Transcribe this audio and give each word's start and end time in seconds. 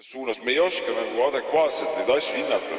suunas 0.00 0.38
me 0.42 0.50
ei 0.50 0.60
oska 0.60 0.92
nagu 0.96 1.22
adekvaatselt 1.28 1.96
neid 1.96 2.10
asju 2.16 2.36
hinnata. 2.36 2.76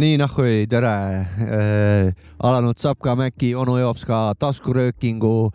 nii, 0.00 0.16
nahhui, 0.20 0.66
tere 0.70 0.92
äh,. 0.92 2.14
alanud 2.42 2.78
Sapka 2.78 3.14
Mäki, 3.16 3.54
onu 3.56 3.78
Joops 3.78 4.04
ka 4.04 4.34
taskuröökingu. 4.38 5.50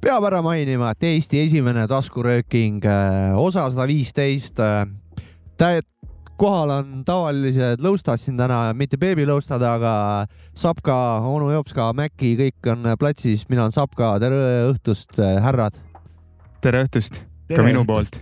peab 0.00 0.24
ära 0.28 0.42
mainima, 0.42 0.90
et 0.90 1.02
Eesti 1.02 1.40
esimene 1.44 1.86
taskurööking 1.88 2.84
äh,, 2.84 3.36
osa 3.38 3.70
sada 3.70 3.86
viisteist 3.86 4.58
äh,. 4.60 5.82
kohal 6.36 6.70
on 6.70 7.04
tavalised 7.04 7.80
lõustad 7.80 8.20
siin 8.20 8.36
täna, 8.36 8.74
mitte 8.74 8.98
beebilõustad, 9.00 9.62
aga 9.62 10.26
Sapka, 10.54 11.20
onu 11.24 11.52
Joops 11.52 11.72
ka, 11.72 11.92
Mäki, 11.92 12.34
kõik 12.36 12.72
on 12.72 12.92
platsis, 12.98 13.48
mina 13.48 13.64
olen 13.64 13.72
Sapka, 13.72 14.18
tere 14.20 14.68
õhtust, 14.72 15.16
härrad. 15.20 15.78
tere 16.60 16.84
õhtust 16.84 17.22
ka 17.54 17.62
minu 17.62 17.84
poolt. 17.86 18.18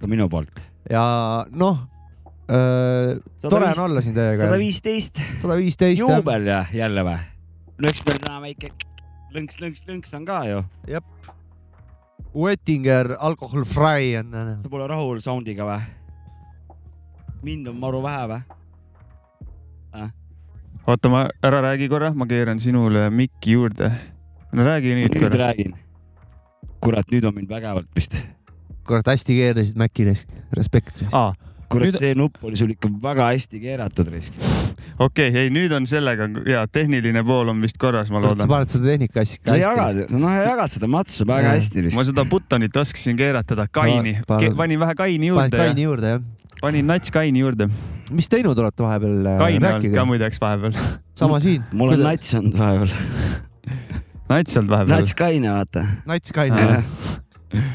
ka 0.00 0.08
minu 0.10 0.28
poolt. 0.28 0.60
ja 0.90 1.46
noh, 1.50 1.86
tore 2.46 3.70
on 3.72 3.84
olla 3.84 4.02
siin 4.04 4.14
teiega 4.14 4.44
sada. 4.44 4.58
viisteist, 4.58 5.22
sada 5.42 5.56
viisteist. 5.58 5.98
juubel 5.98 6.46
ja 6.46 6.64
jälle 6.72 7.02
või? 7.06 7.18
no 7.78 7.90
eks 7.90 8.04
meil 8.06 8.20
täna 8.22 8.40
väike 8.44 8.70
lõnks, 9.34 9.60
lõnks, 9.60 9.84
lõnks 9.88 10.14
on 10.16 10.26
ka 10.28 10.42
ju. 10.48 10.64
Wettinger 12.36 13.14
Alcohol 13.18 13.64
Fry 13.64 14.14
on. 14.20 14.34
sa 14.60 14.70
pole 14.72 14.86
rahul 14.90 15.22
sound'iga 15.24 15.66
või? 15.66 15.80
mind 17.46 17.70
on 17.70 17.80
maru 17.80 18.02
vähe 18.04 18.28
või? 18.32 18.44
oota, 20.86 21.10
ma, 21.10 21.26
ära 21.44 21.62
räägi 21.64 21.88
korra, 21.90 22.12
ma 22.14 22.26
keeran 22.30 22.60
sinule 22.62 23.08
mikki 23.10 23.56
juurde. 23.56 23.90
no 24.52 24.66
räägi 24.66 24.94
nüüd 24.94 25.14
nüüd 25.14 25.26
korra. 25.26 25.50
räägin. 25.50 25.74
kurat, 26.80 27.10
nüüd 27.12 27.26
on 27.26 27.34
mind 27.34 27.50
vägevalt 27.50 27.88
vist. 27.96 28.16
kurat, 28.86 29.06
hästi 29.06 29.40
keerasid 29.40 30.04
risk, 30.06 30.28
respekt. 30.52 31.04
aa, 31.12 31.32
kurat 31.72 31.90
Nüüd-, 31.90 31.98
see 32.00 32.14
nupp 32.18 32.44
oli 32.46 32.58
sul 32.58 32.72
ikka 32.74 32.90
väga 33.02 33.28
hästi 33.32 33.60
keeratud 33.62 34.10
risk. 34.14 34.36
okei 34.98 35.28
okay,, 35.30 35.46
ei 35.46 35.52
nüüd 35.54 35.74
on 35.76 35.88
sellega 35.90 36.28
ja 36.48 36.64
tehniline 36.70 37.24
pool 37.26 37.52
on 37.52 37.62
vist 37.64 37.78
korras, 37.82 38.10
ma 38.12 38.20
kurat, 38.22 38.36
sa 38.36 38.44
loodan. 38.44 38.52
paned 38.52 38.72
seda 38.72 38.92
tehnika 38.92 39.24
asja 39.24 39.40
sa 39.40 39.40
ikka 39.40 39.56
hästi. 39.56 39.66
jagad, 39.66 40.14
sa 40.14 40.22
noh 40.22 40.36
jagad 40.38 40.74
seda 40.76 40.90
matsu 40.92 41.28
väga 41.28 41.50
Jah. 41.50 41.58
hästi 41.58 41.86
ma 41.96 42.06
seda 42.10 42.26
buttonit 42.30 42.80
oskasin 42.82 43.18
keeratada, 43.18 43.68
kaini 43.80 44.16
pa- 44.28 44.40
panin 44.62 44.80
vähe 44.82 44.98
kaini 45.02 45.32
juurde 45.32 45.56
kaini 45.56 45.84
ja 45.84 45.90
juurde 45.90 46.14
jah. 46.16 46.24
panin 46.60 46.90
nats 46.92 47.14
kaini 47.14 47.44
juurde. 47.44 47.68
mis 48.12 48.30
teinud 48.32 48.58
olete 48.58 48.86
vahepeal? 48.86 49.32
kaine 49.42 49.72
olnud 49.74 49.94
ka. 49.94 50.08
muideks 50.08 50.40
vahepeal. 50.42 50.80
sama 51.20 51.40
siin. 51.44 51.66
mul 51.72 51.96
on 51.96 52.06
nats 52.06 52.34
olnud 52.38 52.58
vahepeal. 52.58 52.96
nats 54.32 54.56
olnud 54.56 54.74
vahepeal. 54.74 54.98
nats 54.98 55.14
kaine, 55.18 55.52
vaata. 55.58 55.86
nats 56.06 56.34
kaine 56.34 56.66
Jah., 56.66 57.22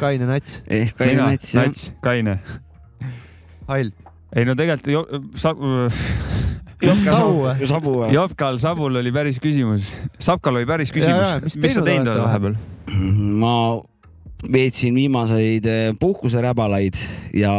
kaine 0.01 0.27
nats, 0.27 0.61
ehk 0.67 0.97
kaine 0.99 1.21
nats 1.21 1.55
jah. 1.55 1.67
nats, 1.67 1.91
kaine. 2.03 2.37
hall. 3.71 3.93
ei 4.35 4.47
no 4.47 4.55
tegelikult 4.59 4.91
jo, 4.93 5.05
sa, 5.39 5.55
Jopka 6.87 7.15
sabu 7.15 7.39
või?, 7.45 7.69
sabu 7.69 7.95
või? 7.99 8.11
Jopkal 8.15 8.59
Sabul 8.61 9.01
oli 9.01 9.13
päris 9.13 9.39
küsimus, 9.41 9.95
Sapkal 10.19 10.61
oli 10.61 10.69
päris 10.69 10.93
küsimus 10.93 11.47
mis 11.47 11.59
mis 11.61 11.77
sa 11.77 11.85
teinud 11.85 12.13
oled 12.13 12.23
vahepeal? 12.25 12.59
ma 13.41 13.55
veetsin 14.51 14.95
viimaseid 14.97 15.67
eh, 15.69 15.91
puhkuseräbalaid 16.01 16.97
ja 17.37 17.53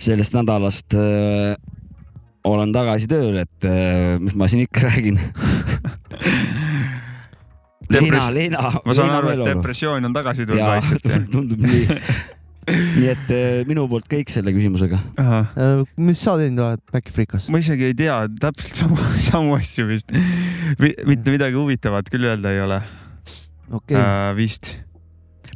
sellest 0.00 0.34
nädalast 0.34 0.96
äh, 0.96 1.58
olen 2.44 2.72
tagasi 2.72 3.08
tööl, 3.10 3.42
et 3.42 3.68
äh, 3.68 4.16
mis 4.22 4.36
ma 4.38 4.48
siin 4.48 4.64
ikka 4.64 4.88
räägin. 4.88 5.20
Leina, 7.90 8.22
Leina, 8.30 8.60
ma 8.86 8.94
saan 8.94 9.10
aru, 9.12 9.32
et 9.34 9.48
depressioon 9.50 10.04
on 10.06 10.14
tagasi 10.14 10.46
tulnud 10.46 10.62
vaikselt. 10.62 11.08
tundub 11.34 11.64
nii. 11.66 11.98
Nii 12.68 13.08
et 13.08 13.32
äh, 13.34 13.62
minu 13.68 13.86
poolt 13.90 14.08
kõik 14.10 14.30
selle 14.32 14.52
küsimusega. 14.54 14.98
mis 15.96 16.20
sa 16.20 16.36
teinud 16.40 16.64
oled 16.66 16.82
Maci 16.94 17.14
Freekas? 17.14 17.48
ma 17.52 17.60
isegi 17.62 17.90
ei 17.90 17.96
tea 17.96 18.22
täpselt 18.40 18.82
samu, 18.82 18.98
samu 19.30 19.56
asju 19.56 19.88
vist. 19.88 20.12
mitte 20.78 21.32
midagi 21.32 21.58
huvitavat 21.58 22.10
küll 22.12 22.28
öelda 22.28 22.52
ei 22.54 22.62
ole 22.64 22.80
okei, 23.70 23.96
äh, 23.96 24.36
vist. 24.36 24.74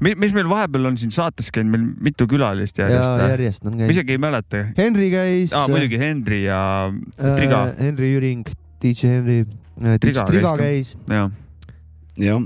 mis 0.03 0.34
meil 0.34 0.48
vahepeal 0.50 0.91
on 0.91 0.98
siin 1.00 1.12
saates 1.14 1.53
käinud, 1.54 1.75
meil 1.75 1.87
mitu 2.09 2.26
külalist 2.31 2.81
järjest 2.81 3.22
järjest 3.28 3.64
on 3.66 3.75
ma 3.75 3.82
käinud. 3.82 3.94
isegi 3.94 4.16
ei 4.16 4.25
mäleta. 4.25 4.64
Henri 4.78 5.10
käis. 5.12 5.54
aa, 5.54 5.69
muidugi 5.70 6.00
Henri 6.00 6.44
ja 6.47 6.60
Triga, 7.20 7.64
Henri 7.78 8.12
Jüring, 8.14 8.50
DJ 8.82 9.16
Henri, 9.19 9.38
Triga 10.03 10.26
Triga 10.28 10.56
käis 10.60 10.94
käis, 10.94 10.97
jah. 11.12 11.31
jah, 12.20 12.44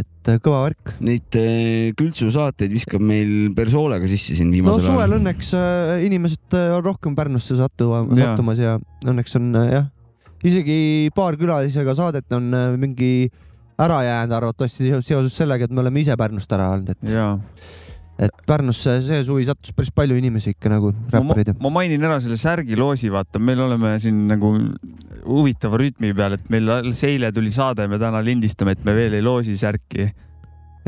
et 0.00 0.30
äh, 0.30 0.38
kõva 0.42 0.62
värk. 0.66 0.94
neid 1.04 1.38
äh, 1.38 1.90
kültsu 1.98 2.30
saateid 2.34 2.72
viskab 2.74 3.02
meil 3.04 3.50
persoolega 3.56 4.08
sisse 4.10 4.36
siin 4.38 4.50
no 4.50 4.58
viimasel 4.58 4.88
suvel 4.90 5.16
õnneks 5.18 5.52
äh, 5.58 5.94
inimesed 6.06 6.56
on 6.60 6.82
rohkem 6.86 7.16
Pärnusse 7.18 7.58
sattuva, 7.58 8.02
sattumas 8.08 8.62
ja 8.62 8.76
õnneks 9.06 9.36
on 9.40 9.52
jah, 9.70 9.90
isegi 10.46 11.10
paar 11.16 11.38
külalisega 11.40 11.94
saadet 11.98 12.36
on 12.36 12.50
mingi 12.80 13.30
ära 13.80 14.02
jäänud 14.04 14.36
arvatavasti 14.36 14.90
seoses 15.00 15.36
sellega, 15.36 15.64
et 15.64 15.72
me 15.72 15.84
oleme 15.84 16.02
ise 16.02 16.16
Pärnust 16.20 16.52
ära 16.52 16.68
olnud, 16.74 16.92
et, 16.92 17.06
et 18.20 18.42
Pärnusse 18.46 18.98
see 19.04 19.22
suvi 19.24 19.46
sattus 19.48 19.72
päris 19.76 19.92
palju 19.96 20.18
inimesi 20.20 20.52
ikka 20.52 20.72
nagu 20.72 20.92
räppareid. 21.12 21.54
ma 21.62 21.72
mainin 21.72 22.04
ära 22.04 22.18
selle 22.20 22.36
särgiloosi, 22.40 23.08
vaata, 23.12 23.40
meil 23.40 23.62
oleme 23.64 23.94
siin 24.02 24.26
nagu 24.28 24.52
huvitava 25.24 25.80
rütmi 25.80 26.12
peal, 26.16 26.36
et 26.36 26.50
meil 26.52 26.68
alles 26.80 27.00
eile 27.08 27.32
tuli 27.32 27.52
saade, 27.54 27.88
me 27.88 28.00
täna 28.00 28.20
lindistame, 28.24 28.76
et 28.76 28.84
me 28.84 28.96
veel 28.96 29.16
ei 29.16 29.24
loosi 29.24 29.56
särki. 29.60 30.10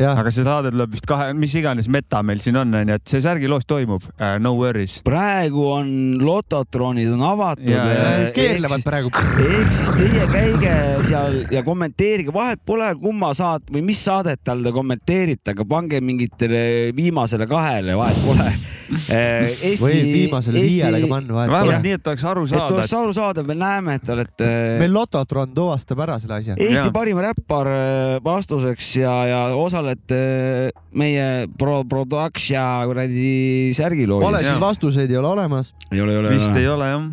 Aga 0.00 0.30
see 0.32 0.44
saade 0.47 0.72
tuleb 0.72 0.94
vist 0.94 1.06
kahe, 1.08 1.32
mis 1.36 1.53
iganes 1.58 1.88
meta 1.92 2.22
meil 2.25 2.41
siin 2.42 2.56
on, 2.56 2.72
onju, 2.80 2.97
et 2.97 3.12
see 3.12 3.20
särgiloos 3.25 3.66
toimub 3.69 4.04
uh,. 4.08 4.38
No 4.42 4.54
worries. 4.56 5.00
praegu 5.04 5.66
on 5.75 5.88
lototronid 6.22 7.10
on 7.12 7.22
avatud. 7.26 7.69
Ja, 7.69 7.84
ja. 7.92 8.30
keerlevad 8.34 8.84
praegu. 8.86 9.12
ehk 9.12 9.72
siis 9.75 9.92
teie 9.97 10.26
käige 10.32 10.75
seal 11.06 11.38
ja 11.53 11.62
kommenteerige, 11.66 12.32
vahet 12.34 12.62
pole, 12.66 12.88
kumma 13.00 13.32
saat- 13.36 13.69
või 13.72 13.84
mis 13.92 14.00
saadet 14.03 14.41
tal 14.44 14.64
te 14.64 14.72
kommenteerite, 14.72 15.53
aga 15.53 15.66
pange 15.69 16.00
mingitele 16.00 16.62
viimasele 16.97 17.47
kahele, 17.50 17.97
vahet 17.98 18.22
pole. 18.24 18.48
Eesti, 18.92 19.80
või 19.80 20.00
viimasele 20.04 20.62
viiele 20.66 21.00
ka 21.04 21.09
panna 21.09 21.36
vähemalt 21.36 21.69
vahel. 21.69 21.82
nii, 21.84 21.94
et 21.97 22.10
oleks 22.12 22.24
aru 22.28 22.42
et 22.44 22.53
saada 22.53 22.76
oleks. 22.76 22.94
arusaadav, 22.98 23.47
me 23.48 23.56
näeme, 23.56 23.97
et 23.97 24.04
te 24.04 24.12
olete 24.12 24.48
meil 24.82 24.92
Lototron 24.92 25.54
tuvastab 25.56 26.03
ära 26.04 26.19
selle 26.20 26.38
asja. 26.41 26.56
Eesti 26.59 26.88
Jaa. 26.88 26.94
parim 26.94 27.20
räppar 27.24 27.70
äh, 27.72 28.16
vastuseks 28.24 28.91
ja, 29.00 29.14
ja 29.30 29.41
osalete 29.82 30.70
meie 30.97 31.26
pro, 31.59 31.82
production 31.88 32.87
kuradi 32.88 33.72
särgiloosis. 33.76 34.25
valesid 34.26 34.60
vastuseid 34.62 35.10
ei 35.10 35.16
ole 35.19 35.28
olemas. 35.28 35.75
ei 35.93 36.00
ole, 36.00 36.12
ei 36.12 36.19
ole. 36.22 36.31
vist 36.37 36.56
ei 36.56 36.69
ole 36.69 36.88
jah. 36.88 37.04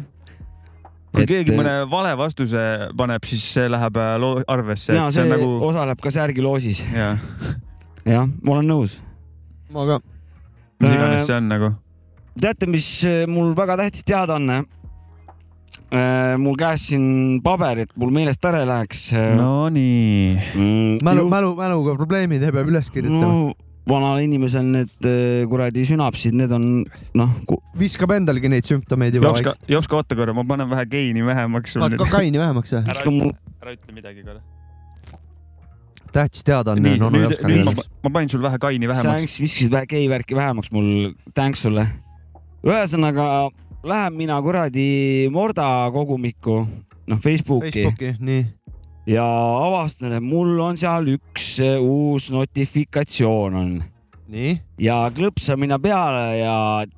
kui 1.14 1.24
Et- 1.24 1.30
keegi 1.32 1.56
mõne 1.58 1.74
vale 1.90 2.14
vastuse 2.18 2.62
paneb, 2.98 3.26
siis 3.26 3.44
see 3.54 3.68
läheb 3.70 3.98
äh, 3.98 4.16
loo- 4.22 4.44
arvesse, 4.48 4.94
ja 4.94 5.08
et 5.08 5.14
see 5.14 5.24
see 5.24 5.32
on 5.32 5.36
nagu, 5.38 5.52
osaleb 5.72 6.00
ka 6.02 6.12
särgiloosis. 6.14 6.84
jah, 6.94 7.18
jah, 8.06 8.28
ma 8.44 8.52
olen 8.58 8.70
nõus. 8.70 9.00
ma 9.74 9.86
ka. 9.90 10.00
mis 10.80 10.90
Äh, 10.90 10.96
iganes 10.96 11.26
see 11.28 11.36
on 11.36 11.50
nagu. 11.50 11.72
teate, 12.40 12.68
mis 12.70 12.90
äh, 13.10 13.26
mul 13.28 13.56
väga 13.58 13.78
tähtis 13.82 14.04
teada 14.06 14.36
on? 14.38 14.48
Mul 15.90 16.58
käes 16.60 16.84
siin 16.92 17.40
paber, 17.46 17.86
et 17.86 17.96
mul 17.98 18.12
meelest 18.14 18.44
ära 18.46 18.62
ei 18.62 18.68
läheks. 18.70 19.08
Nonii. 19.38 20.36
mm, 20.54 21.00
mälu, 21.06 21.24
ju- 21.24 21.32
mälu, 21.32 21.56
mäluga 21.58 21.96
probleemid 21.98 22.46
ja 22.46 22.52
peab 22.54 22.70
üles 22.70 22.92
kirjutama 22.94 23.32
no.. 23.32 23.56
vanal 23.90 24.22
inimesel 24.22 24.68
need 24.70 25.08
äh, 25.10 25.48
kuradi 25.50 25.86
sünapsid, 25.90 26.38
need 26.38 26.54
on 26.54 26.68
noh, 27.18 27.34
viskab 27.80 28.14
endalgi 28.14 28.52
neid 28.52 28.68
sümptomeid 28.70 29.18
juba 29.18 29.32
Jopska 29.32 29.54
vaikselt., 29.56 29.72
Jopska, 29.74 30.02
oota 30.04 30.18
korra, 30.20 30.36
ma 30.38 30.46
panen 30.46 30.70
vähe 30.70 30.86
geini 30.92 31.26
vähemaks. 31.26 31.80
paned 31.82 31.98
kokaiini 32.02 32.42
vähemaks 32.42 32.76
või? 32.76 32.84
viska 32.92 33.14
mul, 33.16 33.34
ära 33.64 33.74
ütle 33.74 33.96
midagi 33.96 34.26
korra. 34.28 34.44
tähtis 36.14 36.46
teada 36.46 36.76
on. 36.76 36.84
nüüd, 36.86 37.02
Jopska 37.02 37.50
käest. 37.50 37.82
ma, 37.82 37.88
ma 38.06 38.14
panin 38.20 38.30
sul 38.30 38.46
vähe 38.46 38.62
kaini 38.62 38.92
sa 38.92 38.94
vähemaks. 38.94 39.40
viskasid 39.42 39.74
vähe 39.74 39.90
geivärki 39.90 40.38
vähemaks 40.38 40.70
mul, 40.76 41.16
thanks 41.34 41.66
sulle. 41.66 41.88
ühesõnaga 42.62 43.50
lähen 43.84 44.14
mina 44.14 44.42
kuradi 44.42 45.30
Morda 45.32 45.90
kogumikku, 45.94 46.68
noh 47.08 47.20
Facebooki, 47.20 47.72
Facebooki, 47.72 48.14
nii. 48.20 48.46
ja 49.08 49.26
avastan, 49.68 50.18
et 50.18 50.24
mul 50.24 50.60
on 50.64 50.78
seal 50.78 51.08
üks 51.16 51.58
uus 51.80 52.30
notifikatsioon 52.34 53.56
on 53.56 53.74
nii. 54.30 54.54
ja 54.84 55.02
klõpsamine 55.16 55.80
peale 55.82 56.26
ja 56.42 56.56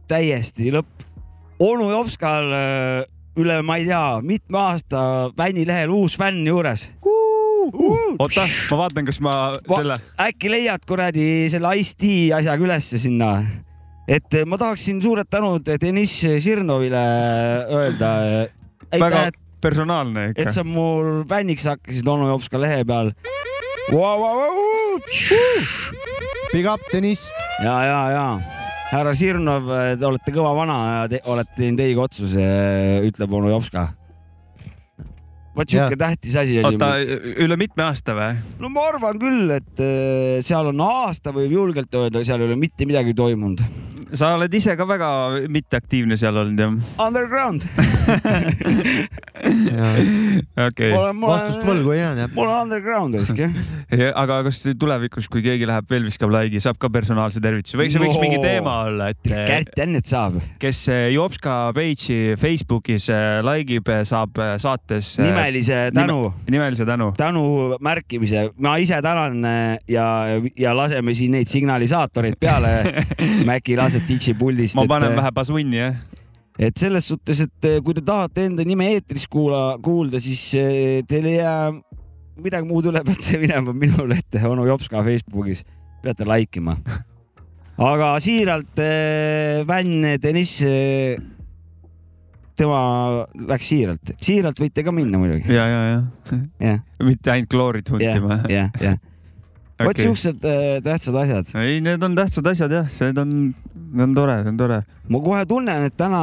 täiesti 0.10 0.72
lõpp. 0.74 1.08
onu 1.62 1.92
Jopskal 1.92 2.54
äh, 2.58 3.10
üle, 3.38 3.62
ma 3.62 3.78
ei 3.80 3.88
tea, 3.88 4.06
mitme 4.26 4.60
aasta 4.66 5.32
fännilehel 5.38 5.94
uus 5.94 6.18
fänn 6.20 6.48
juures. 6.48 6.90
oota, 7.06 8.48
ma 8.72 8.78
vaatan, 8.86 9.06
kas 9.06 9.22
ma 9.24 9.36
selle, 9.70 10.00
äkki 10.20 10.52
leiad 10.52 10.88
kuradi 10.88 11.28
selle 11.54 11.76
Ice-T 11.78 12.32
asjaga 12.36 12.66
ülesse 12.66 13.00
sinna. 13.02 13.36
Et 14.08 14.40
ma 14.46 14.58
tahaksin 14.58 15.02
suured 15.04 15.30
tänud 15.30 15.68
Deniss 15.82 16.26
Žirnovile 16.42 17.04
öelda. 17.70 18.12
väga 18.92 19.26
aitäh, 19.28 19.42
personaalne 19.62 20.32
et 20.32 20.40
ikka. 20.42 20.56
sa 20.56 20.64
mul 20.66 21.24
fänniks 21.30 21.68
hakkasid 21.70 22.08
onu 22.08 22.32
Jopska 22.34 22.62
lehe 22.62 22.84
peal 22.86 23.14
wow,. 23.92 24.98
Big 26.52 26.66
up, 26.68 26.82
Deniss. 26.92 27.30
ja, 27.64 27.78
ja, 27.86 28.02
ja 28.12 28.26
härra 28.92 29.14
Žirnov, 29.16 29.72
te 29.96 30.08
olete 30.08 30.34
kõva 30.36 30.52
vana 30.56 30.78
ja 30.90 31.04
te 31.12 31.22
olete 31.32 31.56
teinud 31.62 31.84
õige 31.86 32.02
otsuse, 32.04 32.46
ütleb 33.08 33.36
onu 33.40 33.52
Jopska. 33.54 33.88
vot 35.56 35.72
siuke 35.72 35.96
tähtis 36.00 36.36
asi 36.40 36.60
oli 36.60 36.76
oota, 36.76 36.90
üle 37.46 37.58
mitme 37.60 37.86
aasta 37.88 38.16
või? 38.18 38.36
no 38.60 38.72
ma 38.74 38.88
arvan 38.90 39.22
küll, 39.22 39.56
et 39.56 39.86
seal 40.44 40.74
on 40.74 40.84
aasta 40.88 41.32
võib 41.36 41.56
julgelt 41.56 41.96
öelda, 42.02 42.24
seal 42.28 42.44
ei 42.44 42.52
ole 42.52 42.60
mitte 42.60 42.88
midagi 42.90 43.16
toimunud. 43.16 43.64
Sa 44.18 44.34
oled 44.36 44.54
ise 44.54 44.76
ka 44.78 44.86
väga 44.88 45.10
mitteaktiivne 45.52 46.18
seal 46.20 46.38
olnud 46.42 46.60
jah? 46.60 46.72
Underground. 47.06 47.62
okei, 50.68 50.92
vastust 51.22 51.64
võlgu 51.66 51.94
ei 51.96 52.00
jäänud 52.02 52.22
jah. 52.26 52.32
mul 52.36 52.48
on 52.50 52.62
underground 52.66 53.16
risk 53.20 53.38
jah. 53.40 53.52
aga 54.20 54.42
kas 54.48 54.58
tulevikus, 54.80 55.28
kui 55.32 55.42
keegi 55.46 55.68
läheb 55.70 55.88
veel 55.92 56.06
viskab 56.08 56.32
laigi, 56.34 56.60
saab 56.64 56.78
ka 56.82 56.90
personaalse 56.94 57.40
tervituse 57.44 57.80
või 57.80 57.92
see 57.92 58.02
võiks 58.04 58.18
No. 58.22 58.26
mingi 58.26 58.40
teema 58.44 58.74
olla, 58.90 59.10
et 59.14 59.22
Kärt 59.26 59.72
Jännet 59.80 60.06
saab. 60.10 60.34
kes 60.62 60.80
eh, 60.92 61.08
Jopska 61.16 61.56
page'i 61.76 62.36
Facebookis 62.40 63.08
eh, 63.14 63.40
laigib, 63.46 63.88
saab 64.08 64.38
eh, 64.42 64.56
saates 64.62 65.14
eh, 65.20 65.26
nimelise 65.26 65.80
tänu, 65.96 66.34
nimelise 66.52 66.86
tänu. 66.86 67.12
tänu 67.18 67.44
märkimise. 67.82 68.50
ma 68.60 68.76
ise 68.82 69.02
tänan 69.02 69.42
ja, 69.90 70.08
ja 70.58 70.76
laseme 70.78 71.14
siin 71.18 71.32
neid 71.38 71.48
signalisaatoreid 71.52 72.36
peale. 72.40 72.72
Mäkki 73.50 73.76
laseb 73.80 74.01
DJ 74.08 74.36
puldist. 74.38 74.78
ma 74.80 74.88
panen 74.90 75.14
et, 75.14 75.20
vähe 75.20 75.32
basunni 75.36 75.80
jah. 75.80 75.96
et 76.60 76.78
selles 76.78 77.08
suhtes, 77.12 77.44
et 77.48 77.70
äh, 77.70 77.80
kui 77.84 77.96
te 77.98 78.04
tahate 78.06 78.48
enda 78.50 78.66
nime 78.68 78.90
eetris 78.94 79.28
kuula, 79.32 79.78
kuulda, 79.84 80.22
siis 80.24 80.44
äh, 80.60 81.02
teil 81.08 81.30
ei 81.32 81.40
jää 81.40 81.72
midagi 82.42 82.68
muud 82.70 82.90
üle, 82.92 83.04
peate 83.08 83.40
minema 83.42 83.76
minu 83.76 84.08
lehte 84.10 84.42
onu 84.48 84.66
Jopska 84.70 85.04
Facebookis, 85.06 85.66
peate 86.04 86.28
like 86.30 86.62
ima. 86.62 86.78
aga 87.92 88.16
siiralt 88.24 88.82
äh, 88.82 89.62
fänn 89.68 90.10
Deniss, 90.22 90.64
tema 92.58 92.82
läks 93.50 93.72
siiralt, 93.72 94.16
siiralt 94.22 94.60
võite 94.62 94.84
ka 94.86 94.94
minna 94.96 95.22
muidugi. 95.22 95.54
ja, 95.54 95.68
ja, 95.70 95.86
ja 95.92 96.42
jah, 96.62 96.84
mitte 97.06 97.34
ainult 97.34 97.52
kloorit 97.52 97.90
jah 97.90 98.20
huntima,. 98.20 98.42
jah, 98.52 98.76
jah. 98.82 99.00
vot 99.00 99.11
Okay. 99.90 100.06
siuksed 100.06 100.46
äh, 100.46 100.80
tähtsad 100.84 101.18
asjad. 101.24 101.52
ei, 101.62 101.80
need 101.84 102.04
on 102.04 102.16
tähtsad 102.18 102.48
asjad 102.52 102.74
jah, 102.74 102.90
see 102.94 103.12
on, 103.18 103.54
see 103.96 104.06
on 104.06 104.16
tore, 104.18 104.36
see 104.44 104.52
on 104.54 104.60
tore. 104.60 104.82
ma 105.12 105.22
kohe 105.24 105.46
tunnen, 105.50 105.88
et 105.88 105.96
täna 106.00 106.22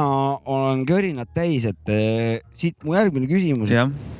olen 0.49 0.85
körinad 0.89 1.31
täis, 1.35 1.67
et 1.69 1.93
äh, 1.93 2.39
siit 2.57 2.77
mu 2.85 2.95
järgmine 2.97 3.29
küsimus, 3.29 3.73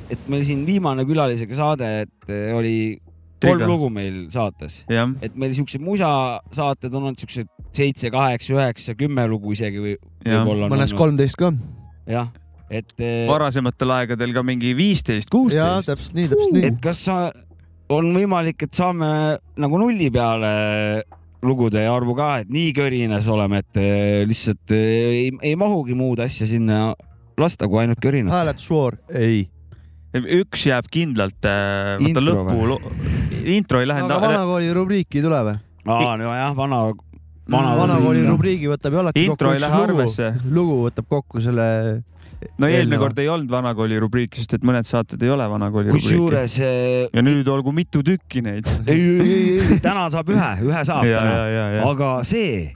et 0.10 0.26
meil 0.32 0.44
siin 0.48 0.66
viimane 0.68 1.06
külalisega 1.10 1.60
saade, 1.60 1.92
et 2.06 2.34
äh, 2.34 2.52
oli 2.58 2.76
kolm 3.40 3.62
Triga. 3.62 3.70
lugu 3.70 3.90
meil 3.94 4.26
saates, 4.34 4.82
et 4.90 5.40
meil 5.40 5.56
siuksed 5.56 5.84
musasaated 5.84 6.94
on 6.94 7.10
olnud 7.10 7.22
siuksed 7.22 7.50
seitse, 7.76 8.12
kaheksa, 8.12 8.56
üheksa, 8.58 8.98
kümme 9.00 9.26
lugu 9.32 9.56
isegi 9.56 9.82
või 9.84 9.96
võib-olla 10.26 10.68
on 10.68 10.76
mõnes 10.76 10.96
kolmteist 10.98 11.40
ka. 11.40 11.54
jah, 12.10 12.34
et, 12.68 12.96
varasematel 13.30 13.96
aegadel 14.02 14.36
ka 14.36 14.44
mingi 14.46 14.74
viisteist, 14.78 15.30
jaa, 15.30 15.36
kuusteist. 15.38 15.94
täpselt 15.94 16.18
nii, 16.20 16.32
täpselt 16.34 16.58
nii 16.58 16.68
et. 16.74 16.82
kas 16.84 17.06
sa, 17.08 17.22
on 17.94 18.12
võimalik, 18.14 18.68
et 18.68 18.76
saame 18.76 19.10
nagu 19.60 19.80
nulli 19.82 20.10
peale 20.14 20.52
lugude 21.46 21.86
arvu 21.88 22.16
ka, 22.18 22.32
et 22.44 22.50
nii 22.52 22.74
körinas 22.76 23.30
oleme, 23.32 23.62
et 23.64 23.80
äh, 23.80 24.24
lihtsalt 24.28 24.74
äh, 24.76 24.90
ei, 25.14 25.30
ei 25.52 25.56
mahugi 25.60 25.96
muud 25.98 26.20
asja 26.24 26.48
sinna 26.50 26.90
lasta 27.40 27.70
kui 27.72 27.84
ainult 27.84 28.02
körinat. 28.04 28.34
hääletusvoor, 28.36 29.00
ei. 29.16 29.46
üks 30.40 30.66
jääb 30.68 30.90
kindlalt, 30.92 31.40
vaata 31.40 32.10
Intro 32.10 32.26
lõpu, 32.26 32.80
intro 33.56 33.84
ei 33.84 33.88
lähe 33.88 34.04
aga. 34.04 34.20
vanakooli 34.26 34.74
rubriiki 34.76 35.22
ei 35.22 35.26
tule 35.26 35.40
või? 35.48 35.56
aa, 35.88 36.16
nojah, 36.20 36.52
vana, 36.58 36.82
vana 37.50 37.76
vanakooli 37.80 38.26
rubriigi 38.28 38.72
võtab 38.72 38.98
ju 38.98 39.04
alati 39.06 39.26
Intro 39.26 39.54
kokku 39.54 39.56
ei 39.56 39.62
üks 39.62 39.66
lähe 39.66 39.80
lugu. 39.80 39.88
arvesse. 39.88 40.32
lugu 40.60 40.80
võtab 40.90 41.10
kokku 41.16 41.44
selle, 41.46 41.70
no 42.40 42.68
eelmine 42.68 42.80
eelneva. 42.80 43.04
kord 43.04 43.22
ei 43.22 43.30
olnud 43.32 43.52
vanakooli 43.52 44.00
rubriik, 44.02 44.36
sest 44.40 44.58
et 44.58 44.66
mõned 44.68 44.88
saated 44.88 45.22
ei 45.26 45.32
ole 45.34 45.46
vanakooli 45.52 45.92
rubriiki. 45.92 46.08
kusjuures 46.08 46.58
äh, 46.64 47.06
ja 47.14 47.24
nüüd 47.26 47.48
olgu 47.52 47.74
mitu 47.76 48.04
tükki 48.06 48.44
neid. 48.46 48.68
ei, 48.90 49.00
ei, 49.00 49.38
ei, 49.60 49.80
täna 49.84 50.08
saab 50.14 50.32
ühe, 50.34 50.52
ühe 50.70 50.84
saab 50.88 51.08
ja, 51.08 51.24
täna 51.24 51.88
aga 51.90 52.12
see, 52.28 52.70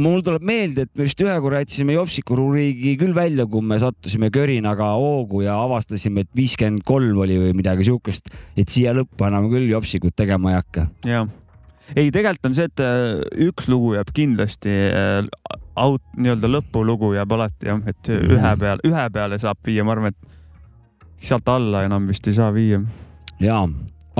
mul 0.00 0.24
tuleb 0.26 0.44
meelde, 0.46 0.86
et 0.86 0.92
me 1.00 1.08
vist 1.08 1.24
ühe 1.24 1.34
korra 1.42 1.64
jätsime 1.64 1.96
Jopsiku 1.96 2.36
rubriigi 2.38 2.96
küll 3.00 3.16
välja, 3.16 3.48
kui 3.50 3.64
me 3.64 3.80
sattusime 3.80 4.30
körinaga 4.34 4.92
hoogu 5.00 5.44
ja 5.46 5.56
avastasime, 5.64 6.26
et 6.26 6.32
viiskümmend 6.36 6.84
kolm 6.88 7.24
oli 7.24 7.38
või 7.40 7.56
midagi 7.56 7.88
siukest, 7.88 8.32
et 8.58 8.68
siia 8.68 8.94
lõppu 8.96 9.28
enam 9.28 9.48
küll 9.52 9.70
Jopsikut 9.72 10.16
tegema 10.18 10.52
ei 10.52 10.60
hakka. 10.60 10.90
ja 11.08 11.24
ei, 11.96 12.10
tegelikult 12.14 12.46
on 12.50 12.54
see, 12.58 12.68
et 12.70 12.80
äh, 12.84 13.20
üks 13.48 13.68
lugu 13.70 13.94
jääb 13.96 14.10
kindlasti 14.16 14.72
äh, 14.90 15.26
out, 15.80 16.02
nii-öelda 16.16 16.50
lõpulugu 16.50 17.14
jääb 17.16 17.32
alati 17.38 17.70
jah, 17.70 17.80
et 17.86 18.10
Mhm. 18.10 18.34
ühe 18.36 18.56
peale, 18.60 18.80
ühe 18.86 19.06
peale 19.14 19.38
saab 19.42 19.58
viia, 19.66 19.84
ma 19.84 19.92
arvan, 19.96 20.12
et 20.14 20.36
sealt 21.20 21.48
alla 21.52 21.84
enam 21.88 22.06
vist 22.08 22.26
ei 22.28 22.34
saa 22.36 22.50
viia. 22.54 22.80
jaa, 23.40 23.64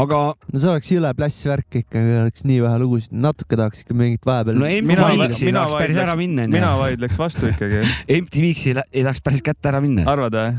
aga 0.00 0.18
no 0.52 0.58
see 0.62 0.70
oleks 0.70 0.90
jõle 0.92 1.10
pläss 1.16 1.44
värk 1.48 1.80
ikka, 1.82 1.98
kui 1.98 2.16
oleks 2.22 2.44
nii 2.48 2.60
vähe 2.64 2.78
lugusid, 2.80 3.12
natuke 3.12 3.56
tahaks 3.60 3.82
ikka 3.84 3.94
mingit 3.94 4.24
vahepeal. 4.26 4.56
no 4.60 4.66
Mina- 4.66 5.08
MTV-ks 5.10 5.42
ei 5.44 5.52
tahaks 5.52 5.74
päris 5.76 5.96
ära 6.00 6.16
minna, 6.16 6.46
mina 6.48 6.74
vaidleks 6.80 7.18
vastu 7.20 7.50
ikkagi. 7.52 7.82
MTV-ks 8.22 8.66
ei, 8.70 9.02
tahaks 9.04 9.20
päris 9.24 9.42
kätte 9.44 9.68
ära 9.72 9.80
minna. 9.84 10.04
arvad 10.10 10.36
või? 10.36 10.54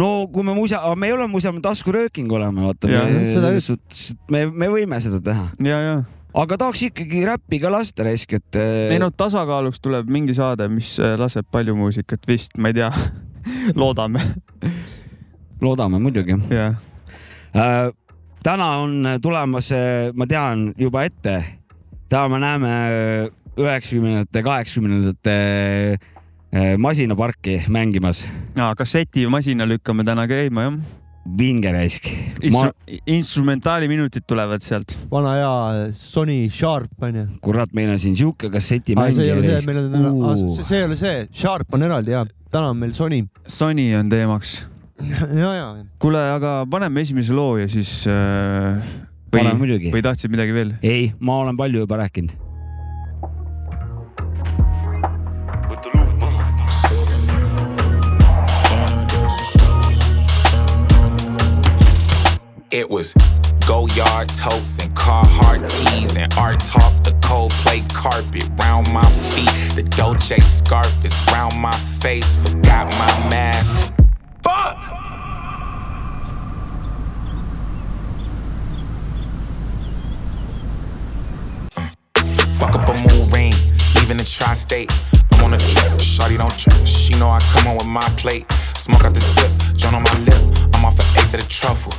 no 0.00 0.28
kui 0.32 0.44
me 0.46 0.54
musa, 0.54 0.78
me 0.96 1.08
ei 1.10 1.12
ole 1.16 1.26
me 1.28 1.60
taskurööking 1.64 2.30
oleme, 2.32 2.62
vaata. 2.62 2.88
Et 2.88 4.30
me, 4.30 4.46
me 4.46 4.68
võime 4.70 5.00
seda 5.02 5.20
teha. 5.20 5.48
ja, 5.66 5.80
ja. 5.80 5.96
Aga 6.34 6.58
tahaks 6.60 6.84
ikkagi 6.90 7.24
räppi 7.26 7.60
ka 7.62 7.72
lasta 7.72 8.06
raisk, 8.06 8.36
et. 8.38 8.60
ei 8.60 8.98
no 9.02 9.10
tasakaaluks 9.10 9.80
tuleb 9.82 10.10
mingi 10.10 10.34
saade, 10.36 10.68
mis 10.72 10.94
äh, 11.02 11.16
laseb 11.20 11.48
palju 11.50 11.74
muusikat 11.78 12.28
vist, 12.28 12.58
ma 12.58 12.70
ei 12.70 12.78
tea. 12.80 12.90
loodame, 13.80 14.22
loodame 15.62 15.98
muidugi 16.02 16.36
jah. 16.52 16.76
äh,. 17.54 17.90
täna 18.44 18.70
on 18.80 19.16
tulemas, 19.22 19.72
ma 20.14 20.26
tean 20.26 20.70
juba 20.78 21.04
ette, 21.08 21.42
täna 22.08 22.28
me 22.28 22.40
näeme 22.40 22.72
üheksakümnendate, 23.60 24.42
kaheksakümnendate 24.42 25.36
äh, 26.54 26.76
masinaparki 26.78 27.60
mängimas. 27.68 28.24
aa, 28.58 28.74
kassetimasina 28.74 29.68
lükkame 29.68 30.04
täna 30.04 30.26
käima 30.30 30.68
jah. 30.68 30.80
Vinge 31.24 31.72
raisk. 31.72 32.06
ma 32.06 32.48
Instru-, 32.48 33.00
instrumentaaliminutid 33.06 34.24
tulevad 34.26 34.64
sealt. 34.64 34.96
vana 35.10 35.34
hea 35.36 35.92
Sony 35.96 36.48
Sharp 36.50 37.02
onju. 37.02 37.26
kurat, 37.44 37.72
meil 37.76 37.92
on 37.92 38.00
siin 38.00 38.16
sihuke 38.16 38.48
see 38.48 38.56
kassetimängija 38.56 39.26
ei 39.26 39.36
ole 39.36 39.46
see, 39.46 39.66
meil 39.68 39.78
on, 39.84 40.42
see 40.64 40.78
ei 40.78 40.88
ole 40.88 40.98
see, 41.00 41.28
Sharp 41.32 41.76
on 41.76 41.86
eraldi 41.86 42.16
ja 42.16 42.24
täna 42.50 42.72
on 42.72 42.80
meil 42.80 42.92
Sony. 42.96 43.24
Sony 43.46 43.90
on 43.98 44.10
teemaks. 44.12 44.64
ja, 45.42 45.54
ja, 45.54 45.68
kuule, 46.02 46.24
aga 46.34 46.60
paneme 46.70 47.04
esimese 47.04 47.36
loo 47.36 47.56
ja 47.60 47.68
siis 47.68 48.02
äh,. 48.08 48.98
Muidugi. 49.30 49.92
või 49.94 50.02
tahtsid 50.02 50.32
midagi 50.32 50.54
veel? 50.56 50.72
ei, 50.82 51.12
ma 51.20 51.38
olen 51.44 51.56
palju 51.56 51.84
juba 51.84 52.00
rääkinud. 52.02 52.49
It 62.72 62.88
was 62.88 63.14
go 63.66 63.88
yard 63.88 64.28
totes 64.28 64.78
and 64.78 64.94
Carhartt 64.94 65.66
tees 65.68 66.16
and 66.16 66.32
art 66.34 66.62
talk. 66.62 67.02
The 67.02 67.10
Coldplay 67.18 67.82
carpet 67.92 68.48
round 68.60 68.92
my 68.92 69.04
feet. 69.32 69.74
The 69.74 69.82
Dolce 69.82 70.38
scarf 70.38 71.04
is 71.04 71.12
round 71.32 71.58
my 71.58 71.74
face. 71.74 72.36
Forgot 72.36 72.86
my 72.86 73.28
mask. 73.28 73.72
Fuck. 74.44 74.78
Uh, 81.76 81.88
fuck 82.56 82.76
up 82.76 82.88
a 82.88 82.94
moon 82.94 83.28
ring, 83.30 83.52
leaving 83.96 84.18
the 84.18 84.24
tri-state. 84.24 84.92
I'm 85.32 85.42
on 85.42 85.54
a 85.54 85.58
trip, 85.58 85.98
shawty 85.98 86.38
don't 86.38 86.56
trip. 86.56 86.86
She 86.86 87.14
know 87.14 87.30
I 87.30 87.40
come 87.52 87.64
home 87.64 87.78
with 87.78 87.88
my 87.88 88.08
plate. 88.16 88.46
Smoke 88.76 89.06
out 89.06 89.14
the 89.14 89.20
zip, 89.20 89.50
joint 89.76 89.96
on 89.96 90.04
my 90.04 90.18
lip. 90.20 90.56
I'm 90.72 90.84
off 90.84 91.00
an 91.00 91.06
eighth 91.18 91.34
of 91.34 91.40
the 91.42 91.48
truffle. 91.48 91.94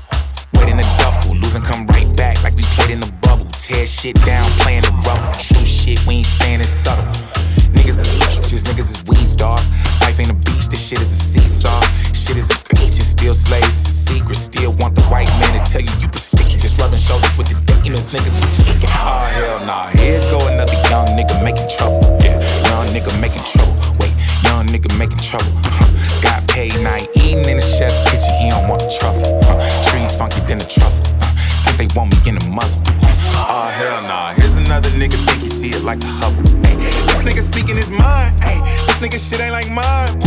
Wait 0.53 0.69
in 0.69 0.77
the 0.77 0.87
duffel, 0.99 1.31
losing 1.37 1.61
come 1.61 1.85
right 1.87 2.09
back 2.17 2.41
like 2.43 2.55
we 2.55 2.63
played 2.75 2.91
in 2.91 2.99
the 2.99 3.11
bubble. 3.21 3.45
Tear 3.57 3.85
shit 3.85 4.15
down, 4.25 4.49
playing 4.59 4.83
the 4.83 4.93
rubber. 5.05 5.31
True 5.37 5.65
shit, 5.65 6.05
we 6.07 6.15
ain't 6.15 6.25
saying 6.25 6.61
it's 6.61 6.69
subtle. 6.69 7.05
Niggas 7.71 7.99
is 7.99 8.13
leeches, 8.19 8.63
niggas 8.63 8.89
is 8.93 9.03
weeds, 9.05 9.33
dog. 9.33 9.59
Life 10.01 10.19
ain't 10.19 10.31
a 10.31 10.33
beach, 10.33 10.69
this 10.69 10.87
shit 10.87 10.99
is 10.99 11.11
a 11.11 11.23
seesaw. 11.23 11.81
Shit 12.13 12.37
is 12.37 12.49
a 12.49 12.57
egregious, 12.71 13.11
still 13.11 13.33
slaves, 13.33 13.67
it's 13.67 13.87
a 13.87 14.13
secret. 14.13 14.35
Still 14.35 14.73
want 14.73 14.95
the 14.95 15.03
white 15.03 15.29
man 15.39 15.53
to 15.57 15.71
tell 15.71 15.81
you 15.81 15.91
you 15.99 16.07
prestigious. 16.07 16.61
Just 16.61 16.79
rubbing 16.79 16.99
shoulders 16.99 17.35
with 17.37 17.47
the 17.47 17.55
demons, 17.81 18.11
niggas 18.11 18.35
is 18.37 18.57
taking. 18.57 18.89
Oh 18.89 19.25
hell 19.33 19.65
nah, 19.65 19.87
here 19.97 20.19
go 20.29 20.39
another 20.47 20.77
young 20.89 21.07
nigga 21.17 21.41
making 21.43 21.67
trouble. 21.69 22.01
Yeah, 22.21 22.37
young 22.69 22.87
nigga 22.93 23.13
making 23.19 23.43
trouble. 23.43 23.75
Wait, 23.99 24.13
young 24.43 24.67
nigga 24.67 24.91
making 24.97 25.19
trouble. 25.19 25.51
Huh. 25.63 26.21
Got 26.21 26.47
paid, 26.47 26.75
now 26.81 26.97
eating 27.15 27.45
in 27.49 27.57
the 27.57 27.65
chef 27.65 27.93
kitchen. 28.09 28.33
He 28.41 28.49
don't 28.49 28.67
want 28.67 28.81
the 28.81 28.89
truffle. 28.89 29.30
Oh 32.53 33.71
hell 33.73 34.01
nah, 34.01 34.33
here's 34.33 34.57
another 34.57 34.89
nigga 34.89 35.15
think 35.25 35.41
he 35.41 35.47
see 35.47 35.69
it 35.69 35.83
like 35.83 36.01
the 36.01 36.07
Hubble. 36.07 36.43
Ay, 36.67 36.75
this 37.07 37.23
nigga 37.23 37.39
speaking 37.39 37.77
his 37.77 37.91
mind. 37.91 38.37
Ay, 38.41 38.59
this 38.87 38.99
nigga 38.99 39.17
shit 39.17 39.39
ain't 39.39 39.53
like 39.53 39.69
mine. 39.69 40.19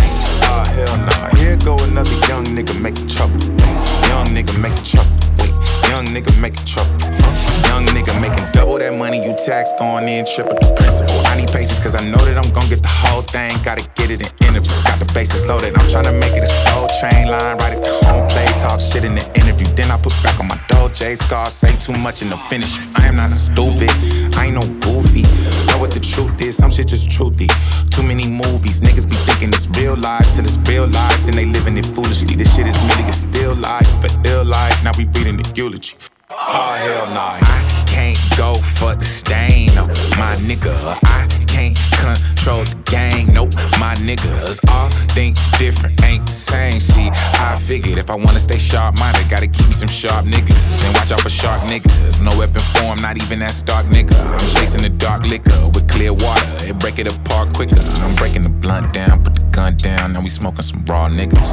Oh 0.48 0.64
hell 0.72 0.96
nah, 1.04 1.28
here 1.36 1.56
go 1.58 1.76
another 1.84 2.16
young 2.26 2.46
nigga 2.46 2.80
making 2.80 3.08
trouble. 3.08 3.36
Ay, 3.60 4.08
young 4.08 4.28
nigga 4.32 4.58
making 4.58 4.84
trouble. 4.84 5.12
Young 5.94 6.06
nigga 6.06 6.34
making 6.40 6.64
trouble. 6.64 6.90
Young 7.70 7.86
nigga 7.86 8.20
making 8.20 8.50
double 8.50 8.78
that 8.80 8.98
money 8.98 9.24
you 9.24 9.32
taxed 9.46 9.80
on 9.80 10.08
in 10.08 10.26
triple 10.26 10.58
the 10.58 10.74
principal. 10.74 11.14
I 11.30 11.36
need 11.36 11.46
patience 11.54 11.78
cause 11.78 11.94
I 11.94 12.02
know 12.02 12.18
that 12.26 12.36
I'm 12.36 12.50
gonna 12.50 12.68
get 12.68 12.82
the 12.82 12.90
whole 12.90 13.22
thing. 13.22 13.54
Gotta 13.62 13.88
get 13.94 14.10
it 14.10 14.18
in 14.20 14.26
intervals. 14.42 14.82
Got 14.82 14.98
the 14.98 15.06
bases 15.14 15.46
loaded. 15.46 15.78
I'm 15.78 15.86
tryna 15.86 16.18
make 16.18 16.34
it 16.34 16.42
a 16.42 16.50
soul 16.66 16.90
train 16.98 17.28
line. 17.28 17.58
Right 17.58 17.74
at 17.78 17.80
the 17.80 17.94
home 18.10 18.26
play. 18.26 18.44
Talk 18.58 18.80
shit 18.80 19.04
in 19.04 19.14
the 19.14 19.24
interview. 19.38 19.68
Then 19.78 19.92
I 19.92 19.96
put 19.96 20.14
back 20.24 20.40
on 20.40 20.48
my 20.48 20.58
Dolce 20.66 21.14
scar. 21.14 21.46
Say 21.46 21.76
too 21.76 21.96
much 21.96 22.22
and 22.22 22.30
they'll 22.32 22.42
finish. 22.50 22.76
I 22.96 23.06
am 23.06 23.14
not 23.14 23.30
stupid. 23.30 23.94
I 24.34 24.46
ain't 24.46 24.56
no 24.58 24.66
goofy. 24.82 25.22
What 25.84 25.92
the 25.92 26.00
truth 26.00 26.40
is. 26.40 26.56
Some 26.56 26.70
shit 26.70 26.88
just 26.88 27.10
truthy. 27.10 27.46
Too 27.90 28.02
many 28.02 28.26
movies. 28.26 28.80
Niggas 28.80 29.06
be 29.06 29.16
thinking 29.16 29.50
it's 29.50 29.68
real 29.76 29.94
life 29.94 30.24
till 30.32 30.44
it's 30.44 30.56
real 30.66 30.86
life. 30.86 31.22
Then 31.26 31.36
they 31.36 31.44
living 31.44 31.76
it 31.76 31.84
foolishly. 31.84 32.34
This 32.34 32.56
shit 32.56 32.66
is 32.66 32.78
merely 32.84 33.04
a 33.04 33.12
still 33.12 33.54
life. 33.54 33.86
For 34.00 34.08
ill 34.26 34.46
life. 34.46 34.82
Now 34.82 34.92
we 34.96 35.04
reading 35.04 35.36
the 35.36 35.52
eulogy. 35.54 35.94
Oh 36.30 36.72
hell 36.80 37.06
nah. 37.08 37.38
I 37.42 37.84
can't 37.86 38.18
go 38.36 38.56
for 38.56 38.94
the 38.94 39.04
stain, 39.04 39.74
no, 39.74 39.86
my 40.16 40.36
nigga. 40.40 40.72
I 41.04 41.26
can't 41.46 41.76
control 42.00 42.64
the 42.64 42.76
gang, 42.86 43.32
nope, 43.32 43.52
my 43.78 43.94
niggas. 43.96 44.58
All 44.70 44.88
think 45.12 45.36
different, 45.58 46.02
ain't 46.02 46.24
the 46.24 46.32
same. 46.32 46.80
See, 46.80 47.10
I 47.12 47.56
figured 47.60 47.98
if 47.98 48.10
I 48.10 48.16
wanna 48.16 48.38
stay 48.38 48.56
sharp 48.56 48.96
minded, 48.96 49.28
gotta 49.28 49.46
keep 49.46 49.66
me 49.66 49.74
some 49.74 49.88
sharp 49.88 50.24
niggas. 50.24 50.84
And 50.84 50.94
watch 50.96 51.12
out 51.12 51.20
for 51.20 51.28
shark 51.28 51.60
niggas. 51.62 52.22
No 52.24 52.36
weapon 52.38 52.62
form, 52.72 53.02
not 53.02 53.22
even 53.22 53.40
that 53.40 53.52
stark 53.52 53.84
nigga. 53.86 54.16
I'm 54.16 54.48
chasing 54.48 54.82
the 54.82 54.88
dark 54.90 55.24
liquor 55.24 55.68
with 55.74 55.88
clear 55.90 56.14
water. 56.14 56.50
It 56.64 56.78
break 56.78 56.98
it 56.98 57.06
apart 57.06 57.52
quicker. 57.52 57.80
I'm 58.00 58.14
breaking 58.14 58.42
the 58.42 58.48
blunt 58.48 58.94
down, 58.94 59.22
put 59.22 59.34
the 59.34 59.42
gun 59.52 59.76
down. 59.76 60.14
Now 60.14 60.22
we 60.22 60.30
smoking 60.30 60.62
some 60.62 60.84
raw 60.86 61.10
niggas. 61.10 61.52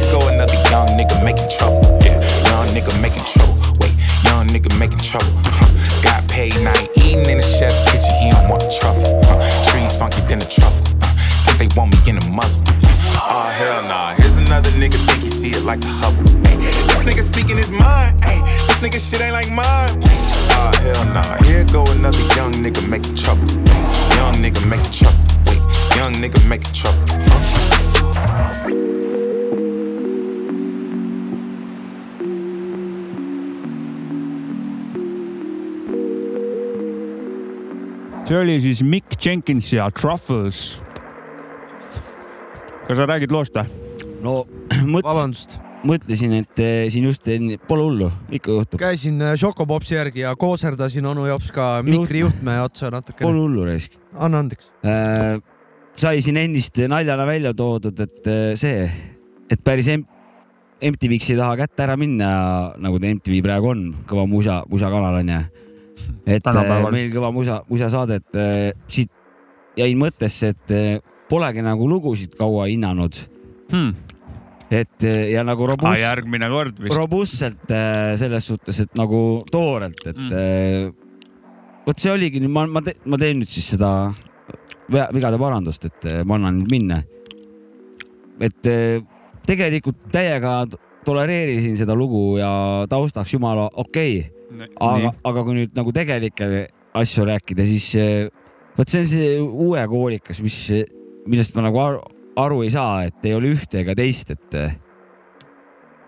Here 0.00 0.12
go 0.12 0.28
another 0.28 0.54
young 0.70 0.88
nigga 0.96 1.22
making 1.22 1.48
trouble. 1.50 1.84
Yeah, 2.00 2.16
young 2.48 2.72
nigga 2.72 2.92
making 3.02 3.24
trouble. 3.24 3.52
Wait, 3.80 3.92
young 4.24 4.48
nigga 4.48 4.72
making 4.78 5.00
trouble. 5.00 5.28
Huh. 5.44 5.68
Got 6.02 6.26
paid, 6.26 6.56
now 6.62 6.72
eating 6.96 7.28
in 7.28 7.36
the 7.36 7.42
chef 7.44 7.72
kitchen. 7.92 8.14
He 8.22 8.30
don't 8.30 8.48
want 8.48 8.64
truffle. 8.80 9.20
Huh. 9.24 9.36
Trees 9.70 9.94
funky 9.94 10.22
than 10.22 10.38
the 10.38 10.46
truffle. 10.46 10.88
Huh. 11.02 11.12
Think 11.44 11.58
they 11.58 11.68
want 11.76 11.92
me 11.92 11.98
in 12.08 12.16
a 12.16 12.24
muzzle. 12.32 12.62
Oh 13.28 13.52
hell 13.52 13.82
nah, 13.82 14.14
here's 14.14 14.38
another 14.38 14.70
nigga 14.70 14.96
think 15.04 15.20
he 15.20 15.28
see 15.28 15.50
it 15.50 15.64
like 15.64 15.84
a 15.84 15.92
Hubble. 16.00 16.24
Ay, 16.48 16.56
this 16.88 17.04
nigga 17.04 17.20
speaking 17.20 17.58
his 17.58 17.70
mind. 17.70 18.16
Ay, 18.24 18.40
this 18.68 18.80
nigga 18.80 18.96
shit 18.96 19.20
ain't 19.20 19.34
like 19.34 19.50
mine. 19.52 20.00
Oh 20.56 20.72
hell 20.80 21.04
nah, 21.12 21.36
here 21.44 21.64
go 21.64 21.84
another 21.92 22.24
young 22.36 22.54
nigga 22.54 22.80
making 22.88 23.16
trouble. 23.16 23.44
Ay, 23.68 24.16
young 24.16 24.40
nigga 24.40 24.64
making 24.64 24.92
trouble. 24.96 25.20
Wait, 25.44 25.60
young 25.94 26.14
nigga 26.14 26.40
making 26.48 26.72
trouble. 26.72 27.04
Huh? 27.28 27.69
See 38.30 38.38
oli 38.38 38.60
siis 38.62 38.82
Mick 38.86 39.16
Jenkins 39.26 39.72
ja 39.72 39.88
Truffles. 39.90 40.78
kas 42.86 42.96
sa 42.96 43.06
räägid 43.06 43.32
loost 43.34 43.56
või? 43.58 43.64
no 44.22 44.34
mõtlesin, 44.94 45.34
mõtlesin, 45.90 46.36
et 46.38 46.62
eh, 46.62 46.84
siin 46.94 47.08
just 47.08 47.26
enne, 47.26 47.58
pole 47.66 47.88
hullu, 47.88 48.10
ikka 48.30 48.54
juhtub. 48.54 48.78
käisin 48.78 49.18
Šokopopsi 49.34 49.96
järgi 49.96 50.22
ja 50.22 50.36
kooserdasin 50.38 51.10
onu 51.10 51.26
Jops 51.26 51.50
ka 51.54 51.80
mikrijuhtme 51.82 52.60
otsa 52.62 52.92
natukene. 52.94 53.26
Pole 53.26 53.42
hullu 53.42 53.66
raisk 53.66 53.98
anna 54.14 54.44
andeks. 54.44 54.70
äh,. 54.86 55.40
sai 55.98 56.22
siin 56.22 56.38
ennist 56.38 56.78
naljana 56.88 57.26
välja 57.26 57.54
toodud, 57.54 57.98
et 57.98 58.30
see, 58.54 58.86
et 59.50 59.64
päris 59.64 59.90
M 59.96 60.06
MTV-ks 60.80 61.34
ei 61.34 61.36
taha 61.36 61.58
kätte 61.58 61.82
ära 61.84 61.98
minna, 61.98 62.30
nagu 62.80 63.02
ta 63.02 63.10
MTV 63.10 63.42
praegu 63.44 63.74
on, 63.74 63.82
kõva 64.08 64.22
musa, 64.30 64.62
musakanal 64.70 65.18
onju. 65.18 65.40
Et 66.26 66.36
äh, 66.38 66.42
Tänapäeval. 66.44 66.92
meil 66.92 67.10
kõva 67.14 67.32
musa, 67.32 67.62
musasaade, 67.68 68.20
et 68.20 68.38
äh, 68.38 68.72
siit 68.88 69.10
jäin 69.78 69.98
mõttesse, 69.98 70.52
et 70.54 70.70
äh, 70.74 71.00
polegi 71.30 71.62
nagu 71.62 71.88
lugusid 71.88 72.34
kaua 72.38 72.66
hinnanud, 72.70 73.18
Hmm. 73.70 73.92
et 74.70 75.04
äh, 75.06 75.30
ja 75.30 75.44
nagu 75.46 75.62
Ah, 75.64 75.70
robust, 75.76 76.00
järgmine 76.02 76.48
kord 76.50 76.80
robustselt 76.90 77.70
äh, 77.70 78.16
selles 78.18 78.46
suhtes, 78.50 78.80
et 78.80 78.94
nagu 78.98 79.42
toorelt, 79.52 80.00
et 80.06 80.16
Mm. 80.16 80.28
mm. 80.34 80.94
vot 81.86 81.98
see 81.98 82.10
oligi 82.12 82.40
nüüd, 82.42 82.50
ma, 82.50 82.66
ma, 82.66 82.82
ma 82.82 83.16
teen 83.18 83.38
nüüd 83.38 83.48
siis 83.48 83.70
seda 83.76 84.12
vigade 84.90 85.38
parandust, 85.38 85.84
et 85.86 86.04
äh, 86.10 86.24
ma 86.26 86.34
annan 86.34 86.58
nüüd 86.58 86.70
minna. 86.70 87.02
et 88.40 88.66
äh, 88.66 89.00
tegelikult 89.46 89.96
täiega 90.12 90.64
tolereerisin 91.04 91.76
seda 91.76 91.94
lugu 91.96 92.38
ja 92.38 92.50
taustaks 92.90 93.32
jumala 93.34 93.68
okei 93.74 94.18
okay., 94.18 94.39
aga, 94.80 95.14
aga 95.30 95.44
kui 95.46 95.56
nüüd 95.58 95.74
nagu 95.78 95.92
tegelikke 95.94 96.66
asju 96.98 97.26
rääkida, 97.28 97.66
siis 97.68 97.88
äh, 98.00 98.30
vot 98.78 98.90
see 98.90 99.02
on 99.02 99.10
see 99.10 99.32
uue 99.40 99.82
koolikas, 99.90 100.40
mis, 100.44 100.58
millest 101.30 101.54
ma 101.56 101.66
nagu 101.68 101.82
aru, 101.82 102.00
aru 102.40 102.62
ei 102.66 102.72
saa, 102.74 103.04
et 103.08 103.28
ei 103.28 103.36
ole 103.36 103.52
ühte 103.54 103.82
ega 103.82 103.94
teist, 103.98 104.32
et 104.34 104.58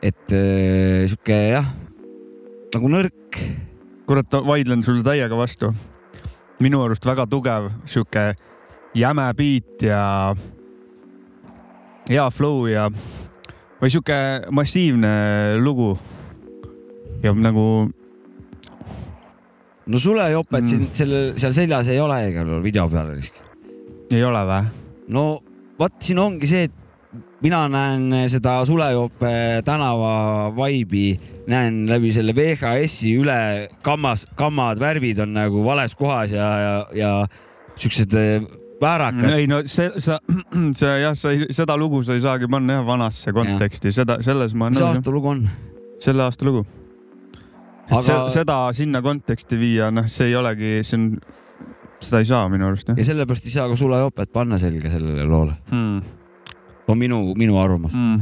et 0.02 0.34
äh, 0.34 1.04
sihuke 1.06 1.38
jah, 1.54 1.68
nagu 2.74 2.90
nõrk. 2.90 3.42
kurat, 4.06 4.34
vaidlen 4.44 4.82
sulle 4.82 5.04
täiega 5.06 5.36
vastu. 5.38 5.72
minu 6.60 6.82
arust 6.82 7.06
väga 7.06 7.26
tugev 7.26 7.70
sihuke 7.84 8.34
jäme 8.94 9.24
beat 9.34 9.82
ja 9.82 10.34
hea 12.10 12.30
flow 12.30 12.66
ja 12.66 12.90
või 13.80 13.90
sihuke 13.90 14.18
massiivne 14.50 15.12
lugu. 15.58 15.98
ja 17.22 17.32
nagu 17.34 17.90
no 19.86 19.98
sulejopet 19.98 20.62
Mm. 20.62 20.68
siin 20.68 20.88
sellel, 20.92 21.32
seal 21.40 21.52
seljas 21.56 21.88
ei 21.88 22.00
ole 22.00 22.20
igal 22.30 22.46
juhul 22.46 22.62
video 22.62 22.88
peal. 22.88 23.16
ei 24.12 24.22
ole 24.24 24.44
või? 24.46 24.62
no 25.08 25.24
vot 25.78 25.98
siin 25.98 26.18
ongi 26.22 26.46
see, 26.46 26.68
et 26.68 26.78
mina 27.42 27.64
näen 27.68 28.28
seda 28.30 28.60
Sulejope 28.64 29.62
tänava 29.66 30.52
vibe'i, 30.56 31.16
näen 31.50 31.82
läbi 31.90 32.12
selle 32.14 32.34
VHS-i 32.36 33.16
üle 33.18 33.68
kammas, 33.82 34.24
kammad, 34.38 34.80
värvid 34.80 35.20
on 35.24 35.34
nagu 35.34 35.64
vales 35.66 35.96
kohas 35.98 36.32
ja, 36.32 36.48
ja, 36.62 36.74
ja 36.94 37.10
siuksed 37.76 38.14
äh, 38.16 38.46
väärakad. 38.82 39.32
ei 39.36 39.48
no 39.50 39.62
see, 39.66 39.90
sa, 39.98 40.20
sa 40.78 40.94
jah, 41.02 41.16
sa 41.18 41.34
ei, 41.34 41.48
seda 41.50 41.76
lugu 41.76 42.02
sa 42.06 42.16
ei 42.16 42.22
saagi 42.24 42.48
panna 42.50 42.78
jah 42.80 42.86
vanasse 42.86 43.34
konteksti, 43.34 43.92
seda, 43.94 44.20
selles 44.24 44.54
ma 44.54 44.70
mis 44.70 44.82
aasta 44.84 45.14
lugu 45.14 45.34
on? 45.34 45.44
selle 46.02 46.24
aasta 46.26 46.46
lugu. 46.46 46.64
Aga- 47.98 48.28
seda 48.32 48.56
sinna 48.76 49.02
konteksti 49.04 49.58
viia, 49.60 49.90
noh, 49.94 50.08
see 50.10 50.30
ei 50.30 50.36
olegi, 50.38 50.80
see 50.86 50.98
on, 50.98 51.06
seda 52.02 52.22
ei 52.22 52.28
saa 52.28 52.48
minu 52.52 52.68
arust 52.70 52.92
ja 52.92 53.06
sellepärast 53.06 53.48
ei 53.48 53.54
saa 53.54 53.68
ka 53.70 53.78
Sulejopet 53.78 54.32
panna 54.34 54.58
selga 54.62 54.90
sellele 54.92 55.26
loole. 55.28 55.56
hmm.. 55.70 55.98
on 56.88 56.98
minu, 56.98 57.24
minu 57.38 57.58
arvamus. 57.62 57.94
Mm. 57.96 58.20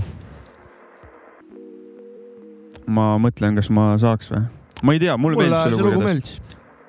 ma 2.90 3.12
mõtlen, 3.22 3.58
kas 3.58 3.70
ma 3.74 3.92
saaks 4.00 4.32
või? 4.34 4.46
ma 4.82 4.96
ei 4.96 5.02
tea, 5.02 5.16
mulle 5.20 5.38
mulle 5.38 5.50
meeldis 5.50 5.62
see 5.62 5.76
see 5.76 5.84
lugu 5.84 5.90
lugu 5.90 6.00
igatahes. 6.00 6.08
meeldis, 6.08 6.34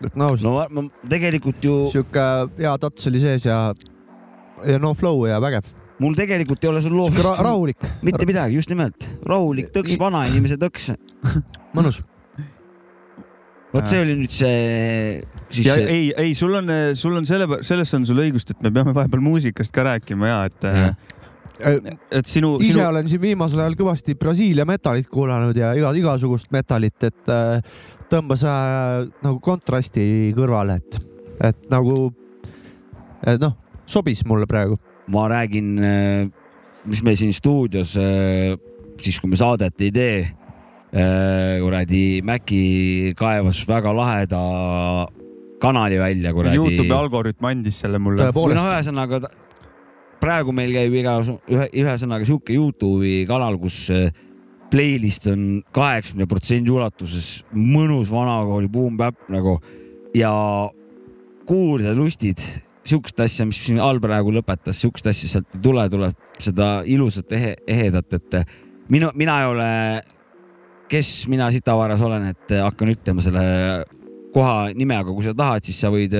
ütlen 0.01 0.25
ausalt 0.27 0.47
no 0.47 0.55
ma, 0.57 0.63
ma 0.81 1.11
tegelikult 1.15 1.67
ju, 1.67 1.77
sihuke 1.93 2.25
hea 2.59 2.73
tats 2.81 3.11
oli 3.11 3.23
sees 3.23 3.45
ja, 3.47 3.59
ja 4.67 4.81
no 4.81 4.95
flow 4.97 5.25
ja 5.29 5.39
vägev, 5.43 5.69
mul 6.01 6.15
tegelikult 6.17 6.63
ei 6.65 6.71
ole 6.71 6.81
sul 6.83 6.97
sihuke 6.97 7.25
ra 7.27 7.35
rahulik, 7.49 7.89
mitte 8.05 8.27
midagi, 8.29 8.57
just 8.57 8.71
nimelt 8.73 9.11
rahulik 9.27 9.69
tõks, 9.75 9.97
vanainimese 10.01 10.57
tõks. 10.61 10.93
mõnus. 11.77 12.01
Vot 13.71 13.87
see 13.87 14.01
oli 14.03 14.17
nüüd 14.19 14.33
see, 14.35 15.21
siis 15.47 15.69
ja 15.69 15.77
see, 15.79 15.87
ei, 15.87 16.09
ei, 16.19 16.35
sul 16.37 16.53
on, 16.59 16.71
sul 16.97 17.15
on 17.17 17.27
selle, 17.27 17.61
selles 17.65 17.93
on 17.97 18.05
sul 18.07 18.19
õigust, 18.23 18.51
et 18.53 18.61
me 18.65 18.71
peame 18.73 18.93
vahepeal 18.95 19.23
muusikast 19.23 19.73
ka 19.75 19.85
rääkima 19.87 20.27
ja 20.27 20.39
et, 20.49 20.67
et 22.11 22.27
sinu, 22.27 22.55
ise 22.59 22.75
sinu, 22.75 22.85
olen 22.89 23.07
siin 23.07 23.23
viimasel 23.23 23.63
ajal 23.63 23.77
kõvasti 23.79 24.17
Brasiilia 24.19 24.65
metalit 24.67 25.07
kuulanud 25.11 25.57
ja 25.57 25.71
iga, 25.77 25.93
igasugust 25.97 26.51
metalit, 26.53 26.97
et 27.07 27.31
äh, 27.31 27.79
tõmbas 28.11 28.43
äh, 28.47 29.07
nagu 29.23 29.39
kontrasti 29.43 30.03
kõrvale, 30.37 30.79
et, 30.81 30.99
et 31.51 31.71
nagu, 31.71 32.09
et 33.23 33.41
noh, 33.41 33.55
sobis 33.89 34.25
mulle 34.27 34.49
praegu. 34.51 34.79
ma 35.11 35.25
räägin, 35.27 35.73
mis 36.87 37.01
meil 37.03 37.17
siin 37.19 37.33
stuudios, 37.35 37.97
siis 39.01 39.17
kui 39.19 39.27
me 39.27 39.35
saadet 39.35 39.81
ei 39.83 39.91
tee, 39.91 40.19
kuradi 40.91 42.19
Maci 42.27 43.13
kaevas 43.15 43.61
väga 43.67 43.93
laheda 43.95 44.41
kanali 45.61 45.99
välja 46.01 46.33
kuradi. 46.35 46.57
Youtube'i 46.59 46.97
algoritm 46.97 47.47
andis 47.51 47.79
selle 47.83 48.01
mulle. 48.01 48.31
või 48.35 48.57
noh, 48.57 48.67
ühesõnaga 48.73 49.21
praegu 50.21 50.53
meil 50.55 50.73
käib 50.75 50.97
iga 50.99 51.15
ühe, 51.23 51.69
ühesõnaga 51.83 52.27
sihuke 52.27 52.55
Youtube'i 52.57 53.23
kanal, 53.29 53.57
kus 53.61 53.85
äh, 53.93 54.11
playlist 54.71 55.27
on 55.31 55.61
kaheksakümne 55.75 56.27
protsendi 56.31 56.71
ulatuses 56.73 57.41
mõnus 57.55 58.11
vanakooli 58.11 58.69
boom-bap 58.71 59.31
nagu 59.33 59.57
ja 60.15 60.31
kuulda 61.47 61.93
lustid, 61.97 62.39
sihukest 62.87 63.19
asja, 63.23 63.45
mis 63.49 63.59
siin 63.65 63.81
all 63.83 63.99
praegu 64.03 64.33
lõpetas, 64.33 64.79
sihukest 64.81 65.09
asja 65.11 65.29
sealt 65.35 65.57
ei 65.57 65.63
tule, 65.65 65.85
tuleb 65.91 66.39
seda 66.41 66.71
ilusat 66.87 67.33
ehe, 67.37 67.55
ehedat, 67.67 68.17
et 68.17 68.39
minu, 68.91 69.11
mina 69.17 69.41
ei 69.41 69.49
ole, 69.51 69.69
kes 70.91 71.11
mina 71.31 71.47
sitavaras 71.53 72.01
olen, 72.03 72.31
et 72.33 72.55
hakkan 72.59 72.91
ütlema 72.91 73.23
selle 73.23 73.43
koha 74.35 74.71
nime, 74.75 74.97
aga 74.97 75.13
kui 75.15 75.23
sa 75.23 75.35
tahad, 75.37 75.63
siis 75.63 75.79
sa 75.79 75.91
võid, 75.91 76.15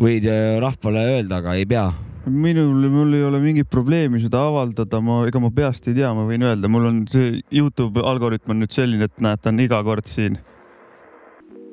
võid 0.00 0.28
rahvale 0.60 1.06
öelda, 1.14 1.40
aga 1.40 1.56
ei 1.56 1.68
pea 1.68 1.88
minul, 2.26 2.88
mul 2.90 3.14
ei 3.14 3.22
ole 3.22 3.38
mingit 3.40 3.68
probleemi 3.70 4.20
seda 4.22 4.40
avaldada, 4.48 5.00
ma, 5.04 5.20
ega 5.28 5.40
ma 5.42 5.50
peast 5.54 5.86
ei 5.90 5.94
tea, 5.96 6.10
ma 6.16 6.26
võin 6.26 6.42
öelda, 6.46 6.70
mul 6.70 6.88
on 6.88 7.04
see 7.10 7.40
Youtube 7.54 8.02
algoritm 8.02 8.54
on 8.54 8.64
nüüd 8.64 8.74
selline, 8.74 9.06
et 9.06 9.22
näed, 9.22 9.42
ta 9.42 9.52
on 9.52 9.62
iga 9.62 9.78
kord 9.86 10.10
siin 10.10 10.40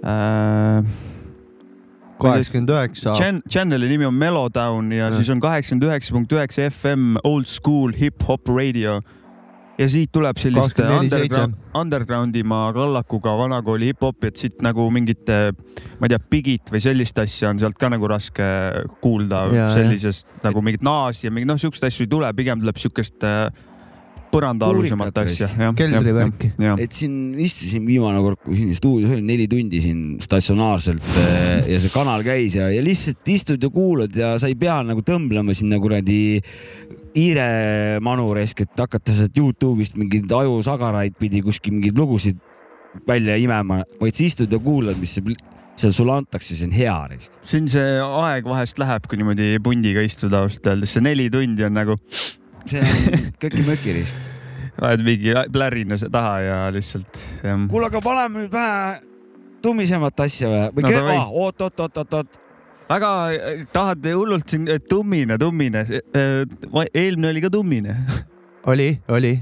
äh,. 0.05 0.85
kaheksakümmend 2.21 2.71
üheksa. 2.71 3.15
Chan-, 3.17 3.41
channel'i 3.49 3.89
nimi 3.89 4.07
on 4.07 4.15
Mellowdown 4.15 4.93
ja 4.93 5.09
Jah. 5.09 5.17
siis 5.17 5.31
on 5.33 5.41
kaheksakümmend 5.43 5.89
üheksa 5.89 6.15
punkt 6.15 6.37
üheksa 6.37 6.69
FM 6.69 7.17
old 7.25 7.49
school 7.49 7.95
hip-hop 7.97 8.47
radio. 8.53 9.01
Ja 9.77 9.87
siit 9.89 10.11
tuleb 10.13 10.37
sellist 10.41 10.77
24/7. 10.77 10.99
underground, 10.99 11.57
undergroundimaa 11.79 12.67
kallakuga 12.75 13.33
vanakooli 13.37 13.91
hip-hopi, 13.91 14.29
et 14.29 14.41
siit 14.41 14.61
nagu 14.65 14.85
mingit, 14.93 15.29
ma 15.99 16.07
ei 16.07 16.13
tea, 16.13 16.21
Bigit 16.33 16.73
või 16.73 16.81
sellist 16.83 17.19
asja 17.21 17.51
on 17.53 17.61
sealt 17.61 17.77
ka 17.79 17.89
nagu 17.93 18.07
raske 18.09 18.47
kuulda 19.01 19.43
Ja, 19.53 19.67
sellisest 19.73 20.27
nagu 20.45 20.61
mingit 20.65 20.83
naasi 20.85 21.27
ja 21.27 21.33
mingit 21.33 21.49
noh, 21.49 21.59
siukest 21.61 21.85
asju 21.89 22.07
ei 22.07 22.11
tule, 22.11 22.29
pigem 22.37 22.61
tuleb 22.61 22.79
siukest 22.81 23.25
äh, 23.27 23.47
põrandaalusemat 24.33 25.19
asja. 25.23 25.49
Keldrivärki. 25.77 26.53
et 26.81 26.95
siin 26.95 27.33
istusin 27.41 27.85
viimane 27.87 28.21
kord, 28.23 28.41
kui 28.43 28.57
siin 28.57 28.73
stuudios 28.77 29.13
olin, 29.13 29.25
neli 29.29 29.47
tundi 29.51 29.81
siin 29.83 30.03
statsionaarselt 30.23 31.09
eh, 31.21 31.69
ja 31.73 31.81
see 31.83 31.93
kanal 31.93 32.25
käis 32.25 32.57
ja, 32.57 32.69
ja 32.73 32.81
lihtsalt 32.85 33.33
istud 33.33 33.63
ja 33.63 33.69
kuulad 33.73 34.15
ja 34.17 34.33
sa 34.41 34.49
ei 34.51 34.57
pea 34.59 34.79
nagu 34.85 35.03
tõmblema 35.05 35.55
sinna 35.57 35.79
kuradi 35.83 36.41
hiire 37.13 37.99
manuraisk, 38.03 38.63
et 38.65 38.83
hakata 38.83 39.15
sealt 39.15 39.37
Youtube'ist 39.37 39.97
mingeid 39.99 40.31
ajusagaraid 40.33 41.17
pidi 41.19 41.43
kuskil 41.45 41.75
mingeid 41.77 41.97
lugusid 41.97 42.39
välja 43.07 43.37
imema, 43.41 43.81
vaid 44.01 44.17
sa 44.17 44.25
istud 44.25 44.53
ja 44.53 44.59
kuulad, 44.61 44.99
mis 45.01 45.15
seal 45.17 45.93
sulle 45.93 46.17
antakse, 46.19 46.55
see 46.57 46.67
on 46.69 46.75
hea 46.75 46.97
raisk. 47.09 47.39
siin 47.49 47.69
see 47.71 47.95
aeg 48.03 48.45
vahest 48.49 48.81
läheb, 48.81 49.07
kui 49.09 49.19
niimoodi 49.21 49.55
pundiga 49.63 50.03
istuda 50.05 50.43
ausalt 50.45 50.69
öeldes, 50.73 50.93
see 50.93 51.05
neli 51.05 51.29
tundi 51.33 51.65
on 51.65 51.73
nagu 51.77 51.97
see 52.69 52.81
on 52.81 53.31
köki-möki 53.41 53.97
raisk. 53.99 54.21
ajad 54.81 55.05
mingi 55.05 55.33
plärina 55.53 55.97
taha 56.11 56.37
ja 56.41 56.59
lihtsalt 56.73 57.23
kuule, 57.69 57.89
aga 57.89 58.01
paneme 58.05 58.45
nüüd 58.45 58.53
vähe 58.53 59.01
tummisemat 59.63 60.25
asja 60.25 60.49
või, 60.51 60.63
või 60.75 60.85
No 60.85 60.91
no, 60.91 60.97
davai. 60.97 61.17
Väga 62.89 63.09
äh, 63.33 63.63
tahad 63.73 64.05
hullult 64.13 64.49
siin 64.49 64.67
äh, 64.69 64.79
tummine, 64.89 65.37
tummine. 65.37 65.85
eelmine 66.93 67.29
oli 67.29 67.41
ka 67.41 67.49
tummine. 67.49 67.95
oli, 68.67 68.89
oli. 69.07 69.33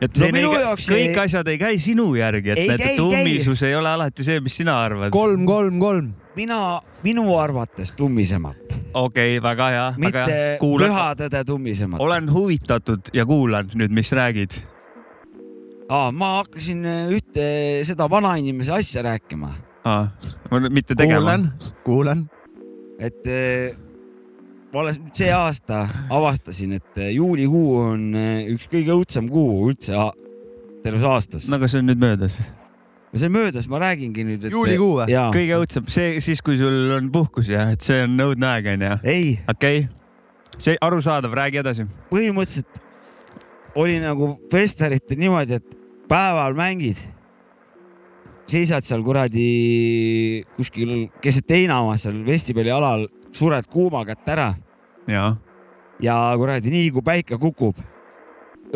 et 0.00 0.14
No 0.20 0.28
minu 0.32 0.52
ei, 0.54 0.62
jaoks 0.62 0.88
kõik 0.92 1.14
ei- 1.14 1.18
asjad 1.24 1.48
ei 1.50 1.58
käi 1.58 1.78
sinu 1.82 2.12
järgi, 2.14 2.52
et 2.54 2.58
Ei 2.58 2.68
käi, 2.78 2.96
tummisus 2.96 3.62
ei 3.66 3.74
ole 3.74 3.88
alati 3.90 4.24
see, 4.26 4.40
mis 4.40 4.56
sina 4.60 4.76
arvad. 4.84 5.10
kolm, 5.10 5.46
kolm, 5.46 5.78
kolm. 5.82 6.12
mina, 6.38 6.80
minu 7.02 7.24
arvates 7.38 7.92
tummisemat, 7.98 8.76
okei 8.94 9.38
okay,, 9.38 9.42
väga 9.42 9.70
hea, 9.74 9.86
mitte 9.98 10.58
püha 10.62 11.06
tõde 11.18 11.44
tummisemat. 11.46 12.00
olen 12.00 12.30
huvitatud 12.32 13.10
ja 13.12 13.26
kuulan 13.26 13.70
nüüd, 13.74 13.90
mis 13.94 14.12
räägid. 14.14 14.60
Aa, 15.88 16.12
ma 16.12 16.34
hakkasin 16.42 16.84
äh, 16.84 17.08
ühte 17.16 17.44
seda 17.88 18.06
vanainimese 18.12 18.74
asja 18.76 19.02
rääkima, 19.06 19.54
mitte 20.70 20.94
tegema. 20.94 21.20
kuulan, 21.20 21.46
kuulan. 21.84 22.24
et 22.98 23.26
äh, 23.26 23.76
ma 24.72 24.82
alles 24.82 24.98
nüüd 25.00 25.16
see 25.16 25.32
aasta 25.32 25.84
avastasin, 26.10 26.76
et 26.78 27.00
äh, 27.00 27.12
juulikuu 27.16 27.74
on 27.80 28.08
äh, 28.18 28.46
üks 28.54 28.68
kõige 28.72 28.96
õudsem 28.96 29.28
kuu 29.32 29.68
üldse 29.70 30.08
terves 30.84 31.04
aastas 31.08 31.48
no 31.48 31.58
aga 31.58 31.70
see 31.70 31.82
on 31.82 31.88
nüüd 31.90 32.02
möödas. 32.02 32.40
see 33.14 33.30
möödas, 33.32 33.68
ma 33.70 33.80
räägingi 33.82 34.26
nüüd, 34.28 34.42
et. 34.44 34.52
Juulikuu 34.52 34.98
või? 35.00 35.20
kõige 35.34 35.62
õudsem, 35.62 35.86
see 35.92 36.18
siis, 36.24 36.42
kui 36.44 36.58
sul 36.60 36.92
on 36.98 37.12
puhkus 37.14 37.48
ja 37.52 37.70
et 37.74 37.84
see 37.84 38.02
on 38.04 38.18
õudne 38.28 38.52
aeg 38.52 38.74
onju. 38.74 38.98
ei, 39.04 39.38
okei 39.48 39.86
okay., 39.86 40.58
see 40.58 40.76
arusaadav, 40.82 41.34
räägi 41.38 41.62
edasi. 41.62 41.86
põhimõtteliselt 42.12 42.82
oli 43.78 43.98
nagu 44.02 44.34
festeritel 44.52 45.20
niimoodi, 45.20 45.58
et 45.60 45.78
päeval 46.10 46.56
mängid, 46.58 47.00
seisad 48.48 48.86
seal 48.86 49.02
kuradi 49.04 49.48
kuskil 50.56 51.08
keset 51.22 51.50
heinamaa 51.52 51.98
seal 52.00 52.22
vestibeli 52.26 52.72
alal, 52.72 53.06
sured 53.36 53.68
kuuma 53.70 54.04
kätt 54.08 54.28
ära 54.32 54.48
ja, 55.10 55.34
ja 56.00 56.16
kuradi 56.40 56.72
nii 56.72 56.90
kui 56.94 57.04
päike 57.04 57.38
kukub 57.40 57.80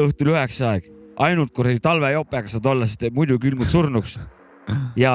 õhtul 0.00 0.32
üheksa 0.32 0.74
aeg, 0.74 0.90
ainult 1.20 1.52
kuradi 1.56 1.80
talvejopega 1.84 2.48
saad 2.52 2.68
olla, 2.72 2.88
sest 2.88 3.08
muidu 3.16 3.38
külmud 3.40 3.68
surnuks 3.72 4.18
ja 4.96 5.14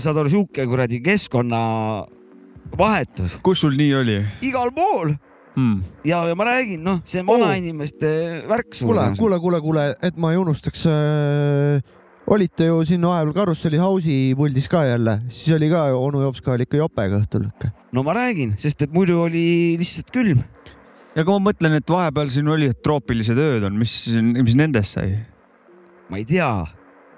saad 0.00 0.16
olla 0.16 0.30
sihuke 0.32 0.64
kuradi 0.66 1.02
keskkonna 1.04 1.60
vahetus 2.78 3.38
kus 3.42 3.64
sul 3.64 3.74
nii 3.78 3.92
oli 3.98 4.18
igal 4.46 4.70
pool 4.74 5.12
hmm.? 5.56 5.82
ja, 6.06 6.22
ja 6.30 6.36
ma 6.38 6.46
räägin, 6.52 6.82
noh, 6.86 7.00
see 7.04 7.22
on 7.22 7.30
Oh. 7.30 7.40
vanainimeste 7.40 8.10
värk. 8.48 8.70
kuule, 8.78 9.10
kuule, 9.18 9.38
kuule, 9.42 9.60
kuule, 9.60 9.86
et 10.02 10.16
ma 10.16 10.30
ei 10.32 10.38
unustaks 10.38 10.86
äh,. 10.86 11.82
Olite 12.30 12.68
ju 12.68 12.80
siin 12.86 13.04
vahepeal 13.06 13.34
Karusselli 13.34 13.80
House'i 13.80 14.34
puldis 14.38 14.68
ka 14.70 14.84
jälle, 14.86 15.18
siis 15.28 15.56
oli 15.56 15.70
ka 15.72 15.88
onu 15.98 16.22
Jops 16.22 16.42
ka 16.44 16.54
oli 16.54 16.66
ikka 16.68 16.78
jopega 16.80 17.20
õhtul. 17.20 17.48
no 17.92 18.04
ma 18.06 18.14
räägin, 18.16 18.54
sest 18.60 18.86
et 18.86 18.94
muidu 18.94 19.18
oli 19.24 19.76
lihtsalt 19.80 20.12
külm. 20.14 20.44
ja 21.16 21.24
kui 21.24 21.34
ma 21.34 21.50
mõtlen, 21.50 21.78
et 21.80 21.90
vahepeal 21.90 22.30
siin 22.30 22.48
oli, 22.48 22.70
et 22.70 22.82
troopilised 22.82 23.38
ööd 23.38 23.66
on, 23.66 23.78
mis, 23.78 24.02
mis 24.42 24.58
nendest 24.58 24.98
sai 24.98 25.16
ma 26.10 26.20
ei 26.20 26.26
tea, 26.26 26.50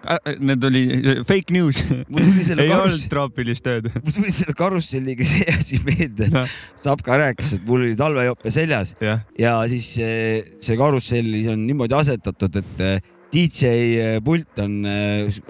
äh,? 0.09 0.37
Need 0.42 0.64
oli 0.66 0.83
fake 1.29 1.55
news. 1.55 1.79
ei 2.11 2.72
olnud 2.75 3.05
troopilist 3.12 3.68
ööd. 3.70 3.87
mul 4.03 4.16
tuli 4.16 4.33
selle 4.35 4.57
karusselliga 4.59 5.27
see 5.29 5.46
asi 5.53 5.79
meelde 5.87 6.29
Noh., 6.33 6.59
Sapka 6.83 7.20
rääkis, 7.20 7.53
et 7.59 7.66
mul 7.68 7.85
oli 7.87 7.96
talvejope 7.98 8.53
seljas 8.53 8.96
jah, 9.01 9.22
ja 9.38 9.59
siis 9.70 9.92
see, 10.01 10.79
karusselli 10.81 11.44
on 11.53 11.66
niimoodi 11.68 12.01
asetatud, 12.01 12.62
et 12.64 13.12
DJ 13.33 14.21
pult 14.25 14.61
on 14.61 14.75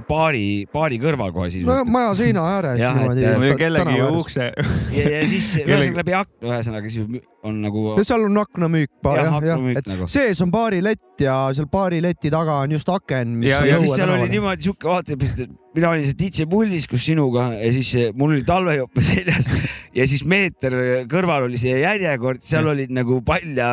baari, 0.09 0.47
baari 0.73 1.01
kõrval 1.03 1.33
kohe 1.35 1.51
siis 1.51 1.66
no 1.66 1.81
maja 1.88 2.14
seina 2.21 2.45
ääres 2.55 2.79
Jah, 2.79 3.01
et,. 3.11 3.23
või 3.42 3.57
kellegi 3.59 4.01
ukse. 4.07 4.53
ja, 4.95 5.07
ja 5.18 5.23
siis 5.27 5.55
ühesõnaga 5.64 6.03
läbi 6.03 6.16
akna, 6.21 6.53
ühesõnaga 6.53 6.92
siis 6.95 7.32
on 7.42 7.59
nagu 7.64 7.96
seal 8.07 8.22
on 8.28 8.37
aknamüük, 8.42 8.90
Jah, 9.02 9.38
jah, 9.42 9.64
et 9.76 9.88
nagu. 9.90 10.07
sees 10.11 10.40
on 10.44 10.50
baarilett 10.55 11.20
ja 11.24 11.37
seal 11.55 11.66
baarileti 11.72 12.31
taga 12.33 12.61
on 12.64 12.70
just 12.76 12.88
aken, 12.88 13.37
mis 13.42 13.50
Ja- 13.50 13.61
on 13.64 13.68
ja 13.72 13.78
siis 13.83 13.96
seal 13.96 14.09
oli 14.11 14.28
tänaval. 14.28 14.33
niimoodi 14.37 14.62
sihuke 14.68 14.88
vaata, 14.88 15.16
mina 15.74 15.88
olin 15.88 16.05
see 16.05 16.16
DJ 16.20 16.44
pullis 16.50 16.87
koos 16.90 17.05
sinuga 17.07 17.48
ja 17.57 17.70
siis 17.72 17.90
mul 18.18 18.35
oli 18.37 18.42
talvejope 18.46 19.02
seljas 19.11 19.48
ja 19.96 20.07
siis 20.09 20.22
meeter 20.28 20.74
kõrval 21.11 21.46
oli 21.48 21.59
see 21.61 21.78
järjekord, 21.83 22.42
seal 22.46 22.66
olid 22.72 22.92
nagu 22.94 23.18
palja, 23.26 23.70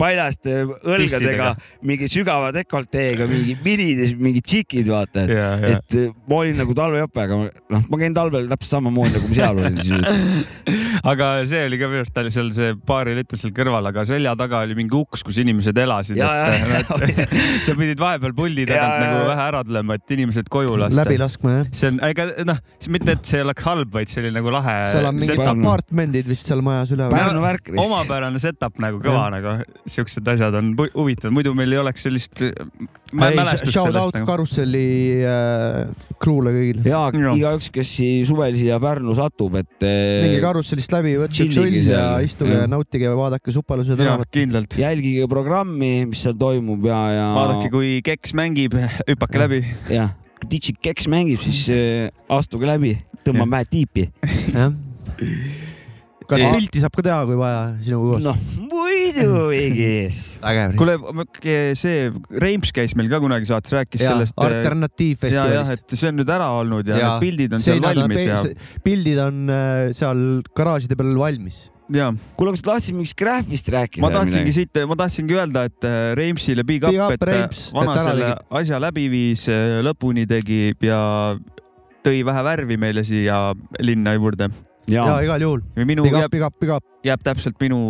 paljaste 0.00 0.62
õlgadega, 0.66 1.50
mingi 1.86 2.08
sügava 2.10 2.50
dekolteega, 2.56 3.26
mingi 3.30 3.56
minid, 3.64 4.02
mingid 4.20 4.46
tšikid, 4.46 4.88
vaata, 4.90 5.26
et, 5.26 5.74
et 5.74 5.98
eh, 6.06 6.08
ma 6.30 6.40
olin 6.42 6.56
nagu 6.62 6.74
talvejope, 6.78 7.24
aga 7.26 7.40
noh, 7.76 7.84
ma 7.90 8.00
käin 8.00 8.16
talvel 8.16 8.48
täpselt 8.50 8.76
samamoodi 8.78 9.16
nagu 9.18 9.28
ma 9.30 9.38
seal 9.40 9.60
olin 9.64 9.80
siis. 9.84 10.24
aga 11.12 11.30
see 11.50 11.64
oli 11.68 11.78
ka 11.80 11.90
minu 11.90 12.02
arust, 12.04 12.14
ta 12.16 12.24
oli 12.24 12.34
seal 12.34 12.50
see 12.56 12.74
baarilett 13.10 13.36
seal 13.38 13.52
kõrval, 13.54 13.88
aga 13.90 14.04
selja 14.08 14.32
taga 14.38 14.62
oli 14.66 14.76
mingi 14.78 14.96
uks, 14.96 15.24
kus 15.26 15.38
inimesed 15.42 15.78
elasid. 15.82 16.18
Ja, 16.20 16.30
ja, 16.38 16.78
ja. 16.78 17.26
sa 17.66 17.74
pidid 17.78 18.00
vahepeal 18.00 18.34
pulli 18.36 18.64
Ja, 18.64 18.74
tagant 18.74 18.94
ja, 18.94 19.06
nagu 19.06 19.20
ja. 19.20 19.28
vähe 19.30 19.46
ära 19.50 19.62
tulema, 19.66 19.96
et 19.98 20.14
inimesed 20.16 20.50
koju 20.52 20.76
lasta. 20.80 20.98
läbi 21.00 21.18
laskma 21.20 21.54
jah. 21.54 21.70
see 21.80 21.90
on, 21.90 22.00
ega 22.10 22.26
noh, 22.48 22.60
mitte, 22.92 23.16
et 23.16 23.30
see 23.32 23.42
oleks 23.44 23.66
halb, 23.66 23.92
vaid 23.94 24.12
see 24.12 24.22
oli 24.24 24.32
nagu 24.34 24.52
lahe. 24.54 24.76
seal 24.92 25.08
on 25.10 25.18
mingid 25.18 25.42
apartmendid 25.54 26.30
vist 26.30 26.48
seal 26.48 26.62
majas 26.66 26.94
üleval. 26.94 27.14
Pärnu 27.16 27.44
värk. 27.44 27.72
omapärane 27.84 28.42
setup 28.42 28.80
nagu 28.82 29.02
kõva 29.02 29.26
nagu, 29.34 29.56
siuksed 29.90 30.30
asjad 30.34 30.58
on 30.60 30.72
huvitavad, 30.78 31.34
muidu 31.34 31.54
meil 31.58 31.74
ei 31.76 31.82
oleks 31.82 32.06
sellist 32.06 32.44
mälestus 33.16 33.72
shout 33.72 33.88
out 33.88 33.94
sellest 33.94 34.16
nagu. 34.16 34.28
karusselli 34.28 34.84
äh, 35.26 36.08
crew'le 36.22 36.52
kõigile. 36.54 36.84
ja 36.88 37.02
Jaa. 37.10 37.34
igaüks, 37.36 37.70
kes 37.74 37.92
suvel 38.28 38.56
siia 38.58 38.78
Pärnu 38.82 39.14
satub, 39.18 39.56
et 39.60 39.86
minge 39.86 40.36
eh, 40.36 40.42
karussellist 40.44 40.94
läbi, 40.94 41.16
võtke 41.20 41.46
üks 41.46 41.60
õll 41.62 41.78
ja 41.80 42.04
istuge 42.24 42.58
ja 42.58 42.66
nautige 42.70 43.08
ja 43.08 43.14
vaadake 43.18 43.54
Supaluse 43.54 43.98
tänavat., 43.98 44.30
kindlalt. 44.34 44.76
jälgige 44.80 45.28
programmi, 45.30 45.92
mis 46.10 46.24
seal 46.26 46.38
toimub 46.40 46.86
ja, 46.88 47.00
ja 47.16 47.30
vaadake, 47.36 47.72
kui 47.72 47.96
Keks 48.06 48.36
mängib, 48.38 48.76
hüpake 49.08 49.42
läbi. 49.42 49.64
jah, 49.92 50.14
kui 50.40 50.52
DJ 50.56 50.78
Keks 50.90 51.10
mängib, 51.12 51.40
siis 51.42 51.66
eh, 51.74 52.06
astuge 52.32 52.70
läbi, 52.70 52.96
tõmbame 53.26 53.58
vähe 53.58 53.72
tiipi. 53.78 54.08
jah. 54.54 54.70
kas 56.30 56.44
Ei. 56.44 56.52
pilti 56.54 56.82
saab 56.82 56.94
ka 56.94 57.04
teha, 57.04 57.18
kui 57.28 57.38
vaja, 57.38 57.62
sinuga 57.84 58.14
koos? 58.14 58.22
noh, 58.24 58.38
muidugi. 58.70 59.88
kuule, 60.78 60.94
see 61.78 62.06
Reims 62.44 62.70
käis 62.76 62.94
meil 62.98 63.10
ka 63.12 63.20
kunagi 63.22 63.50
saates, 63.50 63.74
rääkis 63.76 64.04
ja 64.04 64.14
sellest. 64.14 64.36
ja, 64.36 64.46
jah, 64.46 64.60
alternatiivfestivalist. 64.60 65.84
et 65.90 65.98
see 65.98 66.12
on 66.12 66.20
nüüd 66.20 66.32
ära 66.36 66.48
olnud 66.60 66.86
ja, 66.86 66.94
ja 66.94 67.02
Jaa. 67.02 67.10
need 67.18 67.26
pildid 67.26 67.58
on 67.58 67.66
seal 67.66 67.82
valmis 67.84 68.24
ja, 68.24 68.40
pildid 68.86 69.20
on 69.26 69.44
äh, 69.52 69.90
seal 69.96 70.24
garaažide 70.56 70.98
peal 71.00 71.12
valmis. 71.18 71.60
ja 71.90 72.10
kuule, 72.38 72.54
kas 72.54 72.64
sa 72.64 72.70
tahtsid 72.72 72.98
mingist 72.98 73.18
Graphist 73.18 73.70
rääkida? 73.74 74.04
ma 74.06 74.12
tahtsingi 74.14 74.56
siit, 74.60 74.82
ma 74.90 74.98
tahtsingi 75.02 75.38
öelda, 75.38 75.66
et 75.70 75.88
äh, 75.88 76.00
Reimsile 76.18 76.66
big 76.66 76.86
up, 76.86 76.94
Big 76.94 77.02
up, 77.02 77.16
et 77.16 77.26
äh, 77.26 77.34
Reims, 77.34 77.68
vana 77.74 77.96
et 77.96 78.06
selle 78.06 78.28
tegid. 78.28 78.50
asja 78.62 78.82
läbi 78.86 79.08
viis, 79.12 79.46
lõpuni 79.86 80.28
tegi 80.30 80.62
ja 80.86 81.00
tõi 82.06 82.24
vähe 82.24 82.44
värvi 82.46 82.80
meile 82.80 83.04
siia 83.06 83.50
linna 83.82 84.14
juurde. 84.16 84.50
Ja 84.88 85.04
ja, 85.06 85.18
igal 85.26 85.42
juhul. 85.44 85.60
minu 85.76 86.02
Big 86.06 86.14
up, 86.14 86.20
jääb, 86.22 86.30
big 86.32 86.44
up, 86.46 86.56
big 86.60 86.72
up. 86.74 86.84
jääb 87.04 87.22
täpselt 87.26 87.60
minu 87.60 87.80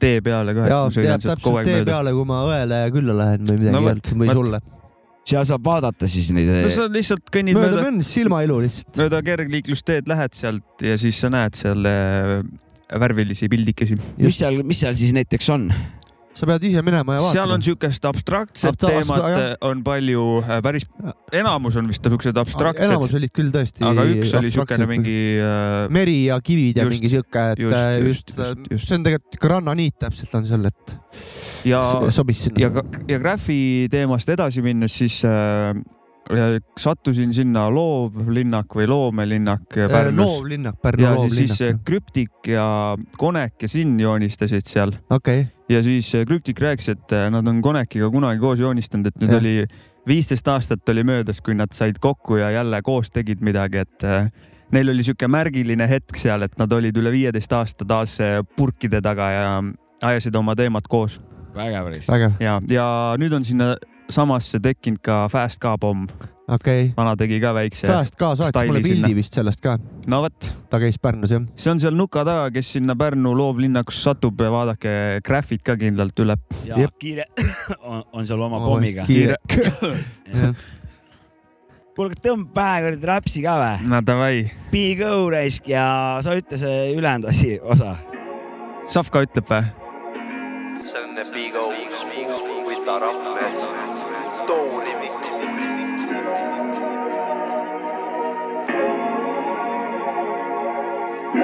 tee 0.00 0.20
peale 0.24 0.54
ka, 0.56 0.66
jääb 0.70 1.22
täpselt 1.22 1.44
tee 1.44 1.78
mööda. 1.80 1.90
peale, 1.92 2.12
kui 2.16 2.24
ma 2.28 2.42
õele 2.48 2.80
külla 2.94 3.16
lähen 3.22 3.46
või 3.46 3.58
midagi 3.62 3.76
No 3.76 3.84
no, 3.84 3.94
või 4.22 4.30
vot. 4.30 4.40
sulle. 4.40 4.60
seal 5.28 5.44
saab 5.50 5.64
vaadata 5.68 6.08
siis 6.08 6.30
neid. 6.32 6.48
no 6.64 6.72
sa 6.72 6.88
lihtsalt 6.92 7.28
kõnnid 7.34 7.58
mööda 7.58 7.76
mööda, 7.76 7.90
mööda 7.90 8.08
silmailu 8.08 8.62
lihtsalt. 8.64 8.96
mööda 9.02 9.22
kergliiklusteed 9.26 10.08
lähed 10.08 10.34
sealt 10.38 10.86
ja 10.88 10.96
siis 11.00 11.20
sa 11.20 11.30
näed 11.32 11.58
seal 11.58 11.84
äh, 11.88 12.40
värvilisi 12.98 13.48
pildikesi. 13.52 13.98
mis 14.16 14.38
seal, 14.40 14.62
mis 14.64 14.80
seal 14.80 14.96
siis 14.96 15.14
näiteks 15.16 15.50
on? 15.54 15.68
Sa 16.38 16.46
pead 16.48 16.66
ise 16.68 16.82
minema 16.86 17.16
ja 17.16 17.24
seal 17.32 17.44
on 17.44 17.56
vaatama. 17.56 17.66
siukest 17.66 18.08
abstraktset 18.08 18.70
Abstra- 18.70 18.92
teemat 18.94 19.24
jah., 19.34 19.56
on 19.66 19.82
palju, 19.86 20.26
päris, 20.64 20.86
enamus 21.34 21.78
on 21.80 21.90
vist 21.90 22.06
siuksed 22.06 22.38
abstraktsed, 22.40 22.86
enamus 22.86 23.16
olid 23.18 23.34
küll 23.34 23.50
tõesti. 23.54 23.82
aga 23.88 24.06
üks 24.14 24.34
oli 24.38 24.52
siukene. 24.54 24.88
mingi 24.90 25.18
äh, 25.42 25.88
meri 25.94 26.18
ja 26.28 26.38
kivid 26.44 26.78
ja 26.78 26.86
Just, 26.86 26.96
mingi 26.96 27.12
siuke, 27.16 27.44
et 27.54 27.62
just, 27.64 27.76
just, 28.06 28.32
just, 28.36 28.72
just, 28.72 28.86
see 28.86 28.98
on 28.98 29.06
tegelikult 29.08 29.42
grananiit 29.42 29.98
täpselt 30.06 30.38
on 30.38 30.48
seal, 30.48 30.70
et 30.70 30.96
ja, 31.68 31.82
sobis 32.14 32.46
sinna 32.46 32.68
ja, 32.68 32.88
ja 33.10 33.20
graafi 33.22 33.60
teemast 33.92 34.30
edasi 34.34 34.64
minnes, 34.64 34.94
siis 35.02 35.20
äh, 35.26 35.74
sattusin 36.78 37.32
sinna 37.34 37.68
loovlinnak 37.72 38.74
või 38.76 38.86
loomelinnak 38.90 39.76
Äh, 39.76 39.90
Pärnus. 39.90 40.26
loovlinnak, 40.26 40.82
Pärnu 40.82 41.02
ja 41.02 41.14
siis, 41.20 41.36
siis 41.36 41.60
loovlinnak. 41.60 41.84
Krüptik 41.84 42.48
ja 42.48 42.96
Konek 43.18 43.62
ja 43.62 43.68
Sinn 43.68 44.00
joonistasid 44.00 44.66
seal 44.66 44.92
okei, 45.10 45.46
ja 45.68 45.82
siis 45.82 46.14
äh, 46.14 46.26
Krüptik 46.26 46.60
rääkis, 46.60 46.88
et 46.88 47.12
äh, 47.12 47.30
nad 47.30 47.46
on 47.48 47.62
Konekiga 47.62 48.10
kunagi 48.10 48.40
koos 48.40 48.60
joonistanud, 48.60 49.06
et 49.06 49.16
nüüd 49.22 49.32
Jah. 49.32 49.40
oli 49.40 49.66
viisteist 50.08 50.48
aastat 50.48 50.88
oli 50.88 51.04
möödas, 51.04 51.40
kui 51.40 51.54
nad 51.54 51.72
said 51.72 51.98
kokku 52.00 52.36
ja 52.36 52.50
jälle 52.50 52.82
koos 52.82 53.10
tegid 53.10 53.40
midagi, 53.44 53.84
et 53.84 54.04
neil 54.72 54.88
oli 54.88 55.04
sihuke 55.04 55.28
märgiline 55.28 55.88
hetk 55.88 56.16
seal, 56.16 56.42
et 56.42 56.56
nad 56.58 56.72
olid 56.72 56.96
üle 56.96 57.12
viieteist 57.12 57.52
aasta 57.52 57.84
taas 57.84 58.18
purkide 58.56 59.02
taga 59.04 59.30
ja 59.30 59.50
ajasid 60.02 60.36
oma 60.36 60.56
teemat 60.56 60.88
koos 60.88 61.20
vägev 61.54 61.90
vägev, 62.08 62.40
ja, 62.40 62.60
ja 62.70 62.86
nüüd 63.20 63.34
on 63.36 63.44
sinna 63.44 63.74
samasse 64.10 64.60
tekkinud 64.62 65.00
ka 65.04 65.26
Fast 65.28 65.60
K 65.60 65.74
pomm, 65.80 66.06
okei. 66.48 66.92
vana 66.96 67.14
tegi 67.16 67.40
ka 67.42 67.52
väikse. 67.56 67.86
Fast 67.90 68.16
ka 68.16 68.32
saatis 68.38 68.68
mulle 68.70 68.80
pildi 68.84 69.02
sinna. 69.02 69.16
vist 69.18 69.36
sellest 69.36 69.60
ka, 69.64 69.76
no 70.08 70.22
vot, 70.24 70.48
ta 70.70 70.80
käis 70.82 70.98
Pärnus 71.02 71.34
jah. 71.34 71.44
see 71.56 71.70
on 71.72 71.80
seal 71.82 71.96
nuka 71.98 72.24
taga, 72.28 72.48
kes 72.54 72.72
sinna 72.78 72.96
Pärnu 72.98 73.34
loovlinnakusse 73.36 74.08
satub, 74.08 74.40
vaadake 74.40 75.20
Graphit 75.24 75.62
ka 75.66 75.76
kindlalt 75.80 76.18
üle. 76.24 76.38
ja 76.64 76.80
Jep. 76.80 76.96
kiire 76.98 77.28
on, 77.92 78.02
on 78.12 78.26
seal 78.26 78.40
oma 78.42 78.60
pommiga. 78.64 79.04
kiire. 79.08 79.36
kuule, 81.98 82.14
tõmba 82.22 82.52
pähe 82.54 82.84
kuradi 82.86 83.10
räpsi 83.12 83.42
ka 83.44 83.58
vä? 83.60 83.72
no 83.88 84.00
davai, 84.06 84.46
Big 84.72 85.02
O 85.04 85.28
raisk 85.30 85.68
ja 85.68 85.84
sa 86.24 86.36
ütle 86.38 86.60
see 86.60 86.94
ülejäänud 86.96 87.28
asi, 87.28 87.58
osa. 87.60 87.96
Savka 88.88 89.20
ütleb 89.26 89.50
või? 89.52 89.66
see 90.88 91.02
on 91.02 91.18
Big 91.34 91.52
O 91.58 91.68
Smooth 91.92 92.38
with 92.38 92.46
the 92.46 92.57
Too 92.88 94.80
remix 94.80 95.36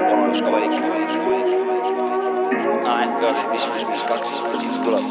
palun 0.09 0.31
üks 0.31 0.41
ka 0.41 0.51
valik. 0.53 0.73
üheksakümmend 3.25 3.53
viis 3.53 3.67
pluss 3.67 3.87
viis 3.91 4.05
kaks, 4.09 4.29
siit 4.63 4.79
tuleb. 4.85 5.05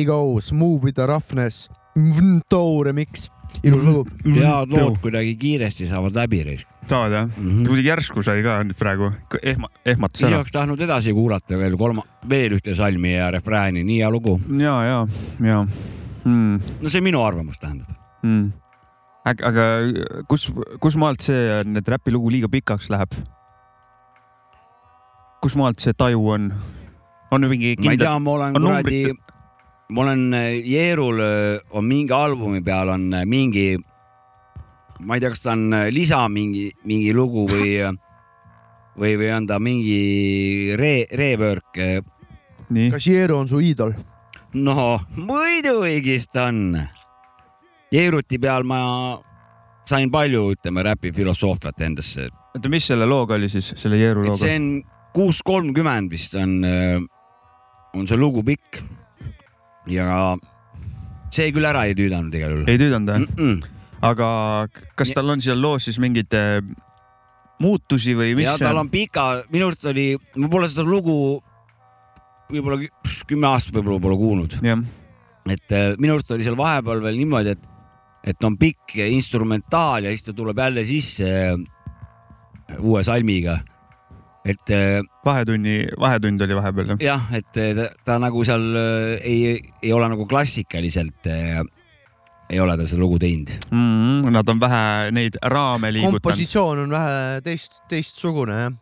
Oli 0.00 0.06
äh, 0.06 0.06
Big 0.06 0.08
O, 0.08 0.40
Smooth 0.40 0.84
with 0.84 0.94
the 0.94 1.06
roughness, 1.06 1.70
Toe 2.48 2.84
remix, 2.84 3.30
ilus 3.62 3.84
lugu. 3.84 4.06
head 4.24 4.72
lood 4.72 4.98
kuidagi 5.02 5.36
kiiresti 5.36 5.86
saavad 5.88 6.14
läbi. 6.14 6.40
ise 6.40 6.66
saad 6.86 7.12
jah? 7.12 7.26
Mhm. 7.36 7.66
kuidagi 7.66 7.88
järsku 7.88 8.22
sai 8.22 8.42
ka 8.42 8.62
nüüd 8.64 8.78
praegu 8.78 9.10
ehma, 9.42 9.68
ehmatas 9.84 10.22
ära. 10.22 10.38
oleks 10.38 10.52
tahtnud 10.52 10.80
edasi 10.80 11.12
kuulata 11.12 11.58
veel 11.58 11.76
kolma, 11.76 12.04
veel 12.28 12.52
ühte 12.56 12.74
salmi 12.74 13.14
ja 13.14 13.30
refrääni, 13.30 13.84
nii 13.84 14.00
hea 14.00 14.10
lugu. 14.10 14.40
ja, 14.58 14.84
ja, 14.84 15.06
ja 15.40 15.66
mm,. 16.24 16.60
no 16.80 16.88
see 16.88 17.00
minu 17.00 17.22
arvamus 17.24 17.58
tähendab. 17.58 17.90
Mm. 18.22 18.52
aga, 19.24 19.46
aga 19.48 20.22
kus, 20.28 20.50
kus 20.80 20.96
maalt 20.96 21.20
see, 21.20 21.64
need 21.64 21.88
räpilugu 21.88 22.30
liiga 22.30 22.48
pikaks 22.48 22.90
läheb? 22.90 23.12
kus 25.42 25.56
maalt 25.56 25.80
see 25.80 25.92
taju 25.92 26.28
on? 26.30 26.52
on 27.30 27.50
mingi 27.50 27.74
ma 27.74 27.74
ei 27.74 27.82
kindel 27.82 28.06
tea, 28.06 28.18
ma 28.18 28.30
olen 28.38 28.56
kuradi 28.56 28.70
numbrid-, 28.70 29.29
ma 29.90 30.02
olen 30.02 30.34
äh, 30.34 30.60
Jeerul 30.64 31.20
äh, 31.20 31.60
on 31.70 31.84
mingi 31.84 32.12
albumi 32.14 32.62
peal 32.62 32.88
on 32.88 33.12
äh, 33.14 33.24
mingi, 33.26 33.78
ma 35.00 35.16
ei 35.16 35.22
tea, 35.22 35.32
kas 35.32 35.42
ta 35.44 35.54
on 35.54 35.74
lisa 35.94 36.22
mingi, 36.28 36.68
mingi 36.86 37.12
lugu 37.16 37.46
või, 37.50 37.74
või, 39.00 39.16
või 39.18 39.32
on 39.34 39.48
ta 39.50 39.58
mingi 39.62 40.76
re-, 40.78 41.08
rework. 41.18 41.80
nii, 42.70 42.90
kas 42.94 43.08
Jeeru 43.08 43.40
on 43.40 43.50
su 43.50 43.62
iidol? 43.64 43.94
no 44.54 44.98
muidugi 45.16 46.18
ta 46.32 46.48
on. 46.50 46.80
Jeeruti 47.90 48.38
peal 48.38 48.62
ma 48.70 48.78
sain 49.86 50.12
palju, 50.14 50.44
ütleme, 50.54 50.84
räpi 50.86 51.10
filosoofiat 51.10 51.80
endasse, 51.82 52.28
oota, 52.54 52.70
mis 52.70 52.86
selle 52.86 53.08
looga 53.10 53.34
oli 53.34 53.48
siis, 53.50 53.72
selle 53.74 53.98
Jeeru 53.98 54.22
et 54.22 54.30
looga 54.30 54.38
see? 54.44 54.58
on 54.60 54.68
kuus 55.10 55.40
kolmkümmend 55.42 56.12
vist 56.12 56.36
on, 56.38 56.60
on 57.98 58.06
see 58.06 58.18
lugu 58.20 58.44
pikk. 58.46 58.78
Ja 59.90 60.36
see 61.30 61.50
küll 61.54 61.66
ära 61.66 61.86
ei 61.88 61.96
tüüdanud 61.98 62.34
igal 62.34 62.56
juhul 62.56 62.70
ei 62.70 62.80
tüüdanud 62.80 63.12
või? 63.12 63.26
mm. 63.26 63.36
-mm. 63.42 63.82
aga 64.10 64.30
kas 64.98 65.12
tal 65.16 65.34
on 65.34 65.42
seal 65.44 65.60
loos 65.60 65.88
siis 65.88 66.00
mingeid 66.02 66.34
äh, 66.36 66.60
muutusi 67.60 68.16
või 68.16 68.34
mis 68.38 68.48
ja 68.48 68.56
tal 68.60 68.80
on 68.80 68.90
pika, 68.92 69.44
minu 69.52 69.68
arust 69.70 69.84
oli, 69.90 70.14
ma 70.40 70.48
pole 70.52 70.68
seda 70.70 70.86
lugu 70.86 71.16
võib-olla 72.50 72.80
kü- 72.80 73.26
kümme 73.30 73.50
aastat 73.50 73.76
võib-olla 73.78 74.02
pole 74.02 74.16
kuulnud, 74.20 74.56
et 75.50 75.76
äh, 75.76 75.92
minu 76.00 76.16
arust 76.16 76.32
oli 76.34 76.46
seal 76.46 76.58
vahepeal 76.58 77.02
veel 77.04 77.20
niimoodi, 77.20 77.54
et, 77.54 77.68
et 78.32 78.48
on 78.48 78.56
pikk 78.60 78.96
instrumentaal 79.06 80.08
ja 80.08 80.14
siis 80.14 80.26
ta 80.26 80.36
tuleb 80.36 80.58
jälle 80.58 80.84
sisse 80.88 81.28
äh, 81.50 81.60
uue 82.78 83.04
salmiga. 83.06 83.60
Et 84.44 84.72
äh, 84.72 85.02
vahetunni, 85.24 85.84
vahetund 86.00 86.40
oli 86.40 86.56
vahepeal 86.56 86.94
jah? 86.94 87.02
jah, 87.04 87.26
et 87.36 87.60
äh, 87.60 87.74
ta, 87.76 87.88
ta 88.04 88.16
nagu 88.22 88.44
seal 88.46 88.64
äh, 88.78 89.18
ei, 89.20 89.58
ei 89.82 89.92
ole 89.92 90.08
nagu 90.12 90.26
klassikaliselt 90.28 91.28
äh, 91.28 91.60
ei 92.50 92.60
ole 92.60 92.76
ta 92.78 92.86
seda 92.88 93.02
lugu 93.02 93.18
teinud. 93.20 93.52
mm. 93.70 94.22
-hmm. 94.24 94.30
Nad 94.30 94.48
on 94.48 94.60
vähe 94.60 95.10
neid 95.12 95.36
raame 95.42 95.92
liigutanud. 95.92 96.20
kompositsioon 96.22 96.78
on 96.78 96.90
vähe 96.90 97.40
teist, 97.44 97.82
teistsugune 97.88 98.60
jah. 98.62 98.72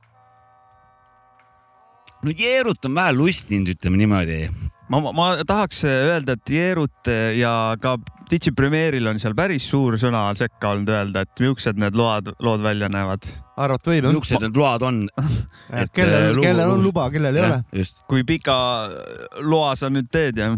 no 2.23 2.31
Jeerut 2.38 2.85
on 2.85 2.94
vähe 2.94 3.12
lustinud, 3.12 3.75
ütleme 3.75 3.97
niimoodi. 3.97 4.51
ma, 4.88 5.01
ma, 5.01 5.12
ma 5.12 5.44
tahaks 5.47 5.85
öelda, 5.85 6.38
et 6.38 6.51
Jeerut 6.51 7.11
ja 7.35 7.77
ka 7.81 7.99
Digi 8.28 8.52
Premiere'il 8.52 9.08
on 9.08 9.20
seal 9.20 9.34
päris 9.36 9.64
suur 9.70 9.96
sõna 10.00 10.26
sekka 10.36 10.74
olnud 10.74 10.90
öelda, 10.92 11.22
et 11.24 11.42
millised 11.42 11.78
need 11.80 11.96
load, 11.96 12.32
lood 12.44 12.64
välja 12.64 12.90
näevad. 12.92 13.24
arvata 13.56 13.90
võib 13.90 14.04
jah? 14.04 14.12
niisugused 14.12 14.44
need 14.44 14.58
load 14.60 14.84
on. 14.84 14.98
et, 15.80 15.92
kellel 15.96 16.34
äh,, 16.34 16.42
kellel 16.44 16.74
on 16.74 16.84
luba, 16.84 17.08
kellel 17.14 17.38
ei 17.40 17.46
ole. 17.46 17.62
just. 17.80 18.04
kui 18.10 18.26
pika 18.28 18.58
loa 19.40 19.72
sa 19.80 19.88
nüüd 19.92 20.10
teed 20.12 20.42
ja? 20.42 20.52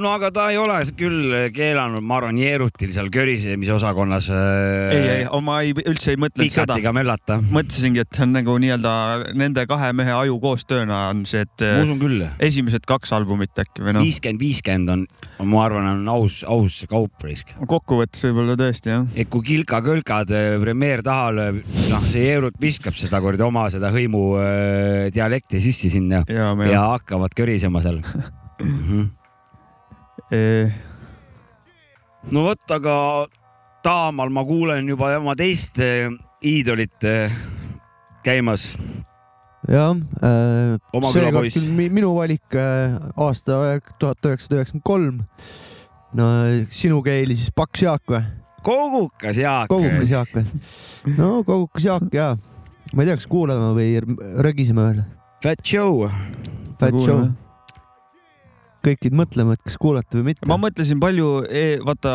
No 0.00 0.10
aga 0.14 0.30
ta 0.34 0.46
ei 0.52 0.58
ole 0.60 0.76
küll 0.98 1.34
keelanud, 1.54 2.02
ma 2.04 2.18
arvan, 2.18 2.38
Jeerutil 2.40 2.92
seal 2.94 3.10
körisemise 3.14 3.74
osakonnas 3.76 4.28
ei, 4.32 5.02
ei, 5.20 5.26
ma 5.44 5.60
ei, 5.64 5.74
üldse 5.84 6.14
ei 6.14 6.20
mõtelnud 6.20 6.52
seda. 6.52 6.78
mõtlesingi, 7.54 8.02
et 8.02 8.10
see 8.14 8.26
on 8.26 8.34
nagu 8.36 8.56
nii-öelda 8.62 8.94
nende 9.38 9.66
kahe 9.70 9.92
mehe 9.96 10.14
aju 10.14 10.38
koostööna 10.42 11.04
on 11.12 11.24
see, 11.28 11.44
et 11.46 11.64
ma 11.64 11.84
usun 11.84 12.02
küll. 12.02 12.26
esimesed 12.42 12.86
kaks 12.88 13.14
albumit 13.16 13.62
äkki 13.64 13.84
või 13.86 13.96
noh, 13.98 14.06
viiskümmend, 14.06 14.42
viiskümmend 14.42 14.94
on, 14.94 15.06
ma 15.50 15.64
arvan, 15.66 15.88
on 15.94 16.12
aus, 16.16 16.42
aus 16.48 16.82
kaup 16.90 17.26
risk. 17.26 17.54
kokkuvõttes 17.70 18.26
võib-olla 18.28 18.58
tõesti 18.60 18.92
jah. 18.92 19.08
et 19.14 19.30
kui 19.32 19.46
kilka-kõlkad 19.54 20.34
äh, 20.34 20.52
premeer 20.62 21.04
taha 21.06 21.32
lööb, 21.38 21.62
noh, 21.90 22.08
see 22.10 22.26
Jeerut 22.26 22.58
viskab 22.60 22.96
sedakorda 22.98 23.46
oma 23.46 23.68
seda 23.72 23.92
hõimu 23.94 24.24
äh, 24.40 25.10
dialekti 25.14 25.62
sisse 25.62 25.92
sinna 25.92 26.24
ja, 26.28 26.50
ja, 26.52 26.70
ja 26.70 26.86
hakkavad 26.94 27.36
körisema 27.36 27.82
seal 27.84 28.00
mm. 28.00 28.64
-hmm. 28.64 29.12
No 32.32 32.44
vot, 32.48 32.64
aga 32.72 32.94
taamal 33.84 34.32
ma 34.32 34.44
kuulen 34.48 34.88
juba 34.88 35.12
oma 35.18 35.34
teist 35.38 35.78
äh, 35.84 36.08
iidolit 36.44 37.04
äh, 37.08 37.32
käimas. 38.24 38.74
jah 39.68 39.94
äh,, 39.96 40.76
seekord 40.92 41.12
külapoiss. 41.18 41.58
küll 41.58 41.74
mi- 41.76 41.90
minu 41.92 42.14
valik 42.16 42.56
äh, 42.56 42.96
aasta 43.16 43.78
tuhat 43.98 44.24
üheksasada 44.24 44.60
üheksakümmend 44.60 44.84
kolm. 44.88 45.20
no 46.14 46.30
sinuga 46.70 47.14
oli 47.24 47.36
siis 47.36 47.52
Paks 47.54 47.82
Jaak 47.86 48.04
või? 48.08 48.24
kogukas 48.64 49.36
Jaak. 49.40 49.68
kogukas 49.72 50.10
Jaak 50.10 50.34
või? 50.36 50.44
no 51.18 51.30
kogukas 51.44 51.88
Jaak 51.88 52.12
ja 52.14 52.34
ma 52.94 53.02
ei 53.02 53.08
tea, 53.10 53.16
kas 53.18 53.26
kuulame 53.26 53.72
või 53.74 53.88
rögiseme 54.44 54.84
veel. 54.86 55.00
Fat 55.42 55.60
Joe. 55.66 56.08
Fat 56.80 56.94
Show, 57.02 57.26
kõik 58.84 59.00
pidid 59.04 59.16
mõtlema, 59.18 59.56
et 59.56 59.62
kas 59.64 59.78
kuulata 59.80 60.18
või 60.18 60.32
mitte 60.32 60.48
ma. 60.50 60.58
mõtlesin 60.60 61.00
palju 61.02 61.30
e,, 61.48 61.64
vaata 61.84 62.14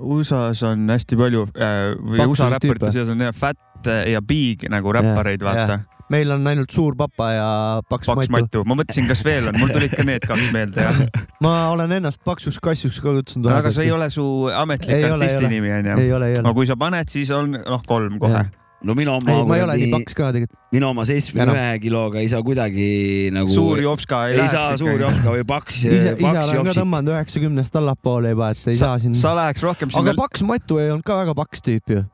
USA-s 0.00 0.64
on 0.68 0.86
hästi 0.92 1.18
palju 1.20 1.48
äh, 1.54 1.94
või 1.98 2.28
USA 2.28 2.52
räpparite 2.54 2.92
seas 2.94 3.10
on 3.12 3.24
jah 3.24 3.34
fat 3.36 3.60
ja 4.08 4.22
big 4.24 4.64
nagu 4.72 4.92
räppareid, 4.96 5.42
vaata. 5.44 5.80
meil 6.12 6.30
on 6.32 6.46
ainult 6.48 6.72
Suur 6.72 6.96
Papa 6.96 7.30
ja 7.32 7.48
Paks, 7.88 8.08
Paks 8.08 8.30
Matu. 8.32 8.62
Ma 8.68 8.76
mõtlesin, 8.78 9.08
kas 9.08 9.24
veel 9.24 9.50
on, 9.50 9.58
mul 9.60 9.72
tulid 9.72 9.92
ka 9.92 10.04
need 10.06 10.24
kaks 10.24 10.50
meelde 10.54 10.84
jah. 10.84 11.00
ma 11.44 11.54
olen 11.74 11.92
ennast 11.98 12.22
Paksuks 12.24 12.60
Kassuks 12.64 13.00
ka 13.04 13.16
kutsunud. 13.18 13.50
aga 13.52 13.72
see 13.74 13.88
ei 13.88 13.94
ole 13.94 14.08
su 14.12 14.24
ametlik 14.52 14.96
Ei 14.96 15.08
artisti 15.10 15.42
ole. 15.42 15.52
nimi 15.52 15.72
onju. 15.80 15.96
ole. 16.16 16.34
kui 16.56 16.68
sa 16.70 16.78
paned, 16.80 17.12
siis 17.12 17.32
on 17.34 17.58
noh, 17.58 17.84
kolm 17.88 18.20
kohe. 18.22 18.46
No 18.84 18.96
minu 18.96 19.14
ei, 19.16 19.20
oma 19.34 19.44
ma 19.48 19.58
ei 19.58 19.64
ole 19.64 19.76
nii, 19.80 19.90
paks 19.94 20.16
ka 20.16 20.30
tegelikult. 20.34 20.58
minu 20.74 20.88
oma 20.90 21.04
seitsmekümne 21.08 21.54
ühe 21.54 21.82
kiloga 21.84 22.22
ei 22.22 22.30
saa 22.32 22.42
kuidagi 22.46 22.88
nagu. 23.34 23.52
suur 23.52 23.80
jopska 23.82 24.24
ei, 24.28 24.34
ei 24.36 24.40
läheks 24.42 24.56
saa 24.56 24.80
suur 24.80 25.04
jopska 25.06 25.36
või 25.36 25.46
paks, 25.54 25.84
ise, 25.88 26.16
ise 26.18 26.42
olen 26.42 26.68
ka 26.70 26.76
tõmmanud 26.80 27.14
üheksakümnest 27.14 27.78
allapoole 27.80 28.34
juba, 28.34 28.50
et 28.54 28.66
ei 28.72 28.80
saa 28.80 28.98
siin. 29.02 29.16
sa 29.18 29.34
läheks 29.38 29.64
rohkem 29.64 29.92
aga 29.92 30.12
sinna, 30.12 30.18
Paks 30.20 30.44
Matu 30.46 30.80
ei 30.82 30.92
olnud 30.92 31.06
ka 31.06 31.22
väga 31.22 31.36
paks 31.38 31.64
tüüp 31.64 31.94
ju, 31.96 32.04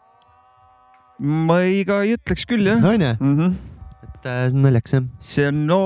ma 1.51 1.59
ei, 1.67 1.83
ka 1.89 2.05
ei 2.07 2.15
ütleks 2.19 2.47
küll 2.51 2.71
jah. 2.71 2.87
onju, 2.93 3.11
-hmm. 3.19 3.59
et 4.07 4.31
äh, 4.31 4.47
see 4.47 4.61
on 4.61 4.65
naljakas 4.69 4.97
jah. 4.97 5.11
see 5.33 5.51
on 5.51 5.67
no 5.67 5.81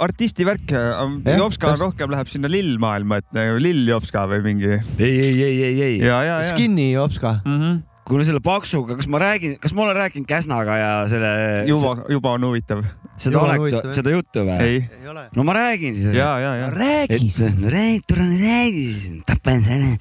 artisti 0.00 0.48
värk, 0.48 0.72
Jopska 0.72 1.74
täpselt. 1.74 1.84
rohkem 1.84 2.16
läheb 2.16 2.32
sinna 2.32 2.52
lillmaailma, 2.52 3.20
et 3.20 3.30
nagu 3.36 3.60
lill 3.60 3.92
Jopska 3.92 4.24
või 4.32 4.42
mingi 4.48 4.72
ei, 4.72 5.14
ei, 5.20 5.36
ei, 5.36 5.62
ei, 5.68 5.78
ei. 5.90 5.94
ja, 6.00 6.24
ja, 6.24 6.40
ja. 6.40 6.50
Skinny 6.54 6.90
Jopska. 6.94 7.40
Mm 7.44 7.60
-hmm. 7.60 7.86
Kuule 8.10 8.26
selle 8.28 8.42
paksuga, 8.44 8.98
kas 8.98 9.08
ma 9.10 9.22
räägin, 9.22 9.56
kas 9.62 9.74
ma 9.76 9.86
olen 9.86 9.98
rääkinud 10.00 10.28
Käsnaga 10.28 10.76
ja 10.80 10.92
selle, 11.10 11.32
juba, 11.70 11.94
juba 12.10 12.34
on 12.36 12.48
huvitav. 12.50 12.84
seda 13.20 13.42
jah. 13.46 13.90
seda 13.96 14.14
juttu 14.14 14.44
või? 14.48 14.60
ei, 14.66 14.78
ei 15.00 15.10
ole. 15.14 15.26
no 15.36 15.46
ma 15.46 15.56
räägin 15.56 15.96
siis. 15.96 16.12
ja, 16.16 16.32
ja, 16.42 16.54
ja. 16.64 16.70
räägi 16.74 17.20
et 17.46 17.58
no 17.60 17.72
räägi, 17.72 18.00
tule 18.08 18.30
räägi 18.44 18.86
siis, 18.92 19.18
tapan 19.28 19.62
selle. 19.66 19.92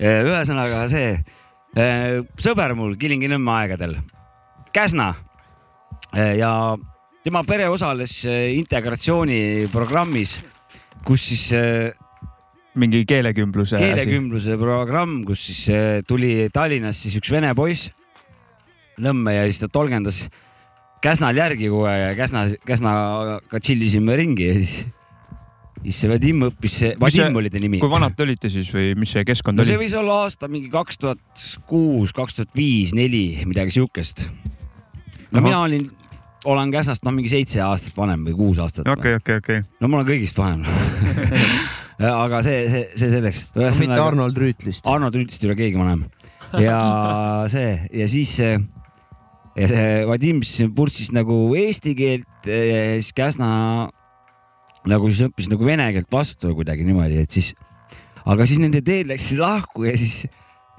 ühesõnaga 0.00 0.86
see 0.92 1.10
eh, 1.76 2.22
sõber 2.40 2.74
mul 2.78 2.96
Kilingi-Nõmme 3.00 3.58
aegadel, 3.60 3.98
Käsna 4.72 5.12
Eh, 6.16 6.36
ja 6.40 6.76
tema 7.22 7.42
pere 7.46 7.68
osales 7.70 8.24
eh, 8.26 8.50
integratsiooniprogrammis, 8.58 10.40
kus 11.06 11.28
siis 11.30 11.44
eh, 11.54 11.92
mingi 12.78 13.02
keelekümbluse 13.08 13.76
asi. 13.76 13.84
keelekümbluse 13.84 14.56
programm, 14.60 15.24
kus 15.26 15.42
siis 15.48 15.64
eh, 15.74 16.02
tuli 16.06 16.48
Tallinnas 16.54 17.00
siis 17.02 17.16
üks 17.18 17.32
vene 17.34 17.50
poiss 17.58 17.90
Nõmme 19.00 19.32
ja 19.32 19.46
siis 19.48 19.62
ta 19.62 19.68
tolgendas 19.72 20.26
Käsnal 21.00 21.36
järgi 21.38 21.70
kogu 21.72 21.86
aeg 21.88 22.02
ja 22.10 22.16
Käsna, 22.18 22.42
Käsnaga 22.68 23.58
tšillisime 23.58 24.16
ringi 24.20 24.48
ja 24.50 24.56
siis, 24.58 24.74
siis 25.80 26.00
see 26.02 26.10
Vadim 26.12 26.44
õppis, 26.50 26.74
see- 26.82 26.92
Vadim 27.00 27.38
oli 27.40 27.50
ta 27.50 27.62
nimi. 27.62 27.80
kui 27.80 27.90
vanad 27.90 28.12
te 28.16 28.26
olite 28.26 28.50
siis 28.52 28.68
või 28.74 28.92
mis 29.00 29.14
see 29.16 29.24
keskkond 29.24 29.58
no 29.58 29.64
see 29.64 29.78
oli? 29.78 29.86
võis 29.86 29.96
olla 29.96 30.20
aasta 30.26 30.50
mingi 30.52 30.68
kaks 30.70 31.00
tuhat 31.00 31.46
kuus, 31.70 32.12
kaks 32.12 32.36
tuhat 32.36 32.52
viis, 32.56 32.92
neli, 32.94 33.40
midagi 33.48 33.72
siukest. 33.80 34.26
no 35.30 35.40
Ahah. 35.40 35.48
mina 35.48 35.60
olin, 35.64 35.88
olen 36.44 36.70
Käsnast 36.70 37.08
noh, 37.08 37.16
mingi 37.16 37.32
seitse 37.32 37.64
aastat 37.64 37.96
vanem 37.96 38.28
või 38.28 38.36
kuus 38.36 38.60
aastat. 38.60 38.86
okei, 38.92 39.16
okei, 39.22 39.40
okei. 39.40 39.62
no 39.80 39.88
ma 39.88 40.02
olen 40.02 40.12
kõigist 40.12 40.36
vanem. 40.38 40.68
aga 42.00 42.42
see, 42.46 42.64
see, 42.72 42.84
see 42.96 43.12
selleks. 43.12 43.46
mitte 43.54 44.00
Arnold 44.00 44.38
Rüütlist. 44.40 44.86
Arnold 44.88 45.16
Rüütlist 45.18 45.44
ei 45.44 45.50
ole 45.50 45.58
keegi 45.58 45.80
vanem. 45.80 46.04
ja 46.58 46.80
see 47.54 47.74
ja 47.92 48.08
siis 48.10 48.36
see 48.40 48.58
ja 49.58 49.68
see 49.70 49.88
Vadim 50.08 50.42
siis 50.46 50.70
purssis 50.74 51.12
nagu 51.14 51.42
eesti 51.58 51.94
keelt 51.98 52.48
ja 52.48 52.82
siis 52.98 53.12
Käsna 53.16 53.50
nagu 54.88 55.10
siis 55.10 55.28
õppis 55.28 55.50
nagu 55.52 55.66
vene 55.66 55.90
keelt 55.94 56.10
vastu 56.12 56.54
kuidagi 56.56 56.86
niimoodi, 56.86 57.20
et 57.24 57.34
siis, 57.34 57.52
aga 58.24 58.46
siis 58.48 58.60
nende 58.62 58.80
teed 58.84 59.10
läksid 59.10 59.40
lahku 59.42 59.84
ja 59.88 59.96
siis, 60.00 60.24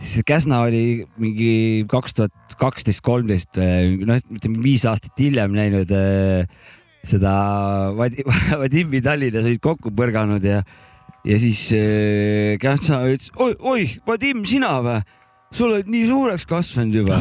siis 0.02 0.26
Käsna 0.28 0.64
oli 0.66 1.04
mingi 1.22 1.86
kaks 1.92 2.18
tuhat 2.18 2.56
kaksteist, 2.62 3.04
kolmteist, 3.06 3.58
noh, 3.58 4.22
ütleme 4.38 4.64
viis 4.64 4.86
aastat 4.90 5.18
hiljem 5.22 5.54
näinud 5.58 5.92
äh, 5.94 6.46
seda 7.06 7.34
Vadim, 8.62 8.98
Tallinnas 9.04 9.48
olid 9.50 9.62
kokku 9.64 9.94
põrganud 9.98 10.46
ja, 10.46 10.62
ja 11.28 11.40
siis 11.42 11.68
äh, 11.78 12.56
Käsna 12.62 13.04
ütles, 13.10 13.32
oi, 13.38 13.56
oi, 13.60 13.90
Vadim, 14.08 14.46
sina 14.50 14.78
või? 14.86 15.02
sul 15.52 15.74
oled 15.76 15.90
nii 15.92 16.06
suureks 16.08 16.46
kasvanud 16.48 16.96
juba. 17.02 17.18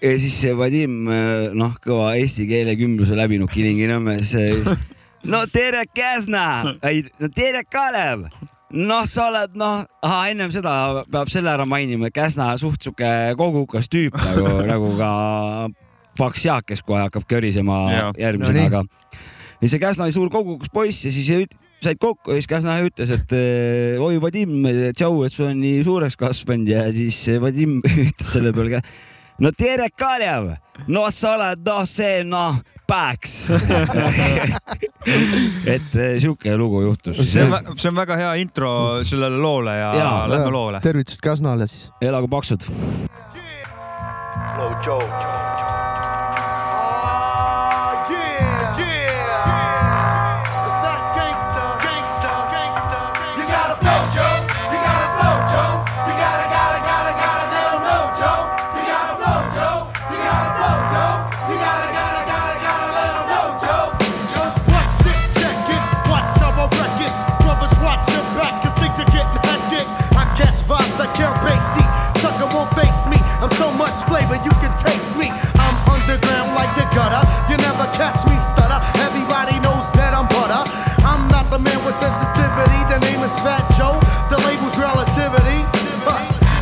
ja 0.00 0.12
siis 0.18 0.36
see 0.40 0.54
Vadim, 0.56 1.04
noh, 1.56 1.74
kõva 1.84 2.14
eesti 2.16 2.46
keele 2.48 2.72
kümbluse 2.78 3.16
läbinud 3.18 3.52
Kilingi-Nõmmes. 3.52 4.32
no 5.32 5.42
tere, 5.52 5.84
Käsna, 5.94 6.76
ei, 6.88 7.04
no 7.20 7.28
tere, 7.36 7.64
Kalev. 7.68 8.24
noh, 8.72 9.04
sa 9.06 9.28
oled 9.28 9.58
noh, 9.60 9.84
ennem 10.24 10.50
seda 10.54 11.04
peab 11.12 11.28
selle 11.32 11.52
ära 11.52 11.68
mainima, 11.68 12.08
et 12.08 12.16
Käsna 12.16 12.54
suht 12.60 12.80
sihuke 12.82 13.12
kogukas 13.38 13.90
tüüp 13.92 14.16
nagu, 14.16 14.56
nagu 14.66 14.94
ka 14.98 15.10
paks 16.16 16.48
Jaak, 16.48 16.64
kes 16.72 16.80
kohe 16.80 17.04
hakkab 17.04 17.28
körisema 17.28 17.82
järgmisena 18.16 18.64
No 18.64 18.66
aga. 18.72 18.82
ja 19.60 19.68
see 19.68 19.82
Käsna 19.84 20.08
oli 20.08 20.16
suur 20.16 20.32
kogukas 20.32 20.72
poiss 20.72 21.04
ja 21.04 21.12
siis 21.12 21.28
said 21.82 22.00
kokku 22.00 22.32
ja 22.32 22.40
siis 22.40 22.48
Käsna 22.50 22.78
ütles, 22.84 23.12
et 23.14 23.34
eh, 23.36 24.00
oi 24.02 24.20
Vadim, 24.22 24.64
tšau, 24.96 25.24
et 25.26 25.34
sul 25.34 25.50
on 25.50 25.60
nii 25.60 25.82
suureks 25.86 26.16
kasvanud 26.20 26.70
ja 26.70 26.86
siis 26.94 27.18
Vadim 27.42 27.78
ütles 28.06 28.32
selle 28.36 28.52
peale 28.56 28.76
ka. 28.76 28.80
no 29.44 29.52
tere, 29.56 29.90
Kalev, 29.96 30.54
no 30.88 31.04
sa 31.14 31.36
oled 31.36 31.62
noh, 31.66 31.84
see 31.90 32.24
noh, 32.26 32.58
päks. 32.88 33.36
et 35.74 35.94
eh, 35.98 36.16
sihuke 36.22 36.56
lugu 36.56 36.82
juhtus. 36.86 37.20
see 37.26 37.44
on, 37.44 37.74
see 37.76 37.92
on 37.92 38.00
väga 38.00 38.18
hea 38.22 38.32
intro 38.42 38.72
sellele 39.04 39.38
loole 39.42 39.76
ja, 39.78 39.92
ja 39.98 40.10
lähme 40.32 40.50
loole. 40.54 40.82
tervitused 40.84 41.22
Käsnale 41.24 41.68
siis. 41.70 41.90
elagu 42.00 42.30
paksud. 42.32 42.68
Flow 44.54 44.72
Joe. 44.80 45.65
So 73.54 73.70
much 73.72 73.94
flavor, 74.10 74.36
you 74.42 74.52
can 74.58 74.74
taste 74.76 75.14
me. 75.16 75.30
I'm 75.30 75.76
underground 75.88 76.52
like 76.58 76.68
the 76.74 76.84
gutter. 76.92 77.22
You 77.46 77.56
never 77.62 77.86
catch 77.94 78.20
me 78.26 78.36
stutter. 78.42 78.80
Everybody 79.00 79.56
knows 79.62 79.88
that 79.94 80.12
I'm 80.12 80.26
butter. 80.28 80.66
I'm 81.06 81.30
not 81.30 81.48
the 81.48 81.58
man 81.62 81.78
with 81.86 81.96
sensitivity. 81.96 82.80
The 82.90 82.98
name 83.06 83.22
is 83.22 83.32
Fat 83.40 83.64
Joe. 83.78 83.96
The 84.28 84.38
label's 84.44 84.76
relativity. 84.76 85.62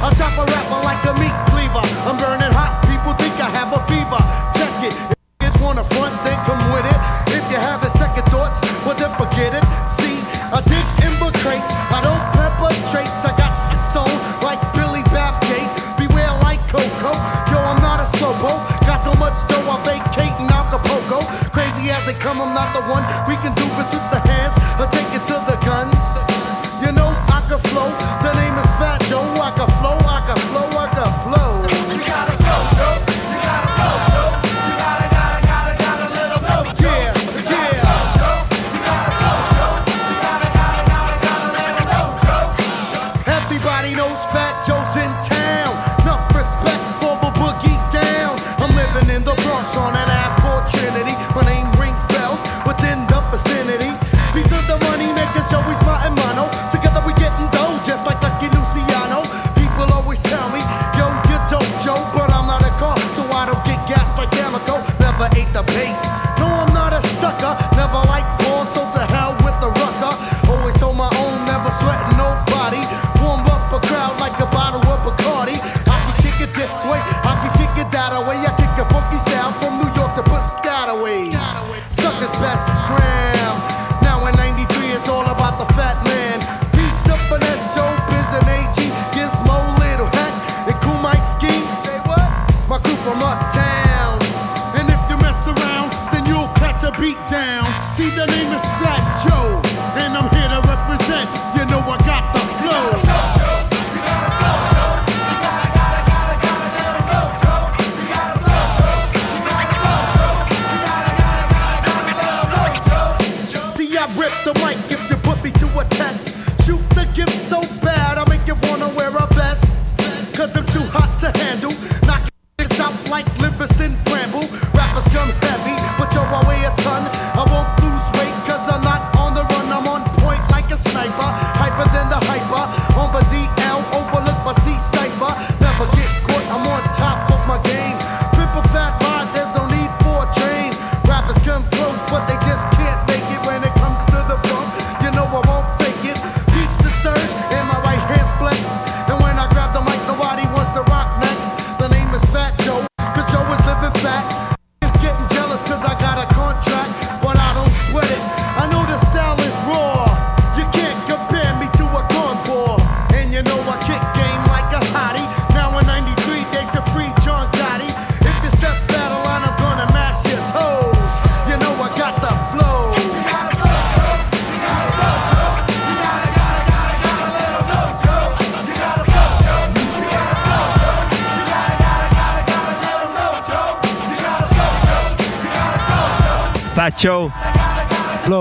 I 0.05 0.12
chop 0.12 0.37
a 0.37 0.44
rapper 0.44 0.81
like 0.85 1.01
a 1.09 1.16
meat 1.16 1.35
cleaver. 1.49 1.85
I'm 2.05 2.20
burning 2.20 2.53
hot. 2.53 2.85
People 2.85 3.16
think 3.16 3.35
I 3.40 3.49
have 3.57 3.73
a 3.73 3.81
fever. 3.88 4.20
Check 4.53 4.92
it. 4.92 4.94
If 5.40 5.57
you 5.57 5.64
wanna 5.64 5.85
front, 5.97 6.12
then 6.23 6.37
come 6.44 6.61
with 6.70 6.85
it. 6.85 6.99
If 7.33 7.44
you 7.49 7.59
have 7.59 7.81
second 7.88 8.29
thoughts, 8.29 8.61
well 8.85 8.94
then 8.94 9.11
forget 9.16 9.57
it. 9.57 9.64
See, 9.88 10.20
I 10.53 10.61
dig 10.61 10.87
in 11.05 11.12
crates. 11.40 11.84
As 22.05 22.12
they 22.12 22.19
come, 22.21 22.40
I'm 22.40 22.55
not 22.55 22.73
the 22.75 22.83
one. 22.93 23.05
We 23.29 23.35
can 23.40 23.55
do 23.55 23.64
this 23.77 23.93
with 23.93 24.05
the 24.12 24.21
hands. 24.29 24.57
I 24.77 24.87
take 24.93 25.09
it 25.17 25.25
to 25.33 25.37
the 25.49 25.57
guns. 25.64 25.97
You 26.85 26.93
know 26.93 27.09
I 27.33 27.40
can 27.49 27.59
flow. 27.73 27.88
The 28.21 28.33
name 28.37 28.57
is 28.61 28.69
Fat 28.77 29.01
Joe. 29.09 29.25
I 29.40 29.51
can 29.57 29.69
flow. 29.81 29.97
I 30.05 30.21
can 30.29 30.37
flow. 30.53 30.69
I 30.77 30.87
can 30.93 31.12
flow. 31.25 31.64
You 31.93 32.01
gotta 32.05 32.37
flow, 32.45 32.61
Joe. 32.77 33.01
You 33.33 33.38
gotta 33.40 33.69
flow, 33.77 33.97
Joe. 34.12 34.37
You 34.53 34.77
gotta, 34.85 35.09
gotta, 35.17 35.40
gotta, 35.49 35.75
gotta 35.81 36.07
let 36.12 36.29
know. 36.45 36.62
Yeah, 36.85 37.17
yeah. 37.49 37.93
Everybody 43.38 43.95
knows 43.97 44.21
Fat 44.29 44.61
Joe's 44.67 44.97
in 45.01 45.09
town. 45.25 45.73
Enough 46.05 46.25
respect 46.37 46.85
for 47.01 47.17
the 47.25 47.31
boogie 47.40 47.81
down. 47.93 48.37
I'm 48.61 48.73
living 48.77 49.09
in 49.14 49.25
the 49.25 49.35
Bronx 49.45 49.77
on 49.77 49.97
an 49.97 50.13
Shake. 65.75 66.04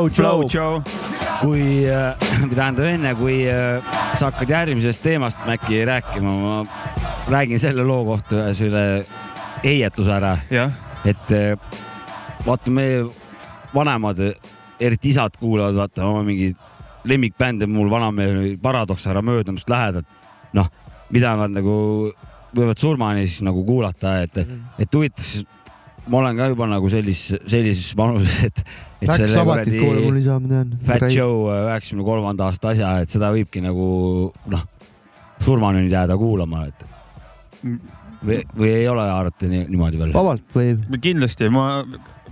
Fat 0.07 0.17
Joe, 0.17 0.47
Joe. 0.51 0.81
Kui, 1.43 1.63
või 1.83 2.55
tähendab 2.55 2.87
enne, 2.87 3.13
kui 3.19 3.37
äh, 3.51 3.93
sa 4.15 4.29
hakkad 4.29 4.51
järgmisest 4.53 5.03
teemast 5.03 5.43
äkki 5.49 5.83
rääkima, 5.87 6.33
ma 6.39 6.57
räägin 7.31 7.59
selle 7.59 7.85
loo 7.87 8.03
kohta 8.07 8.39
ühe 8.41 8.53
selle 8.57 8.83
heietuse 9.63 10.13
ära, 10.15 10.37
et 11.07 11.33
äh, 11.35 11.79
vaata, 12.45 12.71
meie 12.71 13.03
vanemad, 13.73 14.21
eriti 14.83 15.11
isad 15.13 15.35
kuulavad, 15.39 15.75
vaata 15.79 16.07
oma 16.07 16.23
mingeid 16.27 16.59
lemmikbände, 17.07 17.67
mul 17.67 17.91
vanamehe 17.91 18.53
Paradoks 18.61 19.07
ära 19.11 19.23
möödumist 19.25 19.69
lähedalt, 19.71 20.07
noh, 20.55 20.69
mida 21.11 21.35
nad 21.39 21.51
nagu 21.51 21.75
võivad 22.53 22.79
surmani 22.79 23.25
siis 23.27 23.43
nagu 23.43 23.63
kuulata, 23.67 24.19
et, 24.23 24.37
et 24.79 24.95
huvitaks, 24.95 25.43
ma 26.07 26.19
olen 26.19 26.39
ka 26.39 26.49
juba 26.51 26.67
nagu 26.71 26.89
sellises, 26.91 27.39
sellises 27.49 27.93
vanuses, 27.97 28.43
et, 28.49 28.63
et 29.01 29.07
Black 29.07 29.23
selle 29.23 29.43
kuradi. 29.79 30.77
Fat 30.87 31.07
Joe 31.13 31.57
üheksakümne 31.67 32.07
kolmanda 32.07 32.49
aasta 32.49 32.73
asja, 32.73 32.93
et 33.03 33.13
seda 33.13 33.31
võibki 33.35 33.63
nagu 33.63 33.87
noh, 34.51 34.65
surmani 35.43 35.85
jääda 35.91 36.17
kuulama, 36.19 36.65
et 36.71 36.87
või, 38.23 38.41
või 38.55 38.71
ei 38.71 38.87
ole 38.91 39.05
arvata 39.09 39.49
nii, 39.49 39.67
niimoodi 39.71 40.01
veel? 40.01 40.15
vabalt 40.15 40.57
võib. 40.57 40.87
kindlasti 41.03 41.49
ma. 41.53 41.67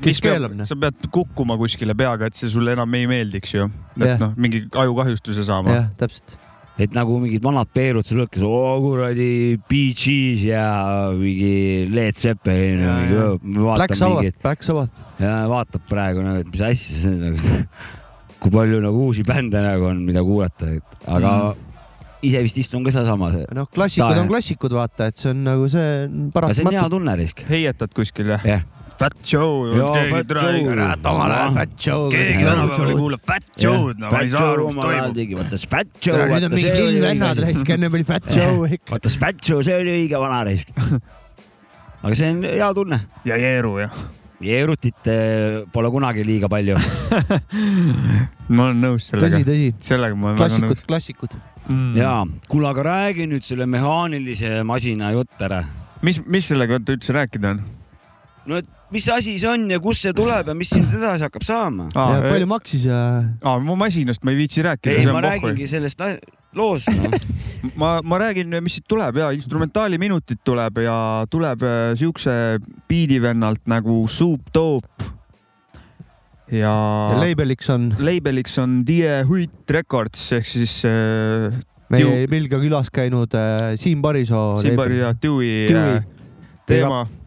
Kes 0.01 0.17
keelab, 0.23 0.55
noh? 0.57 0.65
sa 0.65 0.73
pead 0.81 1.03
kukkuma 1.13 1.53
kuskile 1.61 1.93
peaga, 1.93 2.31
et 2.31 2.37
see 2.37 2.49
sulle 2.49 2.73
enam 2.73 2.95
ei 2.97 3.05
meeldiks 3.09 3.51
ju. 3.53 3.67
Et 3.99 4.15
noh, 4.17 4.31
mingi 4.33 4.63
ajukahjustuse 4.65 5.45
saama. 5.45 5.75
jah, 5.75 5.91
täpselt. 5.99 6.39
Et 6.81 6.95
nagu 6.97 7.17
mingid 7.21 7.43
vanad 7.45 7.69
Peerud 7.75 8.07
seal 8.07 8.23
lõkkes, 8.23 8.43
oo 8.47 8.75
kuradi 8.83 9.29
Bee 9.69 9.93
Gees 9.97 10.45
ja 10.47 10.65
mingi 11.17 11.87
Led 11.93 12.17
Zeppelin 12.21 12.81
ja 12.81 12.95
Ja, 13.11 13.25
mingi 13.41 13.59
Black 13.61 13.93
vaatab 13.93 13.97
Sabbath 13.99 14.41
Black 14.45 14.65
Sabbath. 14.67 15.03
ja 15.21 15.33
vaatab 15.51 15.83
praegu 15.89 16.23
nagu, 16.25 16.41
et 16.45 16.49
mis 16.53 16.63
asja 16.71 17.01
see 17.03 17.11
on 17.13 17.25
nagu, 17.29 17.65
kui 18.41 18.53
palju 18.55 18.79
nagu 18.81 19.03
uusi 19.09 19.25
bände 19.27 19.61
nagu 19.61 19.91
on, 19.91 20.01
mida 20.07 20.23
kuulata, 20.25 20.71
et 20.79 21.05
aga 21.05 21.33
mm. 21.51 21.67
ise 22.31 22.41
vist 22.47 22.57
istun 22.63 22.85
ka 22.85 22.93
sealsamas. 22.95 23.37
noh, 23.53 23.69
klassikud 23.69 24.15
Ta- 24.17 24.21
on 24.25 24.31
klassikud, 24.31 24.77
vaata, 24.81 25.11
et 25.11 25.21
see 25.21 25.33
on 25.35 25.43
nagu 25.45 25.69
see 25.69 25.87
aga 26.33 26.53
see 26.57 26.65
on 26.65 26.77
hea 26.79 26.87
tunne 26.95 27.17
risk. 27.21 27.45
heietad 27.49 27.93
kuskil 27.97 28.33
jah 28.33 28.47
jah, 28.55 28.65
Fat 29.01 29.17
Joe. 29.25 29.71
Jaa, 29.79 30.03
Fat 30.11 30.33
Joe. 30.35 30.61
kurat, 30.67 31.05
omal 31.09 31.31
ajal 31.33 31.55
Fat 31.55 31.71
Joe. 31.85 32.09
keegi 32.13 32.43
tänapäeval 32.45 32.91
ei 32.91 32.97
kuula 32.99 33.17
Fat 33.31 33.47
Joe'd, 33.63 33.97
no 34.01 34.11
ma 34.13 34.21
ei 34.21 34.29
saa 34.29 34.51
aru, 34.51 34.67
mis 34.69 34.85
toimub. 34.85 35.15
tegi, 35.17 35.37
vaata 35.39 35.59
see 35.63 35.71
Fat 35.71 35.89
Joe, 36.05 36.19
nüüd 36.19 36.27
on 36.27 36.33
vaata 36.35 36.51
mingi 36.53 36.67
see 36.67 36.83
oli 36.83 36.93
lillvennad 36.95 37.41
õige 37.41 37.47
raisk, 37.47 37.73
enne 37.75 37.89
oli 37.89 38.07
Fat 38.11 38.29
Joe 38.35 38.69
ikka. 38.77 38.93
vaata 38.93 39.13
see 39.13 39.23
Fat 39.23 39.41
Joe, 39.47 39.65
see 39.65 39.79
oli 39.81 39.97
õige 40.03 40.21
vana 40.21 40.43
risk. 40.45 40.69
aga 42.03 42.13
see 42.21 42.29
on 42.35 42.45
hea 42.51 42.69
tunne. 42.77 43.01
ja 43.31 43.41
Jeeru 43.41 43.73
jah. 43.81 44.01
Jeerutit 44.41 45.09
eh, 45.09 45.59
pole 45.73 45.89
kunagi 45.93 46.23
liiga 46.25 46.47
palju. 46.49 46.77
ma 48.55 48.63
olen 48.67 48.79
nõus 48.81 49.05
tõsi, 49.05 49.17
sellega. 49.17 49.43
tõsi. 49.49 49.67
sellega 49.91 50.17
ma 50.17 50.31
olen 50.31 50.39
väga 50.39 50.47
klassikud 50.47 50.77
nõus., 50.77 50.87
klassikud. 50.93 51.35
mm.. 51.67 51.91
ja, 51.97 52.15
kuule, 52.49 52.69
aga 52.69 52.87
räägi 52.89 53.29
nüüd 53.33 53.45
selle 53.45 53.69
mehaanilise 53.69 54.61
masina 54.65 55.13
jutt 55.17 55.45
ära. 55.49 55.61
mis, 56.05 56.21
mis 56.25 56.49
sellega 56.53 56.81
üldse 56.81 57.17
rääkida 57.17 57.55
on? 57.55 57.61
No 58.49 58.57
et 58.57 58.67
mis 58.93 59.05
asi 59.13 59.35
see 59.39 59.49
on 59.49 59.67
ja 59.69 59.77
kust 59.83 60.05
see 60.07 60.13
tuleb 60.17 60.47
ja 60.49 60.55
mis 60.57 60.71
siin 60.73 60.87
edasi 60.97 61.27
hakkab 61.27 61.43
saama? 61.45 61.89
ja 61.93 62.21
palju 62.25 62.47
maksis 62.49 62.87
ja 62.89 62.99
aa, 63.45 63.57
ma 63.61 63.75
masinast 63.83 64.23
ma 64.25 64.33
ei 64.33 64.39
viitsi 64.43 64.63
rääkida. 64.65 64.95
ei, 64.97 65.05
ma 65.13 65.21
räägingi 65.25 65.67
sellest 65.69 66.01
loost 66.57 66.89
no. 66.91 67.11
ma, 67.81 67.91
ma 68.03 68.17
räägin, 68.23 68.57
mis 68.65 68.79
siit 68.79 68.87
tuleb 68.89 69.21
ja 69.21 69.29
instrumentaaliminutid 69.37 70.41
tuleb 70.47 70.81
ja 70.83 70.97
tuleb 71.31 71.63
äh, 71.63 71.79
siukse 71.99 72.33
biidivennalt 72.89 73.61
nagu 73.71 74.01
Soup 74.11 74.49
Dope. 74.53 75.11
ja, 76.51 76.73
ja 76.73 77.21
label'iks 77.21 77.69
on 77.71 77.91
label'iks 77.99 78.57
on 78.63 78.81
Die 78.87 79.21
Huit 79.29 79.69
Records 79.71 80.31
ehk 80.39 80.49
siis 80.49 80.81
äh, 80.89 81.53
meie 81.93 82.03
Tiu- 82.25 82.27
Pilga 82.33 82.59
külas 82.65 82.89
käinud 82.91 83.33
äh, 83.37 83.73
Siim 83.79 84.01
Parisoo. 84.03 84.57
Simbari 84.63 84.99
ja 84.99 85.13
Dewey 85.13 85.67
Dewey. 85.69 85.97
äh, 86.01 86.05
teema. 86.67 87.03
Dewey'le. 87.05 87.20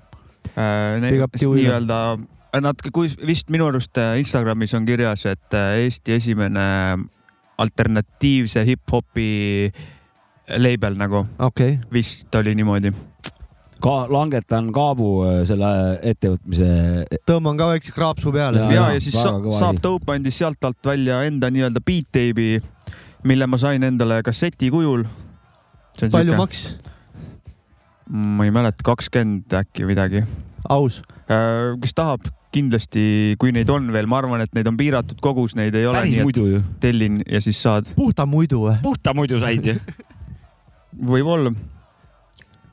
nii-öelda, 0.57 1.99
nad, 2.63 2.85
kui 2.95 3.09
vist 3.27 3.51
minu 3.51 3.67
arust 3.71 3.99
äh, 3.99 4.19
Instagramis 4.23 4.75
on 4.79 4.87
kirjas, 4.87 5.27
et 5.31 5.55
äh, 5.57 5.81
Eesti 5.85 6.15
esimene 6.19 6.67
alternatiivse 7.59 8.65
hip-hopi 8.67 9.73
label 10.61 10.97
nagu 10.99 11.25
okei, 11.39 11.79
vist 11.93 12.35
oli 12.35 12.55
niimoodi. 12.59 12.93
ka 13.85 13.95
langetan 14.11 14.71
kaabu 14.75 15.09
äh, 15.27 15.41
selle 15.49 15.71
ettevõtmise. 16.03 16.71
tõmban 17.29 17.59
ka 17.59 17.69
väikse 17.75 17.93
kraapsu 17.97 18.33
peale 18.33 18.63
Ja, 18.65 18.71
ja, 18.73 18.87
ja, 18.95 19.01
siis 19.01 19.17
Sa- 19.19 19.35
Saab. 19.59 19.83
Dope 19.83 20.15
andis 20.17 20.39
sealt 20.39 20.65
alt 20.65 20.81
välja 20.87 21.23
enda 21.29 21.51
nii-öelda 21.51 21.83
beat 21.85 22.11
tape'i, 22.15 22.63
mille 23.25 23.47
ma 23.47 23.59
sain 23.59 23.83
endale 23.83 24.23
kasseti 24.23 24.71
kujul. 24.71 25.05
palju 26.11 26.37
maks, 26.37 26.77
ma 28.11 28.47
ei 28.47 28.55
mäleta, 28.55 28.85
kakskümmend 28.85 29.53
äkki 29.61 29.87
midagi. 29.89 30.25
aus, 30.69 31.03
kes 31.29 31.95
tahab, 31.95 32.29
kindlasti, 32.55 33.35
kui 33.41 33.53
neid 33.55 33.71
on 33.73 33.91
veel, 33.95 34.09
ma 34.11 34.21
arvan, 34.23 34.45
et 34.45 34.55
neid 34.57 34.69
on 34.71 34.79
piiratud 34.79 35.21
kogus, 35.25 35.57
neid 35.59 35.75
ei 35.75 35.87
ole, 35.89 35.99
päris 35.99 36.23
muidu 36.23 36.47
ju. 36.53 36.65
tellin 36.83 37.21
ja 37.27 37.43
siis 37.43 37.61
saad, 37.63 37.91
puhta 37.97 38.27
muidu 38.31 38.67
või? 38.69 38.81
puhta 38.85 39.15
muidu 39.17 39.41
said 39.43 39.67
ju. 39.67 39.79
võib-olla. 41.11 41.53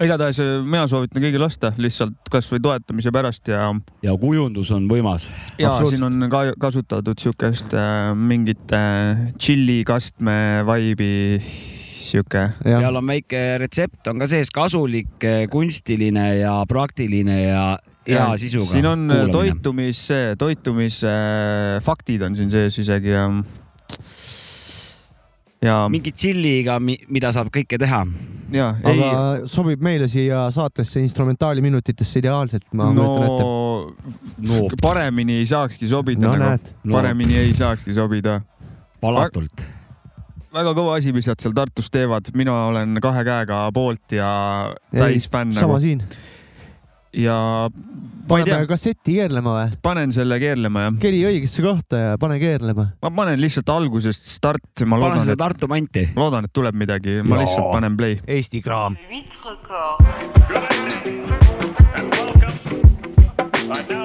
igatahes 0.01 0.41
äh, 0.41 0.53
mina 0.65 0.86
soovitan 0.89 1.23
kõigil 1.23 1.45
osta 1.45 1.73
lihtsalt 1.82 2.29
kasvõi 2.34 2.61
toetamise 2.61 3.13
pärast 3.13 3.51
ja, 3.51 3.67
ja 4.05 4.15
kujundus 4.21 4.71
on 4.75 4.88
võimas. 4.89 5.29
ja 5.61 5.73
siin 5.89 6.05
on 6.05 6.29
ka 6.32 6.45
kasutatud 6.61 7.21
siukest 7.21 7.73
äh, 7.77 8.11
mingit 8.17 8.73
äh, 8.77 9.29
tšillikastme 9.38 10.38
vibe'i, 10.69 11.39
sihuke 12.10 12.47
seal 12.64 12.99
on 12.99 13.08
väike 13.14 13.45
retsept 13.62 14.10
on 14.12 14.22
ka 14.24 14.28
sees, 14.32 14.49
kasulik, 14.54 15.30
kunstiline 15.52 16.28
ja 16.41 16.58
praktiline 16.70 17.38
ja 17.43 17.66
hea 18.08 18.38
sisuga. 18.38 18.72
siin 18.72 18.86
on 18.89 19.12
äh, 19.12 19.26
toitumis, 19.32 20.08
toitumisfaktid 20.38 22.22
on 22.26 22.38
siin 22.38 22.52
sees 22.54 22.80
isegi 22.82 23.14
ja, 23.14 23.26
ja, 25.62 25.78
mingi 25.91 26.14
tšilliga, 26.16 26.80
mida 26.82 27.32
saab 27.36 27.52
kõike 27.54 27.80
teha. 27.82 28.04
ja 28.56 28.72
ei 28.82 28.95
aga 28.95 29.49
sobib 29.49 29.84
meile 29.86 30.10
siia 30.12 30.47
saatesse 30.54 31.04
instrumentaaliminutitesse 31.06 32.24
ideaalselt, 32.24 32.66
ma 32.74 32.89
kujutan 32.95 33.28
ette. 33.28 34.47
no 34.49 34.64
paremini 34.82 35.41
ei 35.41 35.52
saakski 35.52 35.89
sobida 35.91 36.26
no 36.26 36.34
nagu, 36.41 36.74
paremini 36.91 37.38
ei 37.43 37.54
saakski 37.58 37.93
sobida. 37.97 38.41
palatult. 39.02 39.64
Väga 40.56 40.74
kõva 40.78 40.97
asi, 40.99 41.14
mis 41.16 41.28
nad 41.30 41.41
seal 41.41 41.56
Tartus 41.56 41.89
teevad, 41.93 42.32
mina 42.38 42.56
olen 42.70 42.99
kahe 43.04 43.24
käega 43.28 43.64
poolt 43.76 44.16
ja 44.16 44.30
täisfänn 44.93 45.56
sama 45.56 45.78
nagu 45.78 45.84
siin. 45.84 46.04
ja 47.16 47.36
paneme 48.28 48.68
kasseti 48.70 49.18
keerlema 49.20 49.56
või? 49.58 49.78
panen 49.84 50.14
selle 50.16 50.39
keerlema 50.43 50.88
jah, 50.88 50.99
keri 51.04 51.24
õigesse 51.28 51.64
kohta 51.66 52.04
ja 52.04 52.20
pane 52.22 52.39
keerlema. 52.43 52.89
ma 53.02 53.14
panen 53.22 53.39
lihtsalt 53.41 53.72
algusest 53.74 54.28
start, 54.36 54.86
ma 54.86 54.99
pane 54.99 55.16
loodan, 55.16 55.26
seda 55.26 55.38
et, 55.38 55.43
Tartu 55.45 55.72
manti. 55.72 56.08
ma 56.16 56.28
loodan, 56.28 56.49
et 56.49 56.56
tuleb 56.56 56.80
midagi, 56.84 57.22
ma 57.24 57.41
lihtsalt 57.43 57.72
panen 57.72 57.97
play. 57.99 58.20
Eesti 58.28 58.64
kraam. 58.64 58.99
I'd 63.72 63.89
now 63.89 64.01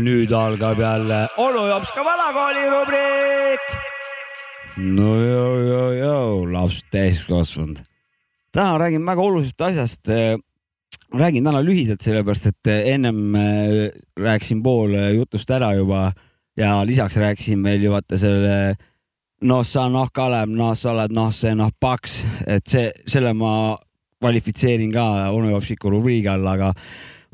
ja 0.00 0.04
nüüd 0.04 0.32
algab 0.32 0.80
jälle 0.80 1.28
onu 1.36 1.66
jops 1.68 1.90
ka 1.92 2.04
vanakooli 2.04 2.64
rubriik. 2.72 3.64
no 4.76 5.16
joo, 5.16 5.58
joo, 5.60 5.92
joo, 5.92 6.52
laps 6.52 6.84
täiskasvanud. 6.90 7.82
täna 8.52 8.78
räägin 8.78 9.06
väga 9.06 9.20
olulisest 9.20 9.60
asjast. 9.60 10.08
räägin 11.14 11.44
täna 11.44 11.62
lühidalt, 11.62 12.00
sellepärast 12.00 12.46
et 12.46 12.66
ennem 12.66 13.34
äh, 13.34 13.90
rääkisin 14.16 14.62
pool 14.62 14.94
äh, 14.94 15.12
jutust 15.14 15.50
ära 15.50 15.74
juba 15.74 16.12
ja 16.56 16.84
lisaks 16.84 17.16
rääkisin 17.16 17.62
veel 17.64 17.82
ju 17.82 17.92
vaata 17.92 18.18
selle 18.18 18.76
noh, 19.42 19.64
sa 19.64 19.88
noh, 19.88 20.08
Kalev, 20.12 20.48
noh, 20.48 20.74
sa 20.74 20.94
oled 20.94 21.12
noh, 21.12 21.32
see 21.32 21.54
noh, 21.54 21.70
paks, 21.80 22.24
et 22.46 22.66
see, 22.66 22.92
selle 23.06 23.34
ma 23.34 23.76
kvalifitseerin 24.20 24.92
ka 24.92 25.32
onu 25.32 25.50
jopsiku 25.50 25.90
rubriigi 25.90 26.28
alla, 26.28 26.52
aga 26.52 26.74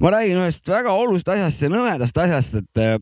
ma 0.00 0.12
räägin 0.12 0.40
ühest 0.42 0.68
väga 0.68 0.92
olulisest 0.92 1.32
asjast 1.34 1.62
ja 1.64 1.70
nõmedast 1.72 2.18
asjast, 2.20 2.58
et 2.60 2.82
äh, 2.82 2.98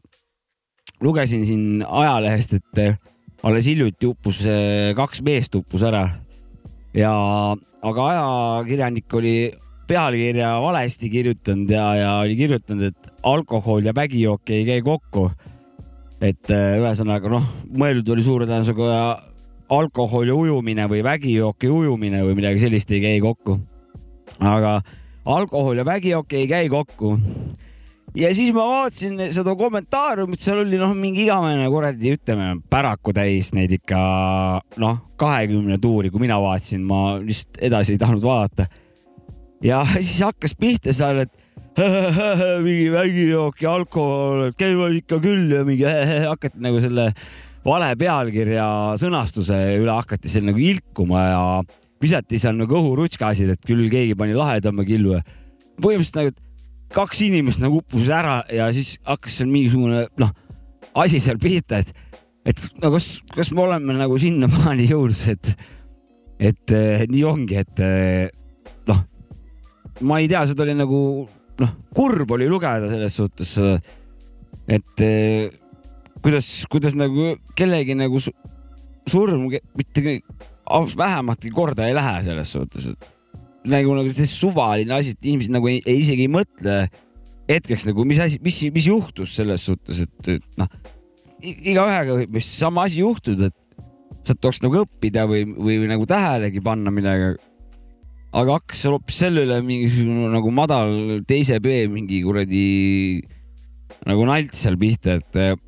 lugesin 1.03 1.45
siin 1.47 1.83
ajalehest, 1.83 2.55
et 2.61 2.83
äh, 2.83 2.97
alles 3.43 3.67
hiljuti 3.69 4.09
uppus 4.09 4.45
äh, 4.47 4.93
kaks 4.97 5.23
meest 5.27 5.55
uppus 5.59 5.85
ära 5.87 6.07
ja, 6.95 7.13
aga 7.83 8.07
ajakirjanik 8.13 9.19
oli 9.19 9.35
pealkirja 9.89 10.55
valesti 10.63 11.11
kirjutanud 11.13 11.71
ja, 11.71 11.89
ja 11.99 12.13
oli 12.23 12.37
kirjutanud, 12.39 12.93
et 12.93 13.13
alkohol 13.23 13.85
ja 13.85 13.93
vägijook 13.97 14.55
ei 14.55 14.65
käi 14.65 14.81
kokku. 14.83 15.31
et 16.25 16.51
äh, 16.51 16.79
ühesõnaga 16.81 17.29
noh, 17.29 17.47
mõeldud 17.69 18.15
oli 18.15 18.23
suure 18.25 18.47
tõenäosusega 18.49 19.01
alkohol 19.75 20.29
ja 20.31 20.35
ujumine 20.35 20.87
või 20.89 21.03
vägijook 21.05 21.67
ja 21.67 21.73
ujumine 21.73 22.23
või 22.25 22.39
midagi 22.39 22.63
sellist 22.63 22.91
ei 22.95 23.03
käi 23.03 23.19
kokku. 23.21 23.59
aga 24.41 24.79
alkohol 25.25 25.81
ja 25.81 25.85
vägijook 25.85 26.33
ei 26.37 26.49
käi 26.49 26.69
kokku 26.69 27.15
ja 28.15 28.31
siis 28.35 28.53
ma 28.55 28.65
vaatasin 28.69 29.19
seda 29.35 29.55
kommentaariumit, 29.59 30.43
seal 30.43 30.63
oli 30.63 30.79
noh, 30.81 30.95
mingi 30.97 31.25
igavene 31.27 31.67
kuradi, 31.73 32.15
ütleme 32.15 32.51
päraku 32.71 33.15
täis 33.17 33.53
neid 33.57 33.75
ikka 33.75 34.01
noh, 34.83 35.01
kahekümne 35.21 35.79
tuuri, 35.83 36.13
kui 36.15 36.23
mina 36.23 36.39
vaatasin, 36.43 36.85
ma 36.87 37.17
lihtsalt 37.23 37.63
edasi 37.71 37.95
ei 37.95 38.03
tahtnud 38.03 38.25
vaadata. 38.25 38.69
ja 39.65 39.83
siis 39.97 40.21
hakkas 40.27 40.55
pihta 40.61 40.95
seal, 40.95 41.25
et 41.25 41.33
mingi 42.67 42.91
vägijook 42.95 43.63
ja 43.65 43.73
alkohol 43.81 44.53
käivad 44.59 44.95
ikka 45.01 45.19
küll 45.23 45.51
ja 45.51 45.65
mingi 45.67 45.89
hakati 46.33 46.63
nagu 46.63 46.83
selle 46.83 47.11
vale 47.65 47.89
pealkirja 47.99 48.67
sõnastuse 49.01 49.59
üle 49.81 49.97
hakati 49.97 50.31
seal 50.31 50.47
nagu 50.47 50.61
ilkuma 50.63 51.25
ja 51.25 51.43
visati 52.05 52.39
seal 52.41 52.57
nagu 52.59 52.77
õhurutskasid, 52.79 53.55
et 53.55 53.67
küll 53.67 53.89
keegi 53.93 54.17
pani 54.19 54.37
lahedama 54.37 54.85
killu 54.87 55.17
ja 55.17 55.23
põhimõtteliselt 55.81 56.21
nagu 56.21 56.35
kaks 56.95 57.25
inimest 57.27 57.63
nagu 57.63 57.81
uppusid 57.81 58.13
ära 58.15 58.39
ja 58.53 58.69
siis 58.75 58.97
hakkas 59.07 59.41
seal 59.41 59.51
mingisugune 59.51 60.05
noh, 60.21 60.31
asi 61.01 61.21
seal 61.23 61.41
pihta, 61.43 61.81
et, 61.83 61.91
et 62.47 62.61
no 62.83 62.93
kas, 62.95 63.17
kas 63.35 63.51
me 63.57 63.65
oleme 63.65 63.97
nagu 63.99 64.19
sinnamaani 64.21 64.87
jõudnud, 64.93 65.25
et, 65.33 65.51
et 66.53 66.77
eh, 66.77 67.05
nii 67.11 67.25
ongi, 67.27 67.59
et 67.65 67.83
eh, 67.83 68.29
noh, 68.91 69.03
ma 70.07 70.21
ei 70.23 70.31
tea, 70.31 70.45
seda 70.51 70.67
oli 70.67 70.77
nagu 70.79 71.01
noh, 71.61 71.75
kurb 71.97 72.37
oli 72.37 72.49
lugeda 72.51 72.91
selles 72.93 73.19
suhtes, 73.19 73.57
et 74.71 75.05
eh, 75.05 75.51
kuidas, 76.23 76.51
kuidas 76.71 76.99
nagu 76.99 77.35
kellegi 77.59 77.99
nagu 77.99 78.23
su 78.23 78.33
surm 79.11 79.49
mitte 79.51 80.21
vähematki 80.99 81.53
korda 81.55 81.89
ei 81.89 81.97
lähe 81.97 82.23
selles 82.25 82.53
suhtes, 82.57 82.93
et 82.93 83.11
nagu, 83.69 83.95
nagu 83.97 84.13
see 84.13 84.29
suvaline 84.29 84.95
asi, 84.97 85.15
et 85.15 85.29
inimesed 85.31 85.55
nagu 85.55 85.69
ei, 85.71 85.81
ei 85.87 86.03
isegi 86.03 86.27
ei 86.27 86.33
mõtle 86.33 86.77
hetkeks 87.49 87.87
nagu, 87.89 88.05
mis 88.09 88.21
asi, 88.25 88.41
mis, 88.45 88.61
mis 88.75 88.89
juhtus 88.89 89.35
selles 89.37 89.65
suhtes, 89.69 90.05
et 90.07 90.31
et 90.37 90.47
noh, 90.61 90.71
igaühega 91.45 92.21
võib 92.21 92.39
vist 92.39 92.55
sama 92.57 92.87
asi 92.89 93.03
juhtuda, 93.03 93.51
et 93.51 94.25
sealt 94.25 94.41
tuleks 94.41 94.63
nagu 94.65 94.81
õppida 94.85 95.27
või, 95.29 95.45
või 95.53 95.91
nagu 95.91 96.07
tähelegi 96.09 96.63
panna 96.65 96.93
midagi. 96.95 97.35
aga 98.35 98.57
hakkas 98.57 98.81
seal 98.83 98.97
hoopis 98.97 99.19
selle 99.21 99.45
üle 99.45 99.61
mingisugune 99.63 100.31
nagu 100.33 100.51
madal 100.51 101.21
teise 101.29 101.61
B 101.63 101.85
mingi 101.93 102.23
kuradi 102.25 102.65
nagu 104.09 104.25
nalt 104.27 104.57
seal 104.57 104.79
pihta, 104.81 105.21
et 105.21 105.61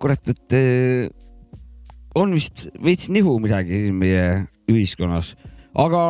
kurat, 0.00 0.28
et 0.28 0.58
on 2.18 2.34
vist 2.34 2.68
veits 2.82 3.08
nihu 3.12 3.38
midagi 3.42 3.86
siin 3.86 3.96
meie 4.00 4.26
ühiskonnas, 4.70 5.34
aga 5.74 6.02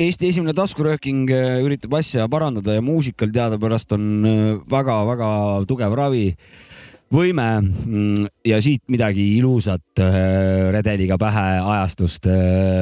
Eesti 0.00 0.30
esimene 0.30 0.54
taskurööking 0.56 1.28
äh, 1.28 1.58
üritab 1.60 1.98
asja 1.98 2.24
parandada 2.32 2.72
ja 2.72 2.80
muusikal 2.80 3.28
teadupärast 3.34 3.92
on 3.92 4.24
väga-väga 4.70 5.28
tugev 5.68 5.92
ravivõime 5.98 7.48
Mm, 7.60 8.30
ja 8.46 8.60
siit 8.62 8.86
midagi 8.88 9.26
ilusat 9.36 10.00
äh, 10.00 10.70
redeliga 10.72 11.18
pähe 11.20 11.58
ajastust. 11.60 12.30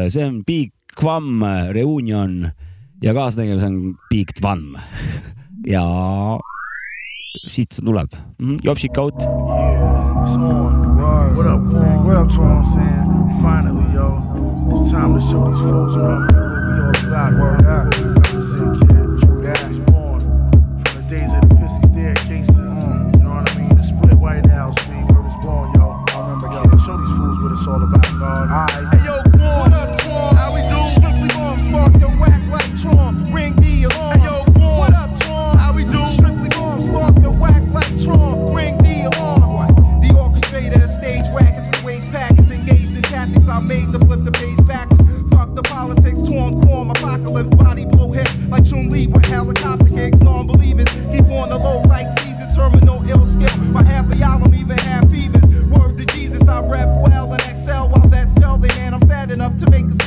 see 0.09 0.25
on 0.25 0.45
Big 0.47 0.73
Quam 0.95 1.43
Reunion 1.73 2.51
ja 3.03 3.15
kaastegelase 3.15 3.67
on 3.67 3.97
Big 4.11 4.31
Tvam 4.41 4.77
ja 5.75 5.83
siit 7.47 7.81
tuleb. 7.85 8.15
Jopsik 8.63 8.99
out. 8.99 9.23
It's 10.29 10.98
Word. 11.09 11.37
What 11.37 11.47
up, 11.47 11.61
Quang? 11.71 12.05
What 12.05 12.17
up, 12.17 12.29
Tron? 12.29 12.65
saying? 12.77 13.41
Finally, 13.41 13.95
yo. 13.95 14.21
It's 14.77 14.91
time 14.91 15.15
to 15.17 15.21
show 15.25 15.49
these 15.49 15.61
fools 15.65 15.97
around 15.97 16.29
here 16.33 16.53
what 16.53 16.69
we 16.69 17.09
all 17.09 17.09
about. 17.09 17.33
Word 17.33 17.65
up. 17.65 17.87
Represent, 17.97 18.77
kid. 18.85 19.09
True 19.25 19.41
that. 19.43 19.71
It's 19.71 19.79
born. 19.91 20.21
From 20.21 20.93
the 21.01 21.05
days 21.09 21.33
of 21.33 21.41
the 21.49 21.55
pissy 21.57 21.81
staircases. 21.89 22.57
Mm. 22.57 23.17
You 23.17 23.23
know 23.25 23.35
what 23.41 23.49
I 23.49 23.59
mean? 23.59 23.73
The 23.73 23.83
split 23.83 24.19
White 24.21 24.47
House, 24.53 24.77
man. 24.89 25.07
Word 25.09 25.25
is 25.27 25.37
born, 25.41 25.73
yo. 25.81 26.05
I 26.13 26.21
remember, 26.29 26.49
kid. 26.53 26.81
Show 26.85 26.97
these 27.01 27.15
fools 27.17 27.37
what 27.41 27.53
it's 27.57 27.67
all 27.67 27.83
about, 27.83 28.13
God. 28.21 28.47
Alright. 28.53 28.95
Hey 28.95 29.05
yo, 29.09 29.15
Quan, 29.33 29.61
what 29.65 29.73
up, 29.73 29.99
Tron? 30.01 30.37
How 30.37 30.53
we 30.53 30.61
do? 30.61 30.79
Strictly 30.93 31.29
bomb, 31.33 31.57
spark 31.65 31.97
your 32.05 32.13
whack 32.21 32.43
like 32.53 32.69
Tron. 32.77 33.08
Apocalypse, 47.29 47.57
body 47.57 47.85
blow 47.85 48.13
hits 48.13 48.37
like 48.49 48.65
Chun 48.65 48.89
Li 48.89 49.07
with 49.07 49.25
helicopter 49.27 49.85
gigs. 49.85 50.19
Non-believers 50.21 50.89
keep 51.13 51.29
on 51.31 51.51
the 51.51 51.59
low 51.59 51.83
like 51.83 52.09
Caesar, 52.21 52.49
terminal 52.55 53.03
ill 53.09 53.27
skill. 53.27 53.57
My 53.65 53.83
half 53.83 54.11
of 54.11 54.19
y'all 54.19 54.39
don't 54.39 54.55
even 54.55 54.79
have 54.79 55.11
fevers. 55.11 55.45
Word 55.67 55.99
to 55.99 56.07
Jesus, 56.07 56.47
I 56.49 56.61
rap 56.61 56.89
well 57.03 57.33
and 57.33 57.43
excel 57.43 57.89
while 57.89 58.09
that 58.09 58.31
sell 58.39 58.59
man, 58.59 58.95
I'm 58.95 59.09
fat 59.09 59.31
enough 59.31 59.57
to 59.59 59.71
make 59.71 59.87
a 59.87 60.05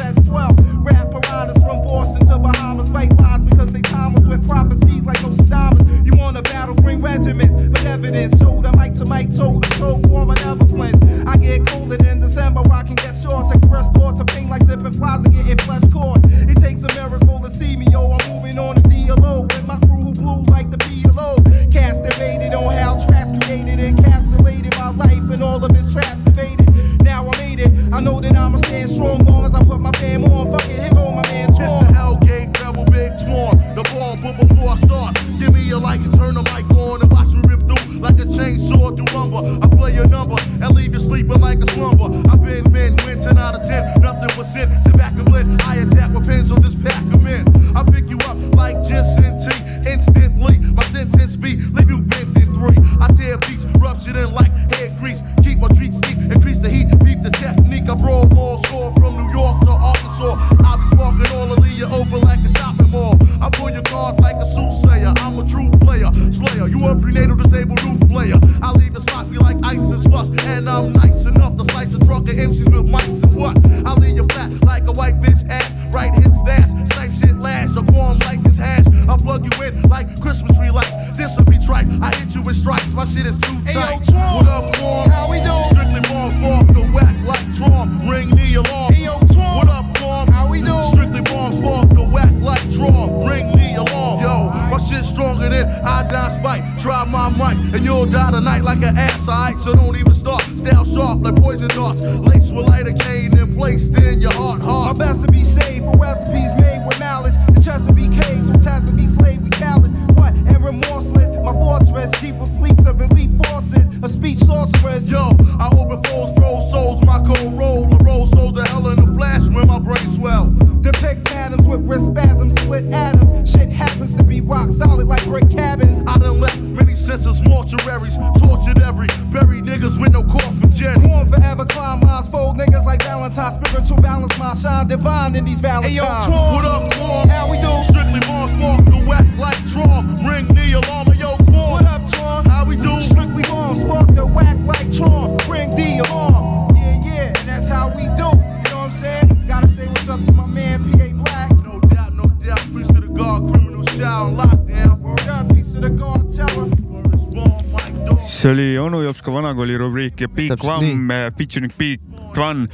see 158.41 158.49
oli 158.49 158.77
onu 158.79 159.01
Jopska 159.03 159.33
vanakooli 159.33 159.77
rubriik 159.77 160.21
ja 160.21 160.27
Big 160.27 160.63
One, 160.63 161.31
featuring 161.37 161.73
Big 161.77 162.01
One. 162.37 162.67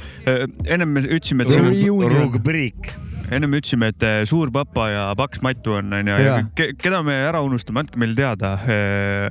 ennem 0.66 0.88
me 0.88 1.02
ütlesime, 1.04 1.44
et 1.44 1.52
siin 1.52 1.90
on 1.92 2.14
rubriik. 2.14 2.88
ennem 3.30 3.52
ütlesime, 3.58 3.90
et 3.92 4.06
eh, 4.06 4.22
Suur 4.28 4.52
Papa 4.52 4.88
ja 4.88 5.02
Paks 5.16 5.42
Matu 5.44 5.76
on, 5.76 5.92
onju 5.92 6.16
Jaa.. 6.24 6.40
keda 6.56 7.02
me 7.04 7.18
ära 7.26 7.42
unustame, 7.44 7.84
andke 7.84 8.00
meile 8.00 8.16
teada. 8.16 8.54